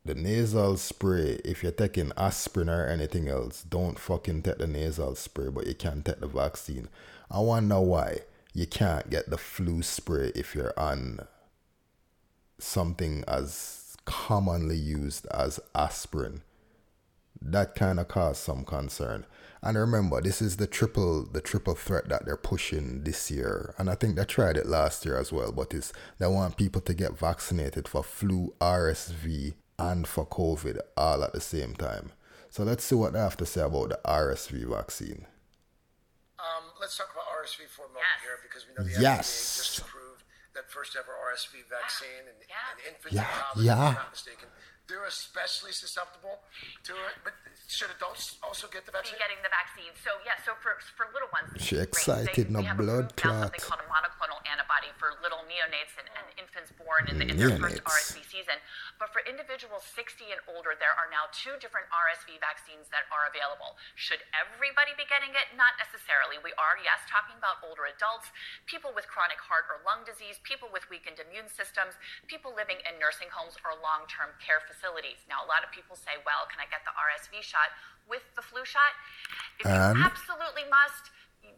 the 0.05 0.15
nasal 0.15 0.77
spray, 0.77 1.41
if 1.45 1.63
you're 1.63 1.73
taking 1.73 2.13
aspirin 2.17 2.69
or 2.69 2.87
anything 2.87 3.29
else, 3.29 3.63
don't 3.63 3.99
fucking 3.99 4.43
take 4.43 4.59
the 4.59 4.67
nasal 4.67 5.15
spray, 5.15 5.49
but 5.49 5.67
you 5.67 5.75
can 5.75 6.03
take 6.03 6.21
the 6.21 6.27
vaccine. 6.27 6.89
I 7.31 7.41
wonder 7.41 7.81
why 7.81 8.19
you 8.53 8.67
can't 8.67 9.09
get 9.11 9.31
the 9.31 9.39
flu 9.39 9.83
spray 9.83 10.31
if 10.35 10.55
you're 10.55 10.79
on 10.79 11.21
something 12.59 13.25
as 13.27 13.97
commonly 14.05 14.77
used 14.77 15.27
as 15.27 15.59
aspirin. 15.75 16.43
that 17.41 17.75
kind 17.75 18.01
of 18.01 18.09
caused 18.09 18.43
some 18.43 18.65
concern. 18.65 19.27
And 19.65 19.79
remember, 19.79 20.21
this 20.21 20.43
is 20.43 20.59
the 20.59 20.67
triple 20.67 21.25
the 21.25 21.41
triple 21.41 21.75
threat 21.75 22.09
that 22.11 22.27
they're 22.27 22.37
pushing 22.37 23.03
this 23.05 23.31
year. 23.31 23.75
And 23.79 23.89
I 23.89 23.95
think 23.95 24.15
they 24.17 24.25
tried 24.27 24.59
it 24.59 24.67
last 24.67 25.07
year 25.07 25.17
as 25.19 25.33
well, 25.33 25.53
but 25.53 25.73
it's 25.73 25.91
they 26.19 26.27
want 26.27 26.59
people 26.59 26.83
to 26.83 26.93
get 26.95 27.19
vaccinated 27.19 27.89
for 27.89 28.05
flu, 28.05 28.53
RSV, 28.61 29.55
and 29.79 30.07
for 30.07 30.27
COVID 30.27 30.79
all 30.99 31.25
at 31.25 31.33
the 31.33 31.41
same 31.41 31.75
time. 31.75 32.13
So 32.51 32.63
let's 32.63 32.85
see 32.85 32.95
what 32.95 33.15
they 33.15 33.19
have 33.19 33.39
to 33.39 33.47
say 33.47 33.63
about 33.63 33.89
the 33.89 34.01
RSV 34.05 34.69
vaccine. 34.69 35.27
Um, 36.39 36.65
let's 36.79 36.97
talk 36.99 37.09
about 37.11 37.25
RSV 37.43 37.67
for 37.73 37.87
a 37.87 37.89
moment 37.89 38.05
Yes. 38.05 38.21
here 38.23 38.39
because 38.45 38.67
we 38.69 38.75
know 38.77 38.85
the 38.85 39.01
Yes. 39.01 39.27
FDA 39.33 39.57
just 39.65 39.79
approved 39.79 40.23
that 40.55 40.71
first 40.71 40.95
ever 40.95 41.11
RSV 41.33 41.65
vaccine 41.73 42.29
and, 42.29 42.37
and 42.37 42.77
infants 42.87 43.17
Yeah, 43.17 43.23
and 43.25 43.41
toddlers, 43.41 43.65
yeah. 43.67 43.73
if 43.73 43.89
I'm 43.89 43.95
not 43.95 44.11
mistaken. 44.13 44.49
They're 44.85 45.09
especially 45.09 45.73
susceptible 45.73 46.45
to 46.85 46.93
it, 46.93 47.17
but 47.25 47.33
should 47.73 47.89
adults 47.97 48.37
also 48.45 48.69
get 48.69 48.85
the 48.85 48.93
be 48.93 49.01
vaccine? 49.01 49.17
getting 49.17 49.41
the 49.41 49.49
vaccine. 49.49 49.89
So 50.05 50.13
yeah, 50.29 50.37
so 50.45 50.53
for 50.61 50.77
for 50.93 51.09
little 51.17 51.33
ones, 51.33 51.49
She 51.57 51.81
great. 51.81 51.89
excited, 51.89 52.53
no 52.53 52.61
we 52.61 52.69
have 52.69 52.77
blood 52.77 53.09
approved 53.17 53.25
now 53.25 53.49
clot. 53.49 53.49
something 53.49 53.65
called 53.65 53.81
a 53.81 53.89
monoclonal 53.89 54.45
antibody 54.45 54.93
for 55.01 55.17
little 55.25 55.41
neonates 55.49 55.97
and, 55.97 56.05
and 56.13 56.27
infants 56.37 56.69
born 56.77 57.09
in, 57.09 57.17
the, 57.17 57.25
in 57.33 57.41
their 57.41 57.57
first 57.57 57.81
RSV 57.81 58.29
season. 58.29 58.61
But 59.01 59.09
for 59.09 59.25
individuals 59.25 59.89
60 59.97 60.29
and 60.29 60.45
older, 60.53 60.77
there 60.77 60.93
are 60.93 61.09
now 61.09 61.33
two 61.33 61.57
different 61.65 61.89
RSV 61.89 62.37
vaccines 62.45 62.93
that 62.93 63.09
are 63.09 63.25
available. 63.25 63.81
Should 63.97 64.21
everybody 64.37 64.93
be 65.01 65.09
getting 65.09 65.33
it? 65.33 65.49
Not 65.57 65.81
necessarily. 65.81 66.37
We 66.45 66.53
are, 66.61 66.77
yes, 66.85 67.01
talking 67.09 67.41
about 67.41 67.65
older 67.65 67.89
adults, 67.89 68.29
people 68.69 68.93
with 68.93 69.09
chronic 69.09 69.41
heart 69.41 69.65
or 69.73 69.81
lung 69.81 70.05
disease, 70.05 70.37
people 70.45 70.69
with 70.69 70.85
weakened 70.93 71.25
immune 71.25 71.49
systems, 71.49 71.97
people 72.29 72.53
living 72.53 72.85
in 72.85 73.01
nursing 73.01 73.33
homes 73.33 73.57
or 73.65 73.73
long 73.81 74.05
term 74.13 74.29
care 74.45 74.61
facilities. 74.61 74.74
Now, 74.83 75.43
a 75.45 75.49
lot 75.49 75.63
of 75.63 75.71
people 75.71 75.95
say, 75.95 76.19
well, 76.27 76.47
can 76.51 76.59
I 76.59 76.67
get 76.71 76.83
the 76.83 76.95
RSV 76.95 77.43
shot 77.43 77.71
with 78.11 78.23
the 78.35 78.43
flu 78.43 78.67
shot? 78.67 78.95
If 79.61 79.67
And? 79.67 79.99
you 79.99 80.05
absolutely 80.05 80.67
must, 80.67 81.11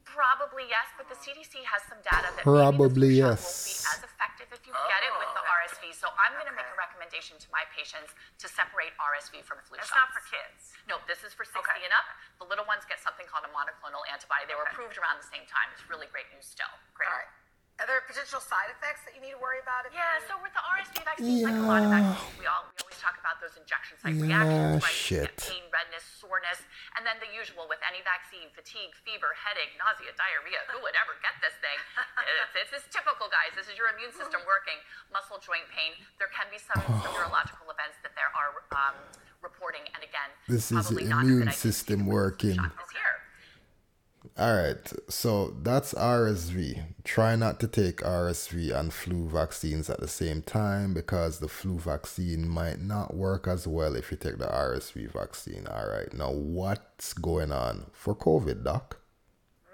probably 0.05 0.67
yes, 0.69 0.87
but 0.99 1.09
the 1.09 1.19
CDC 1.19 1.63
has 1.67 1.83
some 1.87 1.99
data 2.05 2.31
that 2.35 2.43
Probably 2.47 2.91
maybe 2.91 3.19
the 3.19 3.35
flu 3.35 3.37
shot 3.37 3.37
yes. 3.37 3.43
won't 3.43 3.67
be 3.67 3.77
as 3.97 4.01
effective 4.07 4.49
if 4.55 4.63
you 4.67 4.73
get 4.75 5.03
it 5.03 5.13
with 5.19 5.31
the 5.35 5.43
oh. 5.43 5.57
RSV. 5.63 5.83
So 5.95 6.07
I'm 6.15 6.35
going 6.39 6.49
to 6.51 6.57
make 6.57 6.69
a 6.69 6.79
recommendation 6.79 7.39
to 7.43 7.49
my 7.51 7.65
patients 7.75 8.13
to 8.43 8.47
separate 8.47 8.93
RSV 9.01 9.43
from 9.47 9.63
flu 9.67 9.79
It's 9.81 9.91
shots. 9.91 9.99
not 9.99 10.09
for 10.15 10.23
kids. 10.29 10.75
No, 10.87 11.01
this 11.11 11.23
is 11.27 11.33
for 11.35 11.43
60 11.47 11.59
and 11.83 11.95
up. 11.95 12.07
The 12.39 12.47
little 12.47 12.67
ones 12.69 12.87
get 12.87 13.03
something 13.03 13.27
called 13.27 13.47
a 13.49 13.53
monoclonal 13.53 14.03
antibody. 14.11 14.47
They 14.47 14.57
were 14.59 14.69
approved 14.71 14.99
around 15.01 15.19
the 15.19 15.29
same 15.31 15.47
time. 15.51 15.73
It's 15.75 15.87
really 15.91 16.07
great 16.13 16.29
news 16.35 16.47
still. 16.47 16.71
Great. 16.95 17.11
All 17.11 17.19
right. 17.19 17.31
Are 17.77 17.85
there 17.85 18.01
potential 18.09 18.41
side 18.41 18.73
effects 18.73 19.05
that 19.05 19.13
you 19.13 19.21
need 19.21 19.37
to 19.37 19.43
worry 19.43 19.61
about? 19.61 19.85
If 19.85 19.93
Yeah, 19.93 20.17
so 20.25 20.41
with 20.41 20.57
the 20.57 20.65
RSV 20.65 20.97
vaccine, 21.05 21.45
like 21.45 21.61
a 21.61 21.69
lot 21.69 21.85
of 21.85 21.93
vaccines, 21.93 22.33
we 22.41 22.49
all 22.49 22.65
we 22.73 22.81
always 22.81 22.97
talk 22.97 23.21
about 23.21 23.37
those 23.45 23.53
injection 23.61 24.01
site 24.01 24.17
Yeah, 24.17 24.25
reactions, 24.25 24.81
right? 24.81 24.97
Shit. 24.97 25.37
pain, 25.45 25.61
redness, 25.69 26.01
soreness, 26.17 26.65
and 26.97 27.05
then 27.05 27.21
the 27.21 27.29
usual 27.37 27.69
with 27.69 27.77
any 27.85 28.01
vaccine: 28.01 28.49
fatigue, 28.57 28.97
fever, 29.05 29.37
headache, 29.37 29.77
nausea, 29.77 30.09
diarrhea. 30.17 30.65
Who 30.73 30.81
would 30.81 30.97
ever 30.97 31.21
get 31.21 31.37
this 31.45 31.53
thing? 31.61 31.77
it's, 32.57 32.73
it's, 32.73 32.73
it's 32.81 32.89
typical, 32.89 33.29
guys. 33.29 33.53
This 33.53 33.69
is 33.69 33.77
your 33.77 33.93
immune 33.93 34.17
system 34.17 34.41
working. 34.49 34.81
Muscle 35.13 35.37
joint 35.45 35.69
pain. 35.69 36.01
There 36.17 36.33
can 36.33 36.49
be 36.49 36.57
some, 36.57 36.81
some 36.81 37.13
neurological 37.21 37.69
events 37.69 38.01
that 38.01 38.17
there 38.17 38.33
are 38.33 38.65
um, 38.73 38.97
reporting, 39.45 39.85
and 39.93 40.01
again, 40.01 40.33
This 40.49 40.73
is 40.73 40.89
probably 40.89 41.05
the 41.05 41.13
not 41.13 41.29
a 41.29 41.29
immune 41.29 41.45
good 41.45 41.53
idea 41.53 41.61
system 41.61 42.09
working. 42.09 42.57
This 44.37 44.45
year. 44.45 44.49
All 44.49 44.63
right, 44.63 44.93
so 45.09 45.55
that's 45.63 45.95
RSV. 45.95 46.83
Try 47.05 47.37
not 47.37 47.61
to 47.61 47.69
take 47.69 47.99
RSV 48.03 48.75
and 48.75 48.93
flu 48.93 49.29
vaccines 49.29 49.89
at 49.91 50.01
the 50.01 50.09
same 50.09 50.43
time 50.43 50.95
because 50.95 51.39
the 51.39 51.49
flu 51.49 51.79
vaccine 51.79 52.49
might 52.49 52.81
not 52.81 53.15
work 53.15 53.47
as 53.49 53.67
well 53.67 53.95
if 53.97 54.11
you 54.11 54.17
take 54.17 54.39
the 54.39 54.47
RSV 54.47 55.11
vaccine. 55.13 55.67
All 55.67 55.89
right, 55.89 56.13
now 56.13 56.31
what's 56.33 57.13
going 57.15 57.53
on 57.53 57.87
for 57.93 58.15
COVID, 58.15 58.65
Doc? 58.65 58.99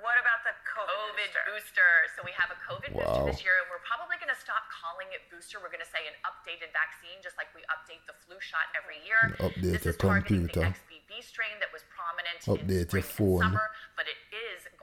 What 0.00 0.16
about 0.20 0.42
the 0.44 0.54
COVID, 0.66 1.30
COVID 1.30 1.54
booster. 1.54 1.90
So 2.16 2.22
we 2.24 2.32
have 2.36 2.50
a 2.50 2.58
COVID 2.68 2.92
Wow. 2.92 3.02
booster 3.06 3.24
this 3.32 3.40
year, 3.44 3.54
and 3.62 3.66
we're 3.70 3.82
probably 3.86 4.18
going 4.20 4.32
to 4.34 4.38
stop 4.40 4.62
calling 4.70 5.08
it 5.14 5.22
booster. 5.32 5.58
We're 5.62 5.72
going 5.72 5.84
to 5.84 5.92
say 5.94 6.04
an 6.10 6.16
updated 6.26 6.70
vaccine, 6.74 7.18
just 7.24 7.34
like 7.40 7.48
we 7.56 7.62
update 7.72 8.02
the 8.06 8.14
flu 8.26 8.36
shot 8.42 8.66
every 8.76 9.00
year. 9.06 9.32
Update 9.40 9.62
this 9.80 9.84
your 9.88 9.94
is 9.94 10.00
targeting 10.00 10.48
computer. 10.50 10.68
the 10.68 10.74
XBB 10.76 11.10
strain 11.24 11.54
that 11.62 11.70
was 11.72 11.82
prominent 11.92 12.38
Update 12.44 12.92
in 12.92 12.98
your 12.98 13.06
phone. 13.06 13.40
and 13.40 13.54
summer, 13.54 13.62
but 13.62 13.62
it 13.62 13.62
is 13.62 13.81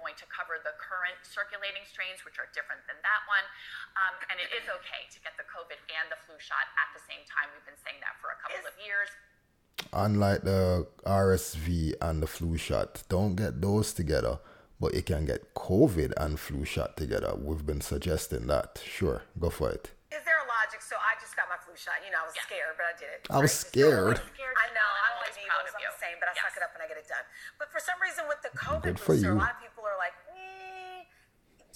going 0.09 0.17
to 0.17 0.25
cover 0.33 0.57
the 0.65 0.73
current 0.81 1.21
circulating 1.21 1.85
strains, 1.85 2.25
which 2.25 2.41
are 2.41 2.49
different 2.49 2.81
than 2.89 2.97
that 3.05 3.21
one. 3.29 3.45
Um, 3.93 4.17
and 4.33 4.41
it 4.41 4.49
is 4.57 4.65
okay 4.65 5.05
to 5.13 5.17
get 5.21 5.37
the 5.37 5.45
COVID 5.45 5.77
and 5.93 6.09
the 6.09 6.17
flu 6.25 6.33
shot 6.41 6.65
at 6.81 6.89
the 6.97 7.01
same 7.05 7.21
time. 7.29 7.53
We've 7.53 7.69
been 7.69 7.77
saying 7.85 8.01
that 8.01 8.17
for 8.17 8.33
a 8.33 8.37
couple 8.41 8.65
of 8.65 8.73
years. 8.81 9.13
Unlike 9.93 10.49
the 10.49 10.89
RSV 11.05 11.93
and 12.01 12.25
the 12.25 12.27
flu 12.27 12.57
shot, 12.57 13.05
don't 13.05 13.37
get 13.37 13.61
those 13.61 13.93
together, 13.93 14.41
but 14.81 14.97
you 14.97 15.05
can 15.05 15.29
get 15.29 15.53
COVID 15.53 16.17
and 16.17 16.41
flu 16.41 16.65
shot 16.65 16.97
together. 16.97 17.37
We've 17.37 17.61
been 17.63 17.85
suggesting 17.85 18.49
that. 18.49 18.81
Sure, 18.81 19.29
go 19.37 19.53
for 19.53 19.69
it. 19.69 19.93
Is 20.09 20.25
there 20.25 20.41
a 20.41 20.47
logic? 20.49 20.81
So 20.81 20.97
I 20.97 21.13
just 21.21 21.37
got 21.37 21.45
my 21.53 21.61
flu 21.61 21.77
shot. 21.77 22.01
You 22.01 22.09
know, 22.09 22.17
I 22.17 22.25
was 22.25 22.33
scared, 22.33 22.73
but 22.73 22.89
I 22.89 22.97
did 22.97 23.13
it. 23.13 23.21
I 23.29 23.37
was 23.37 23.53
scared. 23.53 24.17
I 24.17 24.67
know. 24.73 24.89
I'm 25.05 25.21
like 25.21 25.37
Eagles. 25.37 25.69
I'm 25.69 25.85
the 25.85 26.01
same, 26.01 26.17
but 26.17 26.27
I 26.27 26.33
suck 26.33 26.57
it 26.57 26.65
up 26.65 26.73
and 26.73 26.81
I 26.81 26.89
get 26.89 26.97
it 26.97 27.05
done. 27.05 27.21
But 27.61 27.69
for 27.69 27.77
some 27.77 28.01
reason, 28.01 28.25
with 28.25 28.41
the 28.41 28.49
COVID 28.57 28.81
Good 28.81 28.97
booster, 28.97 29.29
you. 29.29 29.37
a 29.37 29.37
lot 29.37 29.53
of 29.53 29.61
people 29.61 29.68
are 29.68 29.68
like. 29.68 29.68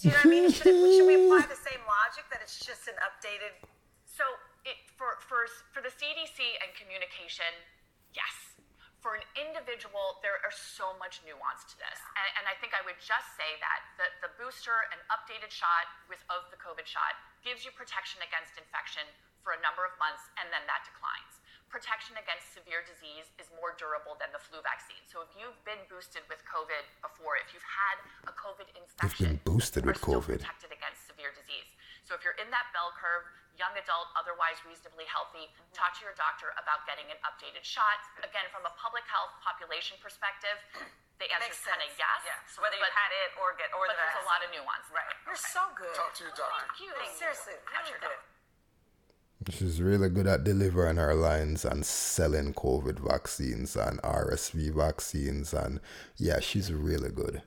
Do 0.04 0.12
you 0.12 0.20
know 0.20 0.20
what 0.20 0.28
I 0.28 0.36
mean? 0.36 0.52
Should, 0.52 0.68
it, 0.68 0.76
should 0.76 1.08
we 1.08 1.16
apply 1.16 1.48
the 1.48 1.56
same 1.56 1.80
logic 1.88 2.28
that 2.28 2.44
it's 2.44 2.60
just 2.60 2.92
an 2.92 2.96
updated? 3.00 3.56
So 4.04 4.20
it, 4.68 4.76
for, 5.00 5.16
for, 5.24 5.48
for 5.72 5.80
the 5.80 5.88
CDC 5.88 6.44
and 6.60 6.68
communication, 6.76 7.48
yes. 8.12 8.52
For 9.00 9.16
an 9.16 9.24
individual, 9.32 10.20
there 10.20 10.44
are 10.44 10.52
so 10.52 10.92
much 11.00 11.24
nuance 11.24 11.64
to 11.72 11.76
this. 11.80 12.00
And, 12.20 12.28
and 12.36 12.44
I 12.44 12.56
think 12.60 12.76
I 12.76 12.84
would 12.84 13.00
just 13.00 13.32
say 13.32 13.48
that 13.64 13.80
the, 13.96 14.28
the 14.28 14.30
booster, 14.36 14.76
an 14.92 15.00
updated 15.08 15.48
shot 15.48 15.88
with, 16.12 16.20
of 16.28 16.52
the 16.52 16.60
COVID 16.60 16.84
shot, 16.84 17.16
gives 17.40 17.64
you 17.64 17.72
protection 17.72 18.20
against 18.20 18.60
infection 18.60 19.08
for 19.40 19.56
a 19.56 19.60
number 19.64 19.88
of 19.88 19.96
months, 19.96 20.28
and 20.36 20.52
then 20.52 20.68
that 20.68 20.84
declines. 20.84 21.40
Protection 21.74 22.14
against 22.22 22.54
severe 22.54 22.86
disease 22.86 23.34
is 23.34 23.50
more 23.58 23.74
durable 23.74 24.14
than 24.22 24.30
the 24.30 24.38
flu 24.38 24.62
vaccine. 24.62 25.02
So 25.10 25.26
if 25.26 25.34
you've 25.34 25.58
been 25.66 25.82
boosted 25.90 26.22
with 26.30 26.38
COVID 26.46 26.86
before, 27.02 27.34
if 27.34 27.50
you've 27.50 27.66
had 27.66 27.98
a 28.30 28.34
COVID 28.38 28.70
infection, 28.78 29.10
You've 29.10 29.42
been 29.42 29.42
boosted 29.42 29.82
are 29.82 29.90
with 29.90 29.98
still 29.98 30.22
COVID. 30.22 30.38
protected 30.38 30.70
against 30.70 31.02
severe 31.10 31.34
disease. 31.34 31.66
So 32.06 32.14
if 32.14 32.22
you're 32.22 32.38
in 32.38 32.46
that 32.54 32.70
bell 32.70 32.94
curve, 32.94 33.26
young 33.58 33.74
adult, 33.74 34.06
otherwise 34.14 34.62
reasonably 34.62 35.02
healthy, 35.10 35.50
mm-hmm. 35.50 35.74
talk 35.74 35.98
to 35.98 36.06
your 36.06 36.14
doctor 36.14 36.54
about 36.54 36.86
getting 36.86 37.10
an 37.10 37.18
updated 37.26 37.66
shot. 37.66 37.98
Again, 38.22 38.46
from 38.54 38.62
a 38.70 38.72
public 38.78 39.02
health 39.10 39.34
population 39.42 39.98
perspective, 39.98 40.54
the 41.18 41.26
answer 41.26 41.50
is 41.50 41.58
kind 41.58 41.82
of 41.82 41.90
sense. 41.90 41.98
yes. 41.98 42.20
Yeah. 42.22 42.38
So 42.54 42.62
whether 42.62 42.78
you've 42.78 42.94
had 42.94 43.10
it 43.26 43.34
or 43.42 43.50
get 43.58 43.74
or 43.74 43.90
but 43.90 43.98
the 43.98 44.02
there's 44.02 44.22
a 44.22 44.30
lot 44.30 44.46
of 44.46 44.54
nuance. 44.54 44.86
Right. 44.94 45.10
You're 45.26 45.42
so 45.42 45.66
good. 45.74 45.90
Talk 45.98 46.14
to 46.22 46.30
your 46.30 46.34
doctor. 46.38 46.70
Thank 46.70 46.86
you. 46.86 46.94
Seriously, 47.18 47.58
really 47.66 47.98
good. 47.98 48.14
She's 49.50 49.82
really 49.82 50.08
good 50.08 50.26
at 50.26 50.42
delivering 50.44 50.96
her 50.96 51.14
lines 51.14 51.64
and 51.64 51.84
selling 51.84 52.54
COVID 52.54 52.98
vaccines 52.98 53.76
and 53.76 54.00
RSV 54.02 54.74
vaccines. 54.74 55.52
And 55.52 55.80
yeah, 56.16 56.40
she's 56.40 56.72
really 56.72 57.10
good. 57.10 57.42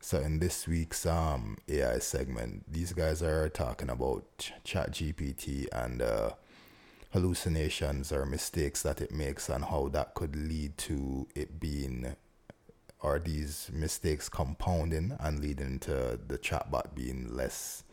So 0.00 0.18
in 0.18 0.38
this 0.38 0.66
week's 0.66 1.04
um 1.06 1.58
AI 1.68 1.98
segment, 1.98 2.64
these 2.72 2.92
guys 2.92 3.22
are 3.22 3.48
talking 3.48 3.90
about 3.90 4.24
Ch- 4.38 4.52
ChatGPT 4.64 5.66
and 5.72 6.02
uh, 6.02 6.30
hallucinations 7.12 8.12
or 8.12 8.24
mistakes 8.24 8.82
that 8.82 9.00
it 9.00 9.12
makes 9.12 9.48
and 9.48 9.64
how 9.64 9.88
that 9.88 10.14
could 10.14 10.36
lead 10.36 10.78
to 10.78 11.28
it 11.34 11.60
being 11.60 12.16
or 13.00 13.18
these 13.18 13.70
mistakes 13.72 14.28
compounding 14.28 15.16
and 15.20 15.40
leading 15.40 15.78
to 15.80 16.18
the 16.26 16.38
chatbot 16.38 16.94
being 16.94 17.34
less, 17.34 17.84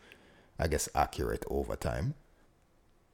I 0.58 0.68
guess, 0.68 0.88
accurate 0.94 1.44
over 1.48 1.76
time. 1.76 2.14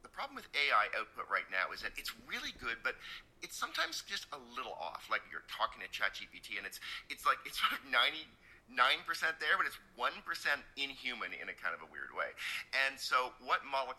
The 0.03 0.09
problem 0.09 0.35
with 0.35 0.47
AI 0.55 0.87
output 0.99 1.25
right 1.31 1.47
now 1.51 1.73
is 1.73 1.81
that 1.81 1.91
it's 1.97 2.11
really 2.27 2.51
good, 2.59 2.77
but 2.83 2.95
it's 3.41 3.55
sometimes 3.55 4.03
just 4.07 4.27
a 4.31 4.39
little 4.55 4.75
off. 4.79 5.07
Like 5.11 5.21
you're 5.31 5.47
talking 5.47 5.83
to 5.83 5.89
ChatGPT, 5.91 6.57
and 6.57 6.65
it's 6.67 6.79
it's 7.09 7.25
like 7.25 7.37
it's 7.45 7.59
sort 7.63 7.79
of 7.79 7.83
ninety 7.87 8.27
nine 8.71 9.05
percent 9.05 9.37
there, 9.39 9.55
but 9.55 9.67
it's 9.67 9.77
one 9.95 10.15
percent 10.25 10.59
inhuman 10.75 11.31
in 11.37 11.47
a 11.47 11.55
kind 11.55 11.75
of 11.75 11.85
a 11.85 11.89
weird 11.91 12.11
way. 12.15 12.33
And 12.87 12.99
so, 12.99 13.31
what 13.43 13.61
Model 13.63 13.93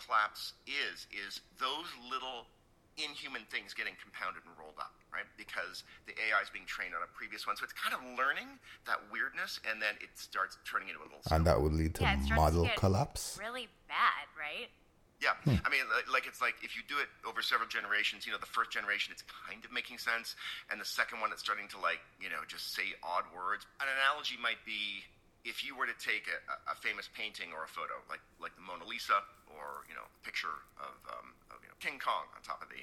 is 0.67 1.07
is 1.13 1.41
those 1.57 1.89
little 2.11 2.51
inhuman 2.97 3.45
things 3.53 3.77
getting 3.77 3.95
compounded 4.01 4.43
and 4.49 4.53
rolled 4.57 4.81
up, 4.81 4.97
right? 5.17 5.25
Because 5.41 5.89
the 6.05 6.13
AI 6.13 6.45
is 6.45 6.53
being 6.53 6.69
trained 6.69 6.93
on 6.93 7.01
a 7.01 7.09
previous 7.17 7.49
one, 7.49 7.57
so 7.57 7.65
it's 7.65 7.73
kind 7.73 7.97
of 7.97 8.05
learning 8.21 8.61
that 8.85 9.01
weirdness, 9.09 9.57
and 9.65 9.81
then 9.81 9.97
it 10.05 10.13
starts 10.21 10.61
turning 10.69 10.93
into 10.93 11.01
a 11.01 11.09
little. 11.09 11.25
And 11.33 11.49
that 11.49 11.57
would 11.57 11.73
lead 11.73 11.97
to 11.97 12.05
Yeah, 12.05 12.21
it 12.21 12.29
starts 12.29 12.29
to 12.29 12.35
model 12.37 12.65
get 12.69 12.77
collapse. 12.77 13.41
Really 13.41 13.73
bad, 13.89 14.29
right? 14.37 14.69
Yeah, 15.17 15.33
Hmm. 15.49 15.57
I 15.65 15.73
mean, 15.73 15.81
like 16.13 16.29
it's 16.29 16.45
like 16.45 16.61
if 16.61 16.77
you 16.77 16.85
do 16.85 17.01
it 17.01 17.09
over 17.25 17.41
several 17.41 17.65
generations, 17.65 18.29
you 18.29 18.37
know, 18.37 18.39
the 18.39 18.53
first 18.53 18.69
generation 18.69 19.17
it's 19.17 19.25
kind 19.25 19.65
of 19.65 19.73
making 19.73 19.97
sense, 19.97 20.37
and 20.69 20.77
the 20.77 20.85
second 20.85 21.25
one 21.25 21.33
it's 21.33 21.41
starting 21.41 21.73
to 21.73 21.81
like, 21.81 22.05
you 22.21 22.29
know, 22.29 22.45
just 22.45 22.77
say 22.77 22.93
odd 23.01 23.25
words. 23.33 23.65
An 23.81 23.89
analogy 23.89 24.37
might 24.37 24.61
be 24.69 25.09
if 25.49 25.65
you 25.65 25.73
were 25.73 25.89
to 25.89 25.97
take 25.97 26.29
a, 26.29 26.37
a, 26.69 26.75
famous 26.75 27.09
painting 27.15 27.55
or 27.57 27.65
a 27.65 27.71
photo, 27.71 27.97
like 28.13 28.21
like 28.45 28.53
the 28.61 28.65
Mona 28.67 28.85
Lisa, 28.85 29.25
or 29.49 29.89
you 29.89 29.97
know, 29.97 30.05
a 30.05 30.21
picture 30.21 30.53
of, 30.77 30.93
um, 31.09 31.33
of 31.49 31.65
you 31.65 31.71
know, 31.73 31.79
King 31.81 31.97
Kong 31.97 32.29
on 32.37 32.43
top 32.45 32.61
of 32.61 32.69
the 32.69 32.83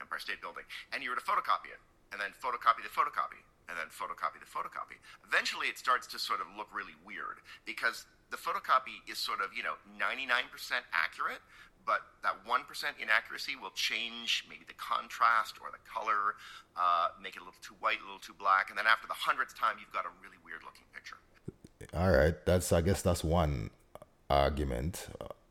Empire 0.00 0.18
State 0.18 0.40
Building, 0.40 0.64
and 0.92 1.02
you 1.02 1.10
were 1.10 1.18
to 1.18 1.24
photocopy 1.24 1.72
it, 1.72 1.80
and 2.12 2.20
then 2.20 2.30
photocopy 2.36 2.82
the 2.82 2.92
photocopy, 2.92 3.40
and 3.68 3.74
then 3.78 3.88
photocopy 3.88 4.38
the 4.38 4.48
photocopy, 4.48 5.00
eventually 5.26 5.68
it 5.68 5.78
starts 5.78 6.06
to 6.08 6.18
sort 6.18 6.40
of 6.40 6.46
look 6.56 6.68
really 6.72 6.94
weird 7.04 7.40
because 7.64 8.06
the 8.30 8.36
photocopy 8.36 9.00
is 9.10 9.18
sort 9.18 9.40
of 9.40 9.50
you 9.56 9.62
know 9.62 9.74
99% 9.96 10.50
accurate, 10.92 11.40
but 11.86 12.00
that 12.22 12.40
1% 12.48 12.64
inaccuracy 12.96 13.56
will 13.56 13.74
change 13.76 14.44
maybe 14.48 14.64
the 14.66 14.78
contrast 14.80 15.60
or 15.60 15.68
the 15.68 15.82
color, 15.84 16.36
uh, 16.76 17.12
make 17.20 17.36
it 17.36 17.42
a 17.42 17.44
little 17.44 17.60
too 17.60 17.76
white, 17.80 18.00
a 18.00 18.04
little 18.04 18.22
too 18.22 18.36
black, 18.38 18.70
and 18.70 18.78
then 18.78 18.86
after 18.86 19.06
the 19.06 19.16
hundredth 19.16 19.52
time, 19.58 19.76
you've 19.80 19.92
got 19.92 20.04
a 20.04 20.12
really 20.22 20.40
weird 20.44 20.64
looking 20.64 20.88
picture. 20.92 21.16
All 21.92 22.10
right 22.10 22.34
that's 22.46 22.72
i 22.72 22.80
guess 22.80 23.02
that's 23.02 23.22
one 23.22 23.70
argument 24.30 25.06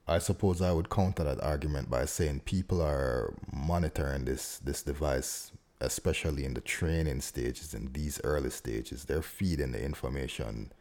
i 0.07 0.19
suppose 0.19 0.61
i 0.61 0.71
would 0.71 0.89
counter 0.89 1.23
that 1.23 1.41
argument 1.41 1.89
by 1.89 2.05
saying 2.05 2.39
people 2.41 2.81
are 2.81 3.33
monitoring 3.51 4.25
this 4.25 4.59
this 4.59 4.81
device 4.83 5.51
especially 5.83 6.45
in 6.45 6.53
the 6.53 6.61
training 6.61 7.21
stages 7.21 7.73
in 7.73 7.91
these 7.93 8.19
early 8.23 8.49
stages. 8.49 9.05
They're 9.05 9.21
feeding 9.21 9.73
the 9.73 9.83
information 9.83 10.71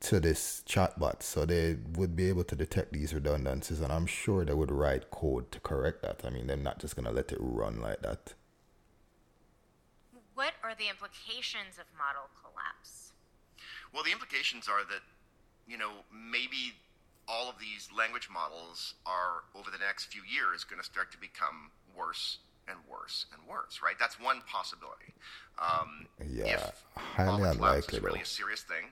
to 0.00 0.18
this 0.18 0.62
chatbot 0.66 1.22
so 1.22 1.44
they 1.44 1.76
would 1.94 2.16
be 2.16 2.28
able 2.28 2.44
to 2.44 2.56
detect 2.56 2.90
these 2.90 3.12
redundancies 3.12 3.80
and 3.80 3.92
i'm 3.92 4.06
sure 4.06 4.46
they 4.46 4.54
would 4.54 4.70
write 4.70 5.10
code 5.10 5.52
to 5.52 5.60
correct 5.60 6.00
that. 6.00 6.22
I 6.24 6.30
mean 6.30 6.46
they're 6.46 6.56
not 6.56 6.78
just 6.78 6.96
going 6.96 7.04
to 7.04 7.12
let 7.12 7.32
it 7.32 7.38
run 7.40 7.80
like 7.80 8.00
that. 8.02 8.34
What 10.34 10.54
are 10.64 10.74
the 10.74 10.88
implications 10.88 11.76
of 11.78 11.84
model 11.98 12.30
collapse? 12.40 13.12
Well, 13.92 14.02
the 14.02 14.12
implications 14.12 14.68
are 14.68 14.84
that, 14.88 15.02
you 15.66 15.76
know, 15.76 15.90
maybe 16.10 16.72
all 17.30 17.48
of 17.48 17.54
these 17.58 17.88
language 17.96 18.28
models 18.32 18.94
are 19.06 19.46
over 19.54 19.70
the 19.70 19.78
next 19.78 20.06
few 20.06 20.22
years 20.26 20.64
going 20.64 20.82
to 20.82 20.84
start 20.84 21.12
to 21.12 21.18
become 21.18 21.70
worse 21.94 22.38
and 22.66 22.78
worse 22.90 23.26
and 23.32 23.40
worse, 23.46 23.80
right? 23.82 23.94
That's 23.98 24.18
one 24.18 24.42
possibility. 24.50 25.14
Um, 25.62 26.06
yeah, 26.18 26.70
highly 26.96 27.48
unlikely. 27.48 27.98
Is 27.98 28.02
really 28.02 28.22
a 28.22 28.26
serious 28.26 28.62
thing, 28.62 28.90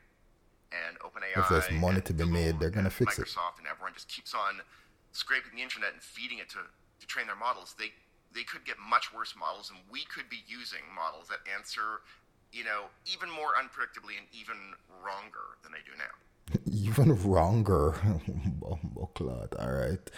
and 0.71 0.99
OpenAI. 1.03 1.43
If 1.43 1.49
there's 1.49 1.71
money 1.71 2.01
to 2.01 2.13
be 2.13 2.23
Google 2.23 2.39
made, 2.39 2.61
they're 2.61 2.71
going 2.71 2.87
to 2.87 2.95
fix 2.95 3.19
Microsoft 3.19 3.19
it. 3.19 3.27
Microsoft 3.27 3.59
and 3.59 3.67
everyone 3.67 3.95
just 3.95 4.09
keeps 4.09 4.35
on 4.35 4.63
scraping 5.11 5.59
the 5.59 5.63
internet 5.63 5.93
and 5.93 6.03
feeding 6.03 6.39
it 6.39 6.49
to, 6.51 6.63
to 6.63 7.07
train 7.07 7.27
their 7.27 7.39
models. 7.39 7.75
They 7.79 7.91
they 8.35 8.45
could 8.45 8.65
get 8.65 8.77
much 8.79 9.11
worse 9.13 9.35
models, 9.35 9.71
and 9.75 9.81
we 9.91 10.05
could 10.07 10.31
be 10.31 10.45
using 10.47 10.87
models 10.95 11.27
that 11.29 11.43
answer 11.51 12.07
you 12.53 12.65
know, 12.65 12.89
even 13.05 13.29
more 13.29 13.53
unpredictably 13.61 14.17
and 14.17 14.25
even 14.33 14.57
wronger 15.05 15.61
than 15.63 15.73
they 15.73 15.85
do 15.85 15.93
now. 15.99 16.13
even 16.67 17.15
wronger. 17.17 17.93
Bumbleclot, 18.61 19.59
all 19.59 19.73
right. 19.73 20.11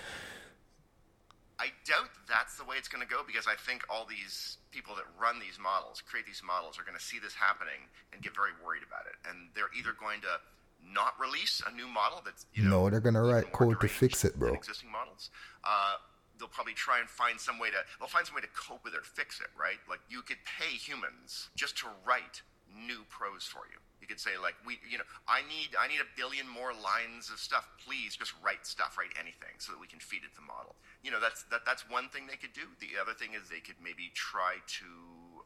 I 1.59 1.69
doubt 1.85 2.09
that's 2.27 2.57
the 2.57 2.65
way 2.65 2.77
it's 2.77 2.89
going 2.89 3.07
to 3.07 3.11
go 3.13 3.21
because 3.27 3.47
I 3.47 3.55
think 3.55 3.85
all 3.91 4.07
these 4.09 4.57
people 4.71 4.95
that 4.97 5.05
run 5.21 5.39
these 5.39 5.59
models, 5.61 6.01
create 6.01 6.25
these 6.25 6.41
models, 6.41 6.79
are 6.79 6.85
going 6.85 6.97
to 6.97 7.05
see 7.05 7.19
this 7.19 7.35
happening 7.35 7.85
and 8.13 8.23
get 8.23 8.35
very 8.35 8.57
worried 8.65 8.81
about 8.81 9.05
it. 9.05 9.21
And 9.29 9.53
they're 9.55 9.69
either 9.77 9.93
going 9.93 10.23
to 10.23 10.41
not 10.81 11.13
release 11.21 11.61
a 11.69 11.75
new 11.77 11.87
model 11.87 12.23
that's 12.25 12.47
you 12.55 12.65
know, 12.65 12.85
no, 12.85 12.91
they're 12.91 13.05
going 13.05 13.15
to 13.15 13.21
write 13.21 13.53
code 13.53 13.81
to 13.81 13.89
fix 13.89 14.25
it, 14.25 14.39
bro. 14.39 14.55
Existing 14.55 14.91
models, 14.91 15.29
uh, 15.65 16.01
they'll 16.39 16.49
probably 16.49 16.73
try 16.73 16.99
and 16.99 17.09
find 17.09 17.39
some 17.39 17.59
way 17.59 17.69
to 17.69 17.77
they'll 17.99 18.09
find 18.09 18.27
some 18.27 18.35
way 18.35 18.41
to 18.41 18.53
cope 18.57 18.83
with 18.83 18.95
it 18.95 19.01
or 19.01 19.05
fix 19.05 19.41
it, 19.41 19.49
right? 19.59 19.79
Like 19.89 20.01
you 20.09 20.23
could 20.23 20.41
pay 20.49 20.73
humans 20.73 21.51
just 21.55 21.77
to 21.79 21.87
write 22.07 22.41
new 22.75 23.05
prose 23.09 23.45
for 23.45 23.69
you. 23.71 23.79
Could 24.11 24.19
say 24.19 24.35
like 24.43 24.59
we 24.67 24.83
you 24.91 24.99
know, 24.99 25.07
I 25.31 25.47
need 25.47 25.79
I 25.79 25.87
need 25.87 26.03
a 26.03 26.11
billion 26.19 26.51
more 26.51 26.75
lines 26.75 27.31
of 27.31 27.39
stuff. 27.39 27.71
Please 27.79 28.19
just 28.19 28.35
write 28.43 28.67
stuff, 28.67 28.99
write 28.99 29.15
anything 29.15 29.55
so 29.63 29.71
that 29.71 29.79
we 29.79 29.87
can 29.87 30.03
feed 30.03 30.27
it 30.27 30.35
the 30.35 30.43
model. 30.43 30.75
You 31.07 31.15
know, 31.15 31.21
that's 31.23 31.47
that 31.55 31.63
that's 31.63 31.89
one 31.89 32.11
thing 32.11 32.27
they 32.27 32.35
could 32.35 32.53
do. 32.53 32.67
The 32.83 32.99
other 32.99 33.15
thing 33.15 33.39
is 33.39 33.47
they 33.47 33.63
could 33.63 33.79
maybe 33.79 34.11
try 34.19 34.59
to 34.83 34.91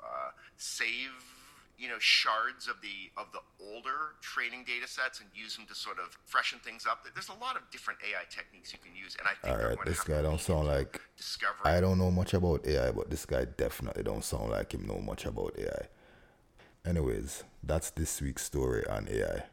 uh, 0.00 0.32
save 0.56 1.12
you 1.78 1.88
know 1.88 1.98
shards 1.98 2.68
of 2.68 2.76
the 2.80 3.10
of 3.16 3.26
the 3.32 3.40
older 3.60 4.14
training 4.20 4.64
data 4.64 4.86
sets 4.86 5.20
and 5.20 5.28
use 5.34 5.56
them 5.56 5.66
to 5.66 5.74
sort 5.74 5.98
of 5.98 6.16
freshen 6.24 6.58
things 6.60 6.86
up. 6.86 7.04
There's 7.12 7.28
a 7.28 7.40
lot 7.40 7.56
of 7.56 7.62
different 7.70 8.00
AI 8.02 8.24
techniques 8.30 8.72
you 8.72 8.78
can 8.78 8.94
use, 8.94 9.16
and 9.18 9.26
I 9.28 9.34
think 9.36 9.60
all 9.60 9.68
right, 9.68 9.78
this 9.84 10.00
guy 10.00 10.22
don't 10.22 10.40
sound 10.40 10.68
like 10.68 11.00
I 11.64 11.80
don't 11.80 11.98
know 11.98 12.10
much 12.10 12.34
about 12.34 12.66
AI, 12.66 12.90
but 12.92 13.10
this 13.10 13.26
guy 13.26 13.44
definitely 13.44 14.02
don't 14.02 14.24
sound 14.24 14.50
like 14.50 14.72
him 14.72 14.86
know 14.86 14.98
much 14.98 15.26
about 15.26 15.54
AI. 15.58 15.88
Anyways, 16.86 17.44
that's 17.62 17.88
this 17.90 18.20
week's 18.20 18.42
story 18.44 18.86
on 18.86 19.08
AI. 19.10 19.44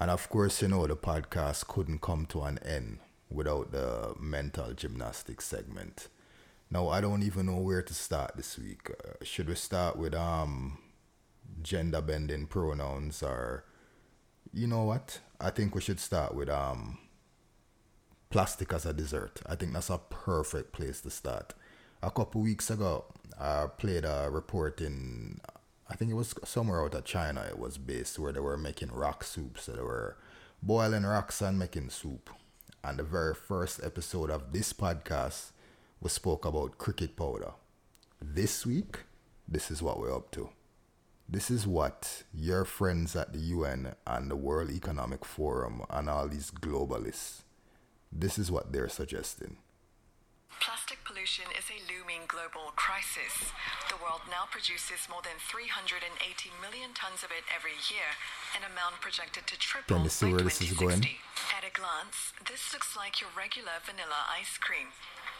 And 0.00 0.10
of 0.10 0.28
course, 0.28 0.60
you 0.62 0.68
know, 0.68 0.86
the 0.88 0.96
podcast 0.96 1.68
couldn't 1.68 2.00
come 2.00 2.26
to 2.26 2.42
an 2.42 2.58
end 2.58 2.98
without 3.30 3.70
the 3.70 4.14
mental 4.18 4.72
gymnastics 4.72 5.44
segment. 5.44 6.08
Now 6.70 6.88
I 6.88 7.00
don't 7.00 7.22
even 7.22 7.46
know 7.46 7.58
where 7.58 7.82
to 7.82 7.94
start 7.94 8.32
this 8.36 8.58
week. 8.58 8.90
Uh, 8.90 9.24
should 9.24 9.48
we 9.48 9.54
start 9.54 9.96
with 9.96 10.14
um 10.14 10.78
gender 11.62 12.00
bending 12.00 12.46
pronouns 12.46 13.22
or 13.22 13.64
you 14.52 14.66
know 14.66 14.82
what? 14.82 15.20
I 15.40 15.50
think 15.50 15.76
we 15.76 15.80
should 15.80 16.00
start 16.00 16.34
with 16.34 16.48
um 16.48 16.98
plastic 18.30 18.72
as 18.72 18.84
a 18.84 18.92
dessert. 18.92 19.40
I 19.46 19.54
think 19.54 19.72
that's 19.72 19.90
a 19.90 19.98
perfect 19.98 20.72
place 20.72 21.00
to 21.02 21.10
start. 21.10 21.54
A 22.00 22.10
couple 22.10 22.40
weeks 22.42 22.70
ago, 22.70 23.06
I 23.40 23.66
played 23.76 24.04
a 24.04 24.28
report 24.30 24.80
in 24.80 25.40
I 25.90 25.94
think 25.96 26.10
it 26.10 26.14
was 26.14 26.34
somewhere 26.44 26.84
out 26.84 26.94
of 26.94 27.04
China 27.04 27.44
it 27.48 27.58
was 27.58 27.78
based 27.78 28.18
where 28.18 28.32
they 28.32 28.40
were 28.40 28.56
making 28.56 28.92
rock 28.92 29.24
soup. 29.24 29.58
So 29.58 29.72
they 29.72 29.82
were 29.82 30.16
boiling 30.62 31.04
rocks 31.04 31.40
and 31.40 31.58
making 31.58 31.90
soup. 31.90 32.30
And 32.84 32.98
the 32.98 33.02
very 33.02 33.34
first 33.34 33.80
episode 33.82 34.30
of 34.30 34.52
this 34.52 34.72
podcast 34.72 35.50
we 36.00 36.08
spoke 36.08 36.44
about 36.44 36.78
cricket 36.78 37.16
powder. 37.16 37.52
This 38.22 38.64
week, 38.64 39.00
this 39.48 39.70
is 39.70 39.82
what 39.82 39.98
we're 39.98 40.14
up 40.14 40.30
to. 40.32 40.50
This 41.28 41.50
is 41.50 41.66
what 41.66 42.22
your 42.32 42.64
friends 42.64 43.16
at 43.16 43.32
the 43.32 43.40
UN 43.40 43.96
and 44.06 44.30
the 44.30 44.36
World 44.36 44.70
Economic 44.70 45.24
Forum 45.24 45.82
and 45.90 46.08
all 46.08 46.28
these 46.28 46.52
globalists, 46.52 47.42
this 48.12 48.38
is 48.38 48.50
what 48.50 48.72
they're 48.72 48.88
suggesting. 48.88 49.56
Plastic 50.60 50.98
pollution 51.06 51.46
is 51.54 51.70
a 51.70 51.78
looming 51.86 52.26
global 52.26 52.74
crisis. 52.74 53.54
The 53.88 53.96
world 54.02 54.26
now 54.26 54.50
produces 54.50 55.06
more 55.06 55.22
than 55.22 55.38
380 55.38 56.10
million 56.58 56.92
tons 56.92 57.22
of 57.22 57.30
it 57.30 57.46
every 57.48 57.78
year, 57.88 58.18
an 58.58 58.66
amount 58.66 59.00
projected 59.00 59.46
to 59.46 59.56
triple 59.58 60.02
Can 60.02 60.04
you 60.04 60.12
see 60.12 60.30
where 60.34 60.42
this 60.42 60.60
is 60.60 60.74
going? 60.74 61.06
At 61.54 61.62
a 61.62 61.72
glance, 61.72 62.34
this 62.42 62.74
looks 62.74 62.98
like 62.98 63.22
your 63.22 63.30
regular 63.34 63.78
vanilla 63.86 64.26
ice 64.28 64.58
cream 64.58 64.90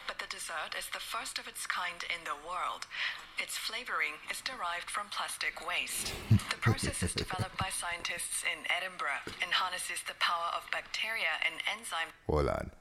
but 0.09 0.17
the 0.17 0.25
dessert 0.33 0.73
is 0.73 0.89
the 0.89 0.97
first 0.97 1.37
of 1.37 1.45
its 1.45 1.69
kind 1.69 2.01
in 2.09 2.25
the 2.25 2.33
world. 2.41 2.89
Its 3.37 3.61
flavoring 3.61 4.17
is 4.33 4.41
derived 4.41 4.89
from 4.89 5.05
plastic 5.13 5.61
waste. 5.61 6.11
The 6.49 6.57
process 6.65 7.03
is 7.03 7.13
developed 7.13 7.61
by 7.61 7.69
scientists 7.69 8.41
in 8.41 8.65
Edinburgh 8.73 9.21
and 9.37 9.53
harnesses 9.53 10.01
the 10.09 10.17
power 10.17 10.49
of 10.57 10.65
bacteria 10.73 11.37
and 11.45 11.61
enzymes. 11.69 12.09
Hold 12.25 12.49
on. 12.49 12.71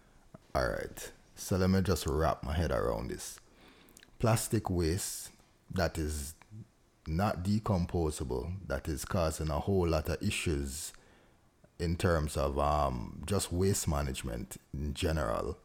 All 0.54 0.72
right. 0.72 1.12
So 1.38 1.56
let 1.56 1.70
me 1.70 1.80
just 1.80 2.06
wrap 2.06 2.42
my 2.42 2.52
head 2.54 2.70
around 2.70 3.10
this. 3.10 3.40
Plastic 4.18 4.68
waste 4.68 5.30
that 5.72 5.96
is 5.96 6.34
not 7.06 7.42
decomposable, 7.42 8.52
that 8.66 8.88
is 8.88 9.04
causing 9.04 9.48
a 9.48 9.60
whole 9.60 9.88
lot 9.88 10.08
of 10.08 10.22
issues 10.22 10.92
in 11.78 11.96
terms 11.96 12.36
of 12.36 12.58
um, 12.58 13.22
just 13.24 13.52
waste 13.52 13.88
management 13.88 14.56
in 14.74 14.92
general 14.92 15.56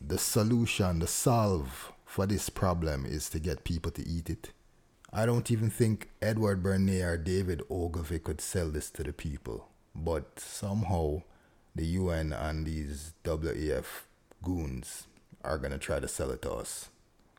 the 0.00 0.18
solution, 0.18 0.98
the 1.00 1.06
solve 1.06 1.92
for 2.06 2.26
this 2.26 2.48
problem 2.48 3.04
is 3.04 3.28
to 3.30 3.38
get 3.38 3.64
people 3.64 3.90
to 3.92 4.06
eat 4.08 4.30
it. 4.30 4.50
I 5.12 5.26
don't 5.26 5.50
even 5.50 5.70
think 5.70 6.08
Edward 6.22 6.62
Bernays 6.62 7.04
or 7.04 7.16
David 7.16 7.62
Ogilvy 7.68 8.20
could 8.20 8.40
sell 8.40 8.70
this 8.70 8.90
to 8.92 9.02
the 9.02 9.12
people. 9.12 9.68
But 9.94 10.40
somehow 10.40 11.22
the 11.74 11.84
UN 11.84 12.32
and 12.32 12.64
these 12.64 13.12
WEF 13.24 13.84
goons 14.42 15.06
are 15.44 15.58
going 15.58 15.72
to 15.72 15.78
try 15.78 16.00
to 16.00 16.08
sell 16.08 16.30
it 16.30 16.42
to 16.42 16.52
us. 16.52 16.88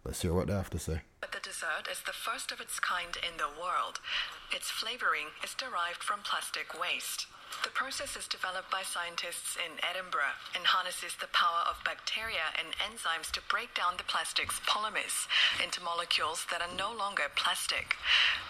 Let's 0.03 0.21
hear 0.21 0.33
what 0.33 0.47
they 0.47 0.53
have 0.53 0.69
to 0.71 0.79
say. 0.79 1.01
But 1.19 1.31
the 1.31 1.39
dessert 1.39 1.85
is 1.91 2.01
the 2.01 2.17
first 2.17 2.51
of 2.51 2.59
its 2.59 2.79
kind 2.79 3.15
in 3.21 3.37
the 3.37 3.53
world. 3.53 4.01
Its 4.49 4.71
flavoring 4.71 5.29
is 5.43 5.53
derived 5.53 6.01
from 6.01 6.25
plastic 6.25 6.73
waste. 6.73 7.27
The 7.63 7.69
process 7.69 8.15
is 8.15 8.27
developed 8.27 8.71
by 8.71 8.81
scientists 8.81 9.57
in 9.59 9.77
Edinburgh 9.85 10.39
and 10.55 10.65
harnesses 10.65 11.13
the 11.19 11.29
power 11.29 11.61
of 11.69 11.83
bacteria 11.83 12.49
and 12.57 12.73
enzymes 12.81 13.29
to 13.37 13.45
break 13.51 13.75
down 13.75 13.99
the 14.01 14.07
plastic's 14.07 14.57
polymers 14.65 15.27
into 15.61 15.83
molecules 15.83 16.47
that 16.49 16.63
are 16.63 16.73
no 16.73 16.89
longer 16.89 17.29
plastic. 17.35 17.97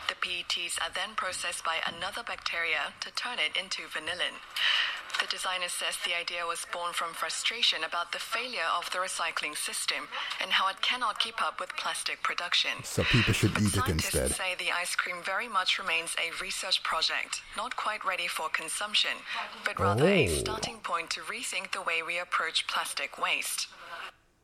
The 0.07 0.15
PETs 0.15 0.79
are 0.79 0.93
then 0.93 1.17
processed 1.17 1.65
by 1.65 1.83
another 1.83 2.23
bacteria 2.23 2.93
to 3.01 3.11
turn 3.11 3.39
it 3.41 3.57
into 3.57 3.89
vanillin. 3.91 4.39
The 5.21 5.27
designer 5.27 5.69
says 5.69 5.97
the 6.03 6.17
idea 6.17 6.47
was 6.47 6.65
born 6.73 6.93
from 6.93 7.13
frustration 7.13 7.83
about 7.83 8.11
the 8.11 8.17
failure 8.17 8.65
of 8.75 8.89
the 8.89 8.97
recycling 8.97 9.55
system 9.55 10.07
and 10.41 10.49
how 10.51 10.67
it 10.67 10.81
cannot 10.81 11.19
keep 11.19 11.39
up 11.45 11.59
with 11.59 11.69
plastic 11.77 12.23
production. 12.23 12.71
So 12.83 13.03
people 13.03 13.31
should 13.31 13.53
but 13.53 13.61
eat 13.61 13.67
it 13.67 13.85
scientists 13.85 14.15
instead. 14.15 14.31
say 14.35 14.55
the 14.57 14.71
ice 14.71 14.95
cream 14.95 15.17
very 15.23 15.47
much 15.47 15.77
remains 15.77 16.15
a 16.17 16.33
research 16.41 16.81
project, 16.81 17.41
not 17.55 17.75
quite 17.75 18.03
ready 18.03 18.27
for 18.27 18.49
consumption, 18.49 19.11
but 19.63 19.79
rather 19.79 20.07
a 20.07 20.25
Oh. 20.27 20.39
starting 20.39 20.79
point 20.79 21.11
to 21.11 21.21
rethink 21.21 21.71
the 21.71 21.83
way 21.83 22.01
we 22.01 22.17
approach 22.17 22.65
plastic 22.67 23.17
waste. 23.21 23.67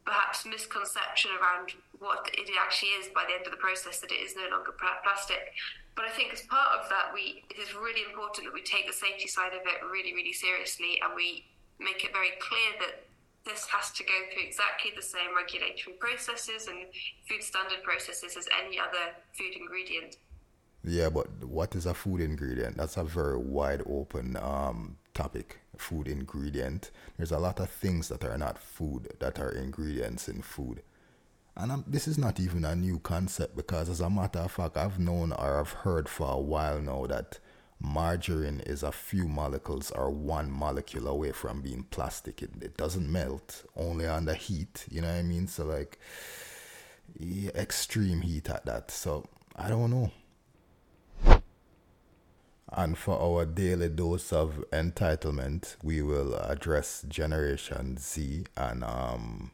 perhaps 0.06 0.46
misconception 0.46 1.32
around 1.42 1.74
what 2.00 2.30
it 2.34 2.50
actually 2.58 2.88
is 2.96 3.10
by 3.10 3.26
the 3.28 3.34
end 3.34 3.46
of 3.46 3.52
the 3.52 3.58
process 3.58 4.00
that 4.00 4.10
it 4.10 4.22
is 4.24 4.38
no 4.38 4.48
longer 4.48 4.72
plastic. 5.04 5.52
But 5.98 6.06
I 6.06 6.10
think 6.10 6.32
as 6.32 6.44
part 6.44 6.78
of 6.80 6.88
that, 6.90 7.10
we 7.12 7.44
it 7.50 7.58
is 7.58 7.74
really 7.74 8.06
important 8.08 8.46
that 8.46 8.54
we 8.54 8.62
take 8.62 8.86
the 8.86 8.94
safety 8.94 9.28
side 9.28 9.54
of 9.54 9.66
it 9.66 9.82
really, 9.92 10.14
really 10.14 10.32
seriously, 10.32 11.02
and 11.04 11.12
we 11.16 11.44
make 11.80 12.06
it 12.06 12.14
very 12.14 12.38
clear 12.40 12.70
that 12.80 12.96
this 13.44 13.66
has 13.66 13.92
to 13.98 14.04
go 14.04 14.14
through 14.32 14.44
exactly 14.44 14.92
the 14.96 15.02
same 15.02 15.36
regulatory 15.36 15.98
processes 15.98 16.68
and 16.68 16.78
food 17.28 17.42
standard 17.42 17.82
processes 17.82 18.38
as 18.38 18.48
any 18.62 18.78
other 18.78 19.16
food 19.34 19.56
ingredient. 19.60 20.18
Yeah, 20.84 21.10
but 21.10 21.28
what 21.44 21.76
is 21.76 21.88
a 21.88 21.96
food 21.96 22.22
ingredient? 22.22 22.78
That's 22.78 22.98
a 22.98 23.04
very 23.04 23.38
wide 23.38 23.82
open 23.90 24.38
um, 24.38 24.98
topic. 25.16 25.60
Food 25.78 26.08
ingredient. 26.08 26.92
There's 27.18 27.32
a 27.32 27.40
lot 27.40 27.60
of 27.60 27.70
things 27.70 28.10
that 28.10 28.24
are 28.24 28.38
not 28.38 28.60
food 28.60 29.14
that 29.20 29.40
are 29.40 29.52
ingredients 29.52 30.30
in 30.30 30.44
food. 30.44 30.84
And 31.60 31.72
um, 31.72 31.84
this 31.88 32.08
is 32.08 32.20
not 32.20 32.40
even 32.40 32.64
a 32.64 32.76
new 32.76 33.00
concept 33.00 33.56
because, 33.56 33.90
as 33.90 34.00
a 34.00 34.12
matter 34.12 34.40
of 34.40 34.52
fact, 34.52 34.78
I've 34.78 35.00
known 35.00 35.32
or 35.32 35.60
I've 35.60 35.72
heard 35.72 36.08
for 36.08 36.32
a 36.32 36.40
while 36.40 36.80
now 36.80 37.08
that 37.08 37.40
margarine 37.80 38.60
is 38.60 38.84
a 38.84 38.92
few 38.92 39.28
molecules 39.28 39.90
or 39.90 40.12
one 40.12 40.52
molecule 40.52 41.08
away 41.08 41.32
from 41.32 41.62
being 41.62 41.84
plastic. 41.90 42.44
It, 42.44 42.52
it 42.62 42.78
doesn't 42.78 43.12
melt, 43.12 43.66
only 43.76 44.06
under 44.06 44.36
heat. 44.36 44.86
You 44.92 45.02
know 45.02 45.08
what 45.08 45.16
I 45.16 45.24
mean? 45.24 45.48
So, 45.48 45.66
like, 45.66 45.98
yeah, 47.20 47.50
extreme 47.56 48.22
heat 48.22 48.52
at 48.52 48.68
that. 48.68 48.92
So, 48.92 49.26
I 49.56 49.70
don't 49.70 49.90
know. 49.90 50.12
And 52.72 52.96
for 52.96 53.20
our 53.20 53.48
daily 53.48 53.90
dose 53.90 54.32
of 54.32 54.64
entitlement, 54.72 55.78
we 55.82 56.04
will 56.04 56.36
address 56.36 57.04
Generation 57.08 57.98
Z 57.98 58.44
and 58.56 58.84
um, 58.84 59.52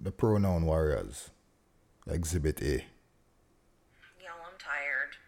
the 0.00 0.10
pronoun 0.10 0.64
warriors. 0.66 1.30
Exhibit 2.08 2.60
A. 2.62 2.86
Y'all, 4.18 4.42
I'm 4.42 4.58
tired. 4.58 5.18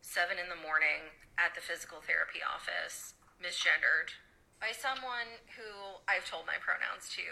Seven 0.00 0.38
in 0.38 0.46
the 0.46 0.58
morning 0.58 1.10
at 1.38 1.54
the 1.56 1.64
physical 1.64 1.98
therapy 2.04 2.38
office, 2.44 3.14
misgendered 3.42 4.14
by 4.62 4.70
someone 4.70 5.42
who 5.58 5.98
I've 6.06 6.22
told 6.22 6.46
my 6.46 6.60
pronouns 6.62 7.10
to. 7.18 7.26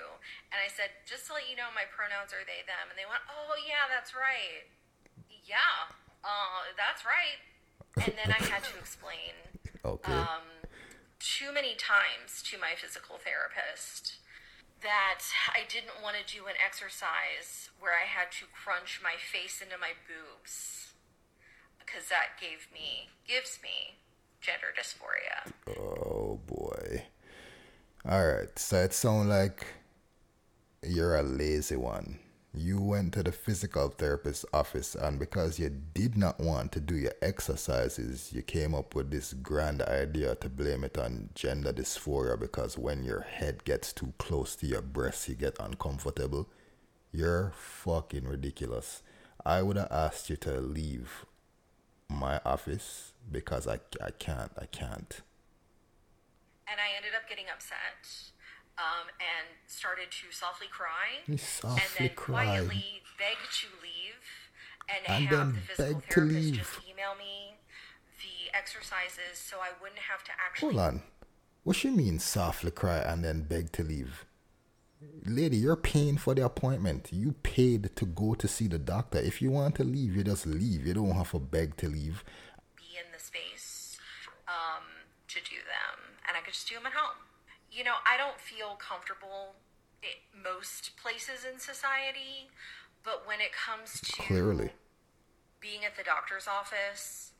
And 0.50 0.58
I 0.58 0.66
said, 0.66 0.90
just 1.06 1.30
to 1.30 1.38
let 1.38 1.46
you 1.46 1.54
know, 1.54 1.70
my 1.70 1.86
pronouns 1.86 2.34
are 2.34 2.42
they, 2.42 2.66
them. 2.66 2.90
And 2.90 2.98
they 2.98 3.06
went, 3.06 3.22
oh, 3.30 3.54
yeah, 3.62 3.86
that's 3.86 4.10
right. 4.18 4.66
Yeah, 5.46 5.94
uh, 6.26 6.74
that's 6.74 7.06
right. 7.06 7.38
And 8.02 8.18
then 8.18 8.34
I 8.34 8.40
had 8.50 8.66
to 8.66 8.74
explain 8.82 9.38
Okay. 9.86 10.10
um, 10.10 10.66
too 11.22 11.54
many 11.54 11.78
times 11.78 12.42
to 12.50 12.58
my 12.58 12.74
physical 12.74 13.22
therapist 13.22 14.18
that 14.82 15.20
I 15.48 15.60
didn't 15.68 16.02
want 16.02 16.16
to 16.16 16.34
do 16.34 16.46
an 16.46 16.54
exercise 16.64 17.70
where 17.78 17.92
I 17.92 18.06
had 18.06 18.32
to 18.40 18.46
crunch 18.52 19.00
my 19.02 19.14
face 19.20 19.60
into 19.62 19.76
my 19.78 19.92
boobs 20.08 20.92
because 21.78 22.08
that 22.08 22.40
gave 22.40 22.68
me, 22.72 23.08
gives 23.26 23.58
me 23.62 23.98
gender 24.40 24.72
dysphoria. 24.76 25.52
Oh 25.78 26.40
boy. 26.46 27.04
Alright, 28.08 28.58
so 28.58 28.78
it 28.78 28.94
sounds 28.94 29.28
like 29.28 29.66
you're 30.82 31.16
a 31.16 31.22
lazy 31.22 31.76
one. 31.76 32.18
You 32.52 32.80
went 32.80 33.14
to 33.14 33.22
the 33.22 33.30
physical 33.30 33.90
therapist 33.90 34.44
office, 34.52 34.96
and 34.96 35.20
because 35.20 35.60
you 35.60 35.70
did 35.70 36.16
not 36.16 36.40
want 36.40 36.72
to 36.72 36.80
do 36.80 36.96
your 36.96 37.14
exercises, 37.22 38.32
you 38.32 38.42
came 38.42 38.74
up 38.74 38.96
with 38.96 39.12
this 39.12 39.32
grand 39.34 39.82
idea 39.82 40.34
to 40.34 40.48
blame 40.48 40.82
it 40.82 40.98
on 40.98 41.30
gender 41.36 41.72
dysphoria 41.72 42.38
because 42.38 42.76
when 42.76 43.04
your 43.04 43.20
head 43.20 43.62
gets 43.62 43.92
too 43.92 44.12
close 44.18 44.56
to 44.56 44.66
your 44.66 44.82
breast, 44.82 45.28
you 45.28 45.36
get 45.36 45.60
uncomfortable. 45.60 46.48
You're 47.12 47.52
fucking 47.54 48.24
ridiculous. 48.24 49.04
I 49.46 49.62
would 49.62 49.76
have 49.76 49.92
asked 49.92 50.28
you 50.28 50.36
to 50.38 50.60
leave 50.60 51.24
my 52.08 52.40
office 52.44 53.12
because 53.30 53.68
I, 53.68 53.78
I 54.04 54.10
can't. 54.10 54.50
I 54.60 54.66
can't. 54.66 55.20
And 56.66 56.80
I 56.80 56.96
ended 56.96 57.12
up 57.14 57.28
getting 57.28 57.46
upset 57.52 58.32
um, 58.80 59.06
and 59.20 59.46
started 59.66 60.08
to 60.10 60.32
softly 60.32 60.66
cry. 60.72 61.20
You 61.26 61.36
and 61.64 61.80
then 61.98 62.10
cry. 62.16 62.44
quietly 62.44 63.02
beg 63.18 63.36
to 63.60 63.68
leave 63.84 64.24
and, 64.88 65.04
And 65.06 65.28
have 65.28 65.38
then 65.38 65.52
the 65.54 65.60
physical 65.60 66.00
beg 66.00 66.08
to 66.08 66.14
therapist 66.14 66.34
leave. 66.44 66.54
just 66.56 66.80
email 66.88 67.14
me 67.18 67.54
the 68.24 68.56
exercises 68.56 69.36
so 69.36 69.58
I 69.58 69.70
wouldn't 69.80 70.00
have 70.10 70.24
to 70.24 70.32
actually 70.44 70.74
Hold 70.74 70.86
on. 70.86 71.02
What 71.62 71.76
she 71.76 71.90
mean 71.90 72.18
softly 72.18 72.70
cry 72.70 72.98
and 72.98 73.22
then 73.24 73.42
beg 73.42 73.70
to 73.72 73.82
leave? 73.84 74.24
Lady, 75.24 75.56
you're 75.58 75.76
paying 75.76 76.18
for 76.18 76.34
the 76.34 76.44
appointment. 76.44 77.08
You 77.12 77.32
paid 77.42 77.94
to 77.96 78.04
go 78.06 78.34
to 78.34 78.46
see 78.48 78.66
the 78.68 78.78
doctor. 78.78 79.18
If 79.18 79.40
you 79.40 79.50
want 79.50 79.74
to 79.76 79.84
leave, 79.84 80.14
you 80.16 80.24
just 80.24 80.46
leave. 80.46 80.86
You 80.86 80.94
don't 80.94 81.12
have 81.12 81.30
to 81.30 81.38
beg 81.38 81.76
to 81.78 81.88
leave. 81.88 82.22
be 82.76 82.84
in 82.98 83.10
the 83.12 83.18
space 83.18 83.96
um, 84.46 84.84
to 85.28 85.36
do 85.40 85.56
them, 85.56 86.16
and 86.28 86.36
I 86.36 86.40
could 86.40 86.52
just 86.52 86.68
do 86.68 86.74
them 86.74 86.86
at 86.86 86.92
home. 86.92 87.16
You 87.70 87.84
know, 87.84 88.02
I 88.04 88.16
don't 88.16 88.40
feel 88.40 88.76
comfortable 88.76 89.54
at 90.02 90.18
most 90.34 90.96
places 90.96 91.46
in 91.46 91.60
society, 91.60 92.50
but 93.04 93.26
when 93.26 93.40
it 93.40 93.52
comes 93.52 94.00
to 94.00 94.22
Clearly. 94.22 94.72
being 95.60 95.84
at 95.84 95.96
the 95.96 96.02
doctor's 96.02 96.48
office, 96.48 97.32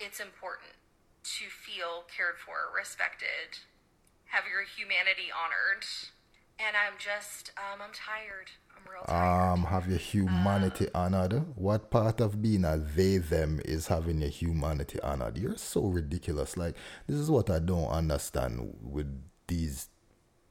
it's 0.00 0.18
important 0.18 0.74
to 1.22 1.46
feel 1.46 2.04
cared 2.14 2.38
for, 2.40 2.72
respected, 2.74 3.62
have 4.26 4.44
your 4.50 4.64
humanity 4.64 5.30
honored. 5.30 5.84
And 6.58 6.76
I'm 6.76 6.98
just, 6.98 7.52
um, 7.56 7.80
I'm 7.80 7.92
tired. 7.92 8.50
I'm 8.86 8.92
real 8.92 9.04
tired. 9.04 9.52
Um, 9.52 9.64
have 9.64 9.88
your 9.88 9.98
humanity 9.98 10.88
honored. 10.94 11.44
What 11.56 11.90
part 11.90 12.20
of 12.20 12.40
being 12.40 12.64
a 12.64 12.78
they 12.78 13.18
them 13.18 13.60
is 13.64 13.88
having 13.88 14.20
your 14.20 14.30
humanity 14.30 15.00
honored? 15.00 15.38
You're 15.38 15.56
so 15.56 15.86
ridiculous. 15.86 16.56
Like 16.56 16.76
this 17.06 17.16
is 17.16 17.30
what 17.30 17.50
I 17.50 17.58
don't 17.58 17.88
understand 17.88 18.76
with 18.82 19.06
these 19.46 19.88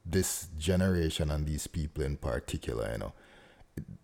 this 0.04 0.48
generation 0.58 1.30
and 1.30 1.46
these 1.46 1.66
people 1.66 2.04
in 2.04 2.16
particular, 2.16 2.90
you 2.92 2.98
know. 2.98 3.12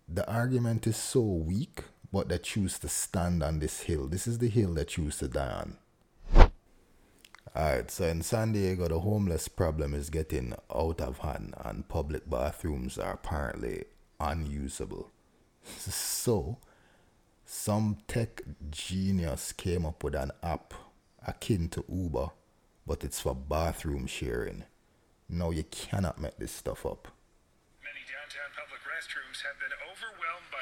The 0.07 0.29
argument 0.31 0.87
is 0.87 0.95
so 0.95 1.21
weak, 1.21 1.83
but 2.11 2.29
they 2.29 2.37
choose 2.37 2.79
to 2.79 2.87
stand 2.87 3.43
on 3.43 3.59
this 3.59 3.81
hill. 3.81 4.07
This 4.07 4.27
is 4.27 4.37
the 4.37 4.49
hill 4.49 4.73
they 4.73 4.85
choose 4.85 5.17
to 5.19 5.27
die 5.27 5.51
on. 5.51 5.77
Alright, 7.55 7.89
so 7.89 8.05
in 8.05 8.21
San 8.21 8.53
Diego, 8.53 8.87
the 8.87 8.99
homeless 8.99 9.47
problem 9.47 9.93
is 9.95 10.09
getting 10.11 10.53
out 10.73 11.01
of 11.01 11.19
hand, 11.19 11.55
and 11.65 11.87
public 11.89 12.29
bathrooms 12.29 12.99
are 12.99 13.13
apparently 13.13 13.85
unusable. 14.19 15.11
So, 15.63 16.57
some 17.45 17.97
tech 18.07 18.41
genius 18.69 19.51
came 19.51 19.85
up 19.85 20.03
with 20.03 20.15
an 20.15 20.31
app 20.43 20.73
akin 21.25 21.69
to 21.69 21.83
Uber, 21.89 22.29
but 22.85 23.03
it's 23.03 23.21
for 23.21 23.35
bathroom 23.35 24.07
sharing. 24.07 24.63
No, 25.29 25.51
you 25.51 25.63
cannot 25.63 26.19
make 26.19 26.37
this 26.37 26.51
stuff 26.51 26.85
up. 26.85 27.07
Many 27.83 28.03
downtown 28.07 28.51
public 28.55 28.79
restrooms 28.87 29.43
have 29.43 29.59
been 29.59 29.75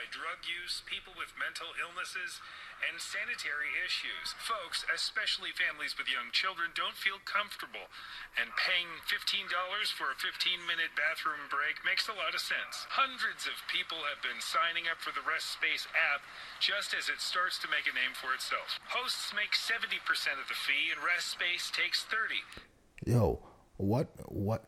drug 0.09 0.45
use, 0.45 0.85
people 0.85 1.13
with 1.15 1.33
mental 1.37 1.71
illnesses, 1.77 2.41
and 2.83 2.99
sanitary 2.99 3.71
issues. 3.81 4.35
Folks, 4.37 4.83
especially 4.91 5.55
families 5.55 5.95
with 5.95 6.11
young 6.11 6.29
children, 6.35 6.75
don't 6.75 6.99
feel 6.99 7.23
comfortable, 7.23 7.87
and 8.35 8.51
paying 8.59 8.99
$15 9.07 9.47
for 9.95 10.11
a 10.11 10.17
15 10.19 10.59
minute 10.67 10.91
bathroom 10.93 11.47
break 11.47 11.79
makes 11.87 12.11
a 12.11 12.15
lot 12.15 12.35
of 12.35 12.43
sense. 12.43 12.85
Hundreds 12.91 13.47
of 13.47 13.57
people 13.71 14.03
have 14.05 14.19
been 14.19 14.43
signing 14.43 14.91
up 14.91 14.99
for 14.99 15.15
the 15.15 15.23
Rest 15.23 15.55
Space 15.55 15.87
app 15.95 16.21
just 16.59 16.91
as 16.91 17.07
it 17.07 17.23
starts 17.23 17.57
to 17.63 17.71
make 17.71 17.87
a 17.87 17.95
name 17.95 18.13
for 18.13 18.35
itself. 18.35 18.79
Hosts 18.91 19.31
make 19.31 19.55
70% 19.55 20.01
of 20.37 20.47
the 20.51 20.57
fee, 20.57 20.91
and 20.91 20.99
Rest 20.99 21.31
Space 21.31 21.71
takes 21.71 22.03
30. 22.07 22.43
Yo, 23.07 23.39
what, 23.77 24.07
what, 24.29 24.67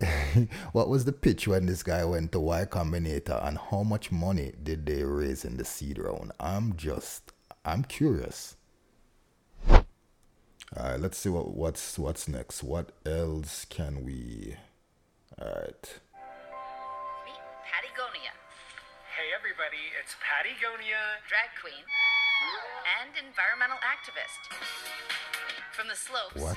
what 0.72 0.88
was 0.88 1.04
the 1.04 1.12
pitch 1.12 1.48
when 1.48 1.66
this 1.66 1.82
guy 1.82 2.04
went 2.04 2.32
to 2.32 2.40
Y 2.40 2.64
Combinator 2.66 3.44
and 3.46 3.58
how 3.70 3.82
much 3.82 4.12
money 4.12 4.52
did 4.62 4.86
they 4.86 5.02
raise 5.02 5.44
in 5.44 5.56
the 5.56 5.64
seed 5.64 5.98
round? 5.98 6.32
I'm 6.38 6.76
just, 6.76 7.32
I'm 7.64 7.84
curious. 7.84 8.56
Alright, 10.76 11.00
let's 11.00 11.16
see 11.16 11.28
what 11.28 11.54
what's 11.54 11.98
what's 11.98 12.26
next. 12.26 12.62
What 12.62 12.90
else 13.06 13.64
can 13.66 14.04
we 14.04 14.56
Alright. 15.40 16.00
Meet 17.24 17.44
Pattie 17.68 17.92
Gonia, 17.92 18.32
Hey 19.14 19.28
everybody, 19.36 19.92
it's 20.00 20.16
Pattie 20.18 20.56
Gonia. 20.58 21.20
drag 21.28 21.52
queen, 21.60 21.84
and 23.00 23.10
environmental 23.16 23.78
activist. 23.82 24.40
From 25.72 25.88
the 25.88 25.96
slopes 25.96 26.40
What? 26.40 26.56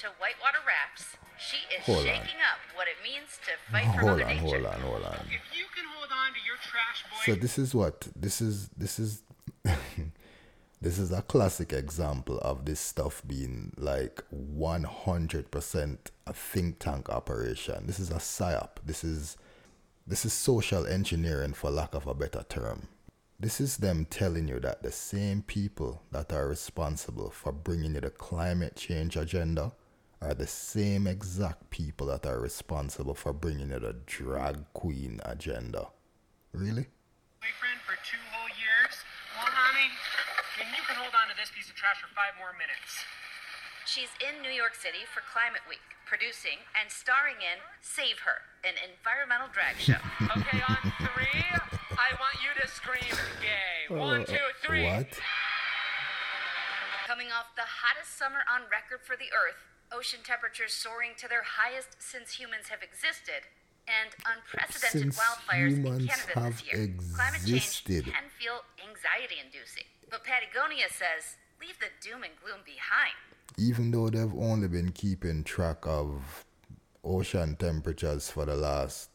to 0.00 0.06
whitewater 0.18 0.62
rafts, 0.66 1.16
she 1.38 1.58
is 1.74 1.84
Hold 1.84 1.98
on. 1.98 2.04
shaking 2.04 2.40
up 2.40 2.60
what 2.74 2.88
it 2.88 2.96
means 3.04 3.36
to 3.44 3.52
fight 3.70 3.84
for 3.92 4.00
Hold 4.00 4.12
Mother 4.20 4.24
on, 4.24 4.28
Nature. 4.28 4.40
hold 4.40 4.66
on, 4.66 4.80
hold 4.80 5.02
on. 5.04 5.20
If 5.28 5.44
you 5.56 5.64
can 5.76 5.84
hold 5.94 6.08
on 6.10 6.32
to 6.32 6.40
your 6.46 6.56
trash 6.56 7.04
boy. 7.10 7.34
So 7.34 7.34
this 7.40 7.58
is 7.58 7.74
what 7.74 8.08
this 8.16 8.40
is 8.40 8.68
this 8.76 8.98
is 8.98 9.22
this 10.80 10.98
is 10.98 11.12
a 11.12 11.20
classic 11.22 11.72
example 11.74 12.38
of 12.38 12.64
this 12.64 12.80
stuff 12.80 13.22
being 13.26 13.72
like 13.76 14.22
100% 14.34 15.98
a 16.26 16.32
think 16.32 16.78
tank 16.78 17.10
operation. 17.10 17.86
This 17.86 17.98
is 18.00 18.10
a 18.10 18.14
psyop. 18.14 18.78
This 18.84 19.04
is 19.04 19.36
this 20.06 20.24
is 20.24 20.32
social 20.32 20.86
engineering 20.86 21.52
for 21.52 21.70
lack 21.70 21.94
of 21.94 22.06
a 22.06 22.14
better 22.14 22.44
term. 22.48 22.88
This 23.42 23.60
is 23.60 23.78
them 23.78 24.06
telling 24.06 24.46
you 24.46 24.60
that 24.60 24.84
the 24.84 24.92
same 24.92 25.42
people 25.42 26.06
that 26.12 26.32
are 26.32 26.46
responsible 26.46 27.30
for 27.30 27.50
bringing 27.50 27.96
you 27.96 28.00
the 28.00 28.10
climate 28.10 28.76
change 28.76 29.16
agenda 29.16 29.72
are 30.22 30.32
the 30.32 30.46
same 30.46 31.08
exact 31.08 31.68
people 31.70 32.06
that 32.06 32.24
are 32.24 32.38
responsible 32.38 33.18
for 33.18 33.32
bringing 33.32 33.70
you 33.74 33.80
the 33.80 33.96
drag 34.06 34.62
queen 34.74 35.18
agenda. 35.26 35.88
Really? 36.54 36.86
boyfriend 37.42 37.82
for 37.82 37.98
two 38.06 38.22
whole 38.30 38.46
years? 38.54 38.94
Well, 39.34 39.50
honey, 39.50 39.90
then 40.62 40.70
you 40.78 40.82
can 40.86 40.94
hold 40.94 41.10
on 41.10 41.26
to 41.26 41.34
this 41.34 41.50
piece 41.50 41.66
of 41.66 41.74
trash 41.74 41.98
for 41.98 42.14
five 42.14 42.38
more 42.38 42.54
minutes. 42.54 43.02
She's 43.90 44.14
in 44.22 44.38
New 44.38 44.54
York 44.54 44.78
City 44.78 45.02
for 45.10 45.26
Climate 45.34 45.66
Week, 45.66 45.82
producing 46.06 46.62
and 46.78 46.86
starring 46.86 47.42
in 47.42 47.58
Save 47.82 48.22
Her, 48.22 48.46
an 48.62 48.78
environmental 48.78 49.50
drag 49.50 49.82
show. 49.82 49.98
Okay, 50.38 50.62
on 50.70 50.78
three, 51.02 51.11
I 52.02 52.18
want 52.18 52.34
you 52.42 52.50
to 52.60 52.66
scream 52.66 53.14
gay. 53.40 53.86
One, 53.94 54.22
Uh, 54.22 54.24
two, 54.24 54.46
three. 54.66 54.84
What? 54.84 55.14
Coming 57.06 57.30
off 57.30 57.54
the 57.54 57.62
hottest 57.62 58.18
summer 58.18 58.42
on 58.50 58.62
record 58.70 59.00
for 59.06 59.14
the 59.16 59.30
Earth, 59.32 59.62
ocean 59.92 60.20
temperatures 60.24 60.72
soaring 60.72 61.14
to 61.18 61.28
their 61.28 61.42
highest 61.42 62.02
since 62.02 62.32
humans 62.40 62.68
have 62.68 62.82
existed, 62.82 63.46
and 63.86 64.10
unprecedented 64.26 65.14
Since 65.14 65.18
wildfires 65.18 65.76
in 65.78 66.06
Canada 66.08 66.32
have 66.34 66.58
this 66.58 66.66
year. 66.66 66.82
Existed. 66.82 67.14
Climate 67.14 67.42
change 67.46 67.84
can 68.14 68.28
feel 68.38 68.64
anxiety 68.82 69.36
inducing. 69.38 69.86
But 70.10 70.24
Pattie 70.24 70.50
Gonia 70.54 70.88
says, 70.90 71.36
leave 71.60 71.78
the 71.78 71.90
doom 72.00 72.22
and 72.24 72.32
gloom 72.42 72.60
behind. 72.64 73.14
Even 73.58 73.90
though 73.90 74.08
they've 74.10 74.34
only 74.34 74.66
been 74.68 74.90
keeping 74.92 75.44
track 75.44 75.86
of 75.86 76.44
ocean 77.04 77.54
temperatures 77.56 78.30
for 78.30 78.44
the 78.46 78.54
last 78.56 79.10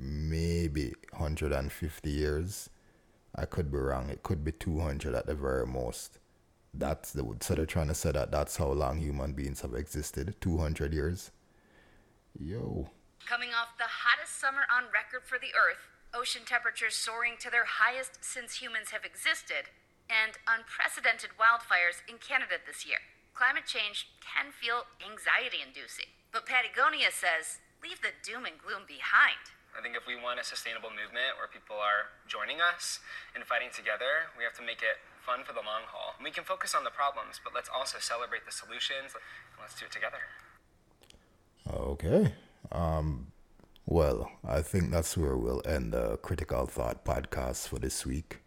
maybe 0.00 0.94
150 1.12 2.10
years, 2.10 2.70
I 3.34 3.44
could 3.44 3.70
be 3.70 3.78
wrong. 3.78 4.08
It 4.08 4.22
could 4.22 4.44
be 4.44 4.52
200 4.52 5.14
at 5.14 5.26
the 5.26 5.34
very 5.34 5.66
most. 5.66 6.18
That's 6.72 7.12
the 7.12 7.26
so 7.40 7.54
they're 7.54 7.66
trying 7.66 7.88
to 7.88 7.94
say 7.94 8.12
that 8.12 8.30
that's 8.30 8.56
how 8.56 8.70
long 8.70 8.98
human 8.98 9.32
beings 9.32 9.60
have 9.60 9.74
existed 9.74 10.34
200 10.40 10.94
years. 10.94 11.30
Yo. 12.38 12.90
Coming 13.26 13.50
off 13.50 13.76
the 13.76 13.90
hottest 13.90 14.38
summer 14.40 14.62
on 14.70 14.84
record 14.94 15.26
for 15.26 15.38
the 15.38 15.52
Earth, 15.52 15.90
ocean 16.14 16.42
temperatures 16.46 16.94
soaring 16.94 17.34
to 17.40 17.50
their 17.50 17.66
highest 17.66 18.24
since 18.24 18.62
humans 18.62 18.90
have 18.90 19.04
existed, 19.04 19.70
and 20.08 20.38
unprecedented 20.46 21.38
wildfires 21.38 22.02
in 22.10 22.18
Canada 22.18 22.58
this 22.66 22.86
year. 22.86 22.98
Climate 23.34 23.66
change 23.66 24.10
can 24.18 24.50
feel 24.50 24.86
anxiety 24.98 25.62
inducing. 25.62 26.10
But 26.32 26.46
Pattie 26.46 26.74
Gonia 26.74 27.14
says, 27.14 27.62
leave 27.82 28.02
the 28.02 28.14
doom 28.22 28.46
and 28.46 28.58
gloom 28.58 28.86
behind. 28.86 29.54
I 29.76 29.82
think 29.82 29.96
if 29.96 30.06
we 30.06 30.16
want 30.16 30.40
a 30.40 30.44
sustainable 30.44 30.90
movement 30.90 31.38
where 31.38 31.48
people 31.48 31.76
are 31.76 32.10
joining 32.26 32.60
us 32.60 33.00
and 33.34 33.44
fighting 33.44 33.70
together, 33.74 34.30
we 34.36 34.44
have 34.44 34.54
to 34.58 34.64
make 34.64 34.82
it 34.82 34.98
fun 35.22 35.44
for 35.44 35.52
the 35.52 35.62
long 35.62 35.86
haul. 35.86 36.14
We 36.22 36.30
can 36.30 36.44
focus 36.44 36.74
on 36.74 36.84
the 36.84 36.90
problems, 36.90 37.40
but 37.42 37.54
let's 37.54 37.68
also 37.68 37.98
celebrate 38.00 38.46
the 38.46 38.52
solutions. 38.52 39.14
Let's 39.60 39.78
do 39.78 39.86
it 39.86 39.92
together. 39.92 40.22
Okay. 41.68 42.34
Um 42.72 43.32
well, 43.86 44.30
I 44.46 44.62
think 44.62 44.92
that's 44.92 45.16
where 45.16 45.36
we'll 45.36 45.62
end 45.66 45.92
the 45.92 46.16
Critical 46.18 46.66
Thought 46.66 47.04
podcast 47.04 47.66
for 47.66 47.78
this 47.80 48.06
week. 48.06 48.38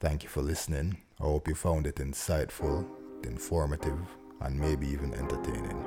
Thank 0.00 0.24
you 0.24 0.28
for 0.28 0.42
listening. 0.42 0.98
I 1.20 1.24
hope 1.24 1.46
you 1.46 1.54
found 1.54 1.86
it 1.86 1.96
insightful, 1.96 2.84
informative, 3.24 4.00
and 4.40 4.58
maybe 4.58 4.88
even 4.88 5.14
entertaining. 5.14 5.84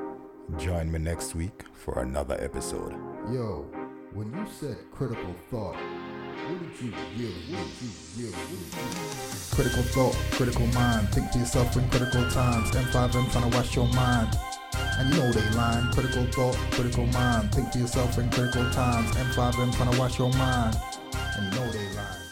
Join 0.57 0.89
me 0.89 0.99
next 0.99 1.36
week 1.36 1.65
for 1.73 2.01
another 2.01 2.38
episode. 2.39 2.93
Yo, 3.34 3.67
when 4.16 4.32
you 4.32 4.45
said 4.49 4.78
critical 4.93 5.36
thought, 5.51 5.76
what 5.76 6.59
did 6.59 6.82
you 6.82 6.93
really, 7.18 7.34
what 7.51 7.68
did 7.68 7.91
you 8.16 8.28
really, 8.28 8.32
what 8.32 9.51
Critical 9.51 9.84
thought, 9.84 10.16
critical 10.32 10.68
mind. 10.68 11.09
Think 11.09 11.32
to 11.32 11.39
yourself 11.39 11.76
in 11.76 11.89
critical 11.89 12.30
times. 12.32 12.72
MSM 12.72 13.30
trying 13.32 13.51
to 13.51 13.57
wash 13.57 13.76
your 13.76 13.88
mind. 13.88 14.34
And 14.97 15.13
you 15.13 15.20
know 15.20 15.32
they 15.34 15.49
lying. 15.57 15.91
Critical 15.91 16.26
thought, 16.32 16.55
critical 16.72 17.05
mind. 17.07 17.53
Think 17.53 17.72
to 17.72 17.80
yourself 17.80 18.18
in 18.18 18.30
critical 18.30 18.70
times. 18.72 19.11
MSM 19.11 19.76
trying 19.76 19.91
to 19.91 19.99
wash 19.99 20.18
your 20.18 20.32
mind. 20.34 20.78
And 21.36 21.53
you 21.53 21.59
know 21.59 21.72
they 21.72 21.95
lying. 21.95 22.24